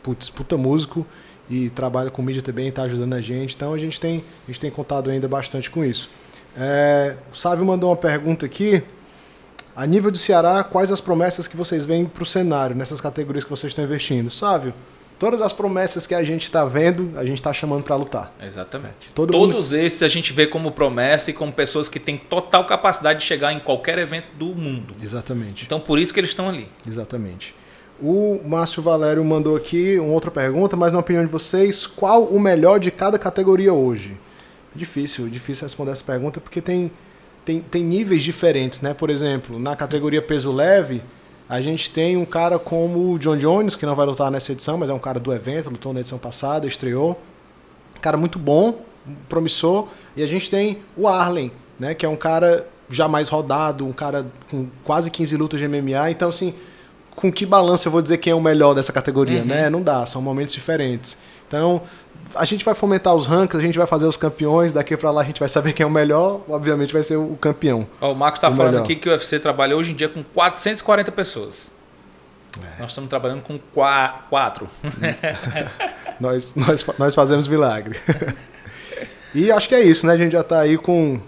putz, 0.04 0.28
puta 0.28 0.56
músico 0.56 1.04
e 1.50 1.70
trabalha 1.70 2.10
com 2.10 2.22
mídia 2.22 2.42
também, 2.42 2.68
está 2.68 2.82
ajudando 2.82 3.14
a 3.14 3.20
gente. 3.20 3.56
Então 3.56 3.72
a 3.72 3.78
gente 3.78 3.98
tem, 3.98 4.22
a 4.44 4.46
gente 4.46 4.60
tem 4.60 4.70
contado 4.70 5.10
ainda 5.10 5.26
bastante 5.26 5.68
com 5.70 5.84
isso. 5.84 6.08
É, 6.56 7.16
o 7.32 7.36
Sávio 7.36 7.64
mandou 7.64 7.90
uma 7.90 7.96
pergunta 7.96 8.46
aqui. 8.46 8.82
A 9.74 9.84
nível 9.86 10.10
do 10.12 10.18
Ceará, 10.18 10.62
quais 10.62 10.92
as 10.92 11.00
promessas 11.00 11.48
que 11.48 11.56
vocês 11.56 11.84
veem 11.84 12.04
para 12.04 12.22
o 12.22 12.26
cenário, 12.26 12.76
nessas 12.76 13.00
categorias 13.00 13.42
que 13.42 13.50
vocês 13.50 13.72
estão 13.72 13.84
investindo? 13.84 14.30
Sávio, 14.30 14.72
todas 15.18 15.42
as 15.42 15.52
promessas 15.52 16.06
que 16.06 16.14
a 16.14 16.22
gente 16.22 16.44
está 16.44 16.64
vendo, 16.64 17.18
a 17.18 17.24
gente 17.24 17.38
está 17.38 17.52
chamando 17.52 17.82
para 17.82 17.96
lutar. 17.96 18.32
Exatamente. 18.40 19.10
Todo 19.12 19.32
Todos 19.32 19.70
mundo... 19.70 19.76
esses 19.76 20.04
a 20.04 20.08
gente 20.08 20.32
vê 20.32 20.46
como 20.46 20.70
promessa 20.70 21.30
e 21.30 21.32
como 21.32 21.52
pessoas 21.52 21.88
que 21.88 21.98
têm 21.98 22.16
total 22.16 22.64
capacidade 22.66 23.18
de 23.18 23.24
chegar 23.24 23.52
em 23.52 23.58
qualquer 23.58 23.98
evento 23.98 24.28
do 24.38 24.54
mundo. 24.54 24.94
Exatamente. 25.02 25.64
Então 25.64 25.80
por 25.80 25.98
isso 25.98 26.14
que 26.14 26.20
eles 26.20 26.30
estão 26.30 26.48
ali. 26.48 26.68
Exatamente. 26.86 27.52
O 28.00 28.40
Márcio 28.44 28.82
Valério 28.82 29.24
mandou 29.24 29.56
aqui 29.56 29.98
uma 29.98 30.12
outra 30.12 30.30
pergunta, 30.30 30.76
mas 30.76 30.92
na 30.92 30.98
opinião 30.98 31.24
de 31.24 31.30
vocês, 31.30 31.86
qual 31.86 32.24
o 32.24 32.40
melhor 32.40 32.80
de 32.80 32.90
cada 32.90 33.18
categoria 33.18 33.72
hoje? 33.72 34.18
Difícil, 34.74 35.28
difícil 35.28 35.64
responder 35.64 35.92
essa 35.92 36.02
pergunta 36.02 36.40
porque 36.40 36.60
tem, 36.60 36.90
tem, 37.44 37.60
tem 37.60 37.84
níveis 37.84 38.24
diferentes, 38.24 38.80
né? 38.80 38.92
Por 38.92 39.10
exemplo, 39.10 39.58
na 39.60 39.76
categoria 39.76 40.20
peso 40.20 40.50
leve, 40.50 41.02
a 41.48 41.60
gente 41.60 41.90
tem 41.90 42.16
um 42.16 42.24
cara 42.24 42.58
como 42.58 43.12
o 43.12 43.18
John 43.18 43.36
Jones, 43.36 43.76
que 43.76 43.86
não 43.86 43.94
vai 43.94 44.06
lutar 44.06 44.30
nessa 44.30 44.50
edição, 44.50 44.76
mas 44.76 44.90
é 44.90 44.92
um 44.92 44.98
cara 44.98 45.20
do 45.20 45.32
evento, 45.32 45.70
lutou 45.70 45.92
na 45.92 46.00
edição 46.00 46.18
passada, 46.18 46.66
estreou. 46.66 47.20
Cara 48.00 48.16
muito 48.16 48.38
bom, 48.38 48.80
promissor. 49.28 49.88
E 50.16 50.22
a 50.22 50.26
gente 50.26 50.50
tem 50.50 50.78
o 50.96 51.06
Arlen, 51.06 51.52
né? 51.78 51.94
Que 51.94 52.04
é 52.04 52.08
um 52.08 52.16
cara 52.16 52.66
já 52.88 53.06
mais 53.06 53.28
rodado, 53.28 53.86
um 53.86 53.92
cara 53.92 54.26
com 54.50 54.66
quase 54.82 55.10
15 55.10 55.36
lutas 55.36 55.60
de 55.60 55.68
MMA. 55.68 56.10
Então, 56.10 56.30
assim, 56.30 56.54
com 57.14 57.32
que 57.32 57.46
balanço 57.46 57.88
eu 57.88 57.92
vou 57.92 58.02
dizer 58.02 58.18
quem 58.18 58.32
é 58.32 58.34
o 58.34 58.40
melhor 58.40 58.74
dessa 58.74 58.92
categoria, 58.92 59.40
uhum. 59.40 59.46
né? 59.46 59.70
Não 59.70 59.82
dá, 59.82 60.06
são 60.06 60.20
momentos 60.20 60.52
diferentes. 60.54 61.16
Então, 61.46 61.82
a 62.34 62.44
gente 62.44 62.64
vai 62.64 62.74
fomentar 62.74 63.14
os 63.14 63.26
rankings, 63.26 63.58
a 63.58 63.66
gente 63.66 63.78
vai 63.78 63.86
fazer 63.86 64.06
os 64.06 64.16
campeões, 64.16 64.72
daqui 64.72 64.96
para 64.96 65.10
lá 65.10 65.22
a 65.22 65.24
gente 65.24 65.38
vai 65.38 65.48
saber 65.48 65.72
quem 65.72 65.84
é 65.84 65.86
o 65.86 65.90
melhor, 65.90 66.40
obviamente 66.48 66.92
vai 66.92 67.02
ser 67.02 67.16
o 67.16 67.36
campeão. 67.40 67.86
Ó, 68.00 68.12
o 68.12 68.14
Marcos 68.14 68.38
está 68.38 68.50
falando 68.50 68.72
melhor. 68.72 68.84
aqui 68.84 68.96
que 68.96 69.08
o 69.08 69.12
UFC 69.12 69.38
trabalha 69.38 69.76
hoje 69.76 69.92
em 69.92 69.94
dia 69.94 70.08
com 70.08 70.22
440 70.22 71.12
pessoas. 71.12 71.70
É. 72.62 72.80
Nós 72.80 72.90
estamos 72.90 73.10
trabalhando 73.10 73.42
com 73.42 73.58
quatro. 73.58 74.68
nós, 76.20 76.54
nós, 76.54 76.86
nós 76.98 77.14
fazemos 77.14 77.48
milagre. 77.48 77.98
e 79.34 79.50
acho 79.50 79.68
que 79.68 79.74
é 79.74 79.80
isso, 79.80 80.06
né? 80.06 80.12
A 80.12 80.16
gente 80.16 80.32
já 80.32 80.40
está 80.40 80.60
aí 80.60 80.78
com 80.78 81.20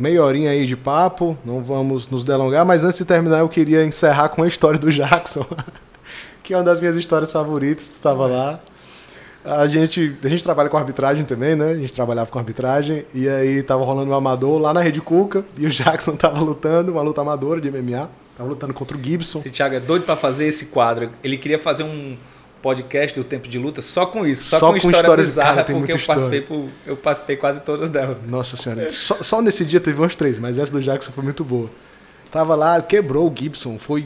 meia 0.00 0.24
horinha 0.24 0.50
aí 0.50 0.64
de 0.64 0.76
papo, 0.76 1.36
não 1.44 1.62
vamos 1.62 2.08
nos 2.08 2.24
delongar, 2.24 2.64
mas 2.64 2.82
antes 2.82 2.98
de 2.98 3.04
terminar 3.04 3.40
eu 3.40 3.48
queria 3.50 3.84
encerrar 3.84 4.30
com 4.30 4.42
a 4.42 4.48
história 4.48 4.78
do 4.78 4.90
Jackson, 4.90 5.44
que 6.42 6.54
é 6.54 6.56
uma 6.56 6.64
das 6.64 6.80
minhas 6.80 6.96
histórias 6.96 7.30
favoritas, 7.30 7.84
estava 7.84 8.26
lá. 8.26 8.58
A 9.44 9.66
gente, 9.68 10.16
a 10.22 10.28
gente 10.28 10.42
trabalha 10.42 10.68
com 10.68 10.76
arbitragem 10.76 11.24
também, 11.24 11.54
né? 11.54 11.70
A 11.72 11.76
gente 11.76 11.92
trabalhava 11.92 12.30
com 12.30 12.38
arbitragem. 12.38 13.06
E 13.14 13.26
aí 13.26 13.62
tava 13.62 13.82
rolando 13.82 14.10
um 14.10 14.14
amador 14.14 14.60
lá 14.60 14.74
na 14.74 14.82
Rede 14.82 15.00
Cuca. 15.00 15.42
E 15.56 15.64
o 15.64 15.70
Jackson 15.70 16.12
tava 16.16 16.40
lutando, 16.40 16.92
uma 16.92 17.00
luta 17.00 17.22
amadora 17.22 17.58
de 17.58 17.70
MMA. 17.70 18.10
Tava 18.36 18.50
lutando 18.50 18.74
contra 18.74 18.98
o 18.98 19.02
Gibson. 19.02 19.38
Esse 19.38 19.48
Thiago 19.48 19.76
é 19.76 19.80
doido 19.80 20.04
pra 20.04 20.14
fazer 20.14 20.46
esse 20.46 20.66
quadro. 20.66 21.08
Ele 21.24 21.38
queria 21.38 21.58
fazer 21.58 21.84
um 21.84 22.18
podcast 22.62 23.18
do 23.18 23.24
tempo 23.24 23.48
de 23.48 23.58
luta 23.58 23.80
só 23.82 24.04
com 24.06 24.26
isso, 24.26 24.44
só, 24.50 24.58
Só 24.58 24.66
com, 24.66 24.72
com 24.72 24.76
história 24.78 24.98
histórias- 24.98 25.26
bizarra, 25.28 25.50
cara, 25.54 25.64
tem 25.64 25.76
porque 25.76 25.92
eu 25.92 25.96
muita 25.96 26.06
participei, 26.06 26.40
por- 26.42 26.68
eu 26.86 26.96
participei 26.96 27.36
quase 27.36 27.60
todas 27.60 27.88
delas. 27.90 28.16
Nossa 28.26 28.56
senhora. 28.56 28.90
Só, 28.90 29.16
só 29.22 29.40
nesse 29.42 29.64
dia 29.64 29.80
teve 29.80 30.00
umas 30.00 30.14
três, 30.14 30.38
mas 30.38 30.58
essa 30.58 30.70
do 30.72 30.80
Jackson 30.80 31.10
foi 31.10 31.24
muito 31.24 31.42
boa. 31.44 31.70
Tava 32.30 32.54
lá, 32.54 32.80
quebrou 32.82 33.28
o 33.28 33.34
Gibson. 33.36 33.78
Foi, 33.78 34.04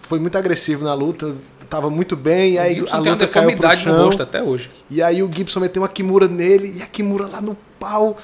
foi 0.00 0.18
muito 0.18 0.36
agressivo 0.36 0.84
na 0.84 0.94
luta. 0.94 1.34
Tava 1.70 1.88
muito 1.88 2.16
bem. 2.16 2.54
E 2.54 2.58
aí 2.58 2.72
o 2.72 2.76
Gibson 2.80 2.96
a 2.96 3.00
tem 3.02 3.12
uma 3.12 3.18
luta 3.18 3.28
caiu 3.28 3.42
pro 3.42 3.50
deformidade 3.52 3.86
no 3.88 3.94
chão. 3.94 4.04
rosto 4.06 4.22
até 4.22 4.42
hoje. 4.42 4.70
E 4.90 5.00
aí 5.02 5.22
o 5.22 5.30
Gibson 5.32 5.60
meteu 5.60 5.80
uma 5.82 5.88
Kimura 5.88 6.26
nele, 6.28 6.78
e 6.78 6.82
a 6.82 6.86
Kimura 6.86 7.26
lá 7.26 7.40
no 7.40 7.56
pau. 7.78 8.16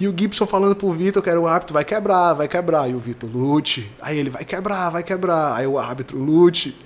E 0.00 0.08
o 0.08 0.14
Gibson 0.16 0.46
falando 0.46 0.74
pro 0.76 0.90
Vitor 0.92 1.22
que 1.22 1.28
era 1.30 1.40
o 1.40 1.46
árbitro, 1.46 1.74
vai 1.74 1.84
quebrar, 1.84 2.32
vai 2.34 2.48
quebrar. 2.48 2.88
E 2.88 2.94
o 2.94 2.98
Vitor, 2.98 3.28
lute. 3.32 3.90
Aí 4.00 4.18
ele, 4.18 4.30
vai 4.30 4.44
quebrar, 4.44 4.90
vai 4.90 5.02
quebrar. 5.02 5.54
Aí 5.56 5.66
o 5.66 5.78
árbitro, 5.78 6.18
lute. 6.18 6.76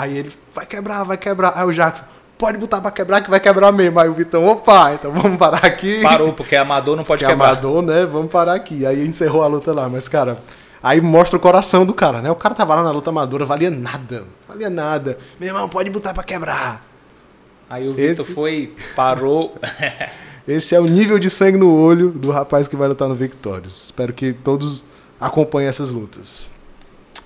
Aí 0.00 0.18
ele, 0.18 0.32
vai 0.54 0.66
quebrar, 0.66 1.04
vai 1.04 1.16
quebrar. 1.16 1.52
Aí 1.56 1.64
o 1.64 1.72
Jackson, 1.72 2.04
pode 2.38 2.58
botar 2.58 2.80
pra 2.80 2.90
quebrar 2.90 3.20
que 3.22 3.30
vai 3.30 3.40
quebrar 3.40 3.72
mesmo. 3.72 3.98
Aí 4.00 4.08
o 4.08 4.12
Vitor, 4.14 4.42
opa, 4.44 4.92
então 4.94 5.12
vamos 5.12 5.36
parar 5.38 5.64
aqui. 5.64 6.02
Parou, 6.02 6.32
porque 6.32 6.56
amador 6.56 6.96
não 6.96 7.04
pode 7.04 7.20
Que 7.24 7.26
é 7.26 7.28
quebrar. 7.34 7.50
amador, 7.50 7.82
né? 7.82 8.04
Vamos 8.04 8.30
parar 8.30 8.54
aqui. 8.54 8.84
Aí 8.86 9.06
encerrou 9.06 9.42
a 9.42 9.46
luta 9.46 9.72
lá. 9.72 9.88
Mas, 9.88 10.08
cara, 10.08 10.38
aí 10.82 11.00
mostra 11.00 11.36
o 11.36 11.40
coração 11.40 11.84
do 11.86 11.94
cara, 11.94 12.20
né? 12.20 12.30
O 12.30 12.34
cara 12.36 12.54
tava 12.54 12.74
lá 12.74 12.82
na 12.82 12.90
luta 12.90 13.10
amadora, 13.10 13.44
valia 13.44 13.70
nada. 13.70 14.24
Valia 14.48 14.68
nada. 14.70 15.18
Meu 15.38 15.48
irmão, 15.48 15.68
pode 15.68 15.90
botar 15.90 16.12
pra 16.14 16.22
quebrar. 16.22 16.84
Aí 17.70 17.88
o 17.88 17.94
Vitor 17.94 18.24
Esse- 18.24 18.34
foi, 18.34 18.74
parou. 18.94 19.54
Esse 20.46 20.74
é 20.74 20.80
o 20.80 20.84
nível 20.84 21.18
de 21.18 21.30
sangue 21.30 21.56
no 21.56 21.74
olho 21.74 22.10
do 22.10 22.30
rapaz 22.30 22.68
que 22.68 22.76
vai 22.76 22.86
lutar 22.86 23.08
no 23.08 23.14
Victorious. 23.14 23.84
Espero 23.86 24.12
que 24.12 24.32
todos 24.34 24.84
acompanhem 25.18 25.68
essas 25.70 25.90
lutas. 25.90 26.50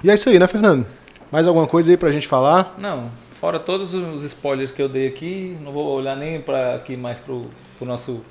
E 0.04 0.09
é 0.09 0.14
isso 0.14 0.28
aí, 0.28 0.38
né, 0.38 0.46
Fernando? 0.46 0.87
Mais 1.31 1.47
alguma 1.47 1.67
coisa 1.67 1.91
aí 1.91 1.97
pra 1.97 2.11
gente 2.11 2.27
falar? 2.27 2.75
Não, 2.79 3.11
fora 3.31 3.59
todos 3.59 3.95
os 3.95 4.25
spoilers 4.25 4.73
que 4.73 4.81
eu 4.81 4.88
dei 4.88 5.09
aqui, 5.09 5.57
não 5.61 5.73
vou 5.73 5.87
olhar 5.97 6.17
nem 6.17 6.41
para 6.41 6.75
aqui 6.75 6.97
mais 6.97 7.19
pro, 7.19 7.43
pro 7.77 7.87
nosso 7.87 8.23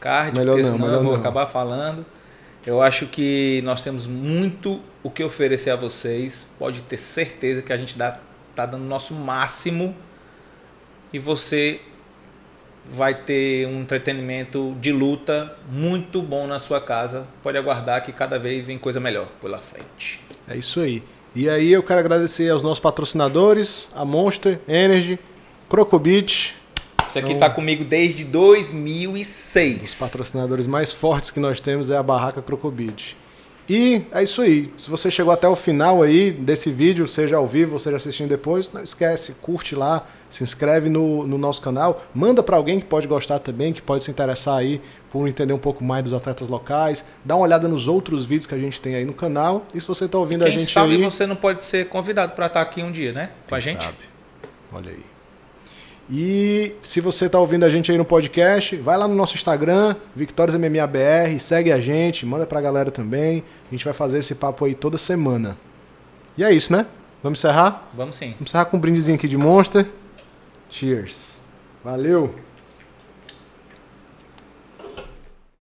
card, 0.00 0.36
Melhor 0.38 0.52
porque 0.54 0.62
não, 0.62 0.72
senão 0.72 0.86
melhor 0.86 1.00
eu 1.00 1.04
vou 1.04 1.12
não. 1.12 1.20
acabar 1.20 1.46
falando. 1.46 2.04
Eu 2.66 2.82
acho 2.82 3.06
que 3.06 3.62
nós 3.64 3.82
temos 3.82 4.06
muito 4.06 4.80
o 5.02 5.10
que 5.10 5.22
oferecer 5.22 5.70
a 5.70 5.76
vocês. 5.76 6.50
Pode 6.58 6.82
ter 6.82 6.98
certeza 6.98 7.62
que 7.62 7.72
a 7.72 7.76
gente 7.76 7.96
dá, 7.96 8.18
tá 8.54 8.66
dando 8.66 8.82
o 8.82 8.88
nosso 8.88 9.14
máximo 9.14 9.94
e 11.12 11.18
você 11.18 11.80
vai 12.90 13.14
ter 13.14 13.66
um 13.66 13.80
entretenimento 13.82 14.76
de 14.80 14.92
luta 14.92 15.54
muito 15.70 16.20
bom 16.22 16.46
na 16.46 16.58
sua 16.58 16.80
casa. 16.80 17.26
Pode 17.42 17.56
aguardar 17.56 18.02
que 18.04 18.12
cada 18.12 18.38
vez 18.38 18.66
vem 18.66 18.78
coisa 18.78 18.98
melhor 18.98 19.28
pela 19.40 19.58
frente. 19.58 20.20
É 20.46 20.56
isso 20.56 20.80
aí. 20.80 21.02
E 21.34 21.48
aí 21.48 21.72
eu 21.72 21.82
quero 21.82 22.00
agradecer 22.00 22.50
aos 22.50 22.62
nossos 22.62 22.80
patrocinadores, 22.80 23.88
a 23.94 24.04
Monster 24.04 24.58
Energy, 24.66 25.18
Crocobit, 25.68 26.54
Isso 27.08 27.18
aqui 27.18 27.28
Então- 27.32 27.48
tá 27.48 27.54
comigo 27.54 27.84
desde 27.84 28.24
Os 28.24 28.30
2006. 28.30 29.98
patrocinadores 29.98 30.66
mais 30.66 30.92
fortes 30.92 31.30
que 31.30 31.40
nós 31.40 31.58
temos 31.58 31.90
é 31.90 31.96
a 31.96 32.02
Barraca 32.02 32.42
Crocobit. 32.42 33.16
E 33.68 34.02
é 34.12 34.22
isso 34.22 34.40
aí. 34.40 34.72
Se 34.78 34.88
você 34.88 35.10
chegou 35.10 35.32
até 35.32 35.46
o 35.46 35.54
final 35.54 36.02
aí 36.02 36.30
desse 36.30 36.70
vídeo, 36.70 37.06
seja 37.06 37.36
ao 37.36 37.46
vivo 37.46 37.74
ou 37.74 37.78
seja 37.78 37.98
assistindo 37.98 38.28
depois, 38.28 38.72
não 38.72 38.82
esquece, 38.82 39.32
curte 39.42 39.74
lá, 39.74 40.06
se 40.30 40.42
inscreve 40.42 40.88
no, 40.88 41.26
no 41.26 41.36
nosso 41.36 41.60
canal, 41.60 42.02
manda 42.14 42.42
para 42.42 42.56
alguém 42.56 42.80
que 42.80 42.86
pode 42.86 43.06
gostar 43.06 43.38
também, 43.40 43.72
que 43.72 43.82
pode 43.82 44.04
se 44.04 44.10
interessar 44.10 44.56
aí 44.56 44.80
por 45.10 45.28
entender 45.28 45.52
um 45.52 45.58
pouco 45.58 45.84
mais 45.84 46.02
dos 46.04 46.14
atletas 46.14 46.48
locais, 46.48 47.04
dá 47.24 47.34
uma 47.36 47.44
olhada 47.44 47.68
nos 47.68 47.88
outros 47.88 48.24
vídeos 48.24 48.46
que 48.46 48.54
a 48.54 48.58
gente 48.58 48.80
tem 48.80 48.94
aí 48.94 49.04
no 49.04 49.14
canal. 49.14 49.66
E 49.74 49.80
se 49.80 49.86
você 49.86 50.06
está 50.06 50.16
ouvindo 50.16 50.42
a 50.42 50.48
Quem 50.48 50.58
gente 50.58 50.70
sabe 50.70 50.96
aí, 50.96 51.02
você 51.02 51.26
não 51.26 51.36
pode 51.36 51.62
ser 51.62 51.88
convidado 51.88 52.32
para 52.32 52.46
estar 52.46 52.62
aqui 52.62 52.82
um 52.82 52.90
dia, 52.90 53.12
né? 53.12 53.30
Com 53.46 53.54
a 53.54 53.60
gente. 53.60 53.84
sabe? 53.84 53.98
Olha 54.72 54.90
aí. 54.90 55.17
E 56.10 56.74
se 56.80 57.00
você 57.00 57.26
está 57.26 57.38
ouvindo 57.38 57.64
a 57.64 57.70
gente 57.70 57.92
aí 57.92 57.98
no 57.98 58.04
podcast, 58.04 58.76
vai 58.76 58.96
lá 58.96 59.06
no 59.06 59.14
nosso 59.14 59.34
Instagram, 59.34 59.94
Victórias 60.16 60.56
MMA 60.56 60.86
BR, 60.86 61.38
segue 61.38 61.70
a 61.70 61.78
gente, 61.78 62.24
manda 62.24 62.46
pra 62.46 62.60
galera 62.60 62.90
também. 62.90 63.44
A 63.68 63.74
gente 63.74 63.84
vai 63.84 63.92
fazer 63.92 64.18
esse 64.18 64.34
papo 64.34 64.64
aí 64.64 64.74
toda 64.74 64.96
semana. 64.96 65.56
E 66.36 66.42
é 66.42 66.50
isso, 66.50 66.72
né? 66.72 66.86
Vamos 67.22 67.40
encerrar? 67.40 67.90
Vamos 67.94 68.16
sim. 68.16 68.30
Vamos 68.30 68.48
encerrar 68.48 68.64
com 68.66 68.78
um 68.78 68.80
brindezinho 68.80 69.16
aqui 69.16 69.28
de 69.28 69.36
Monster. 69.36 69.86
Cheers. 70.70 71.38
Valeu! 71.84 72.47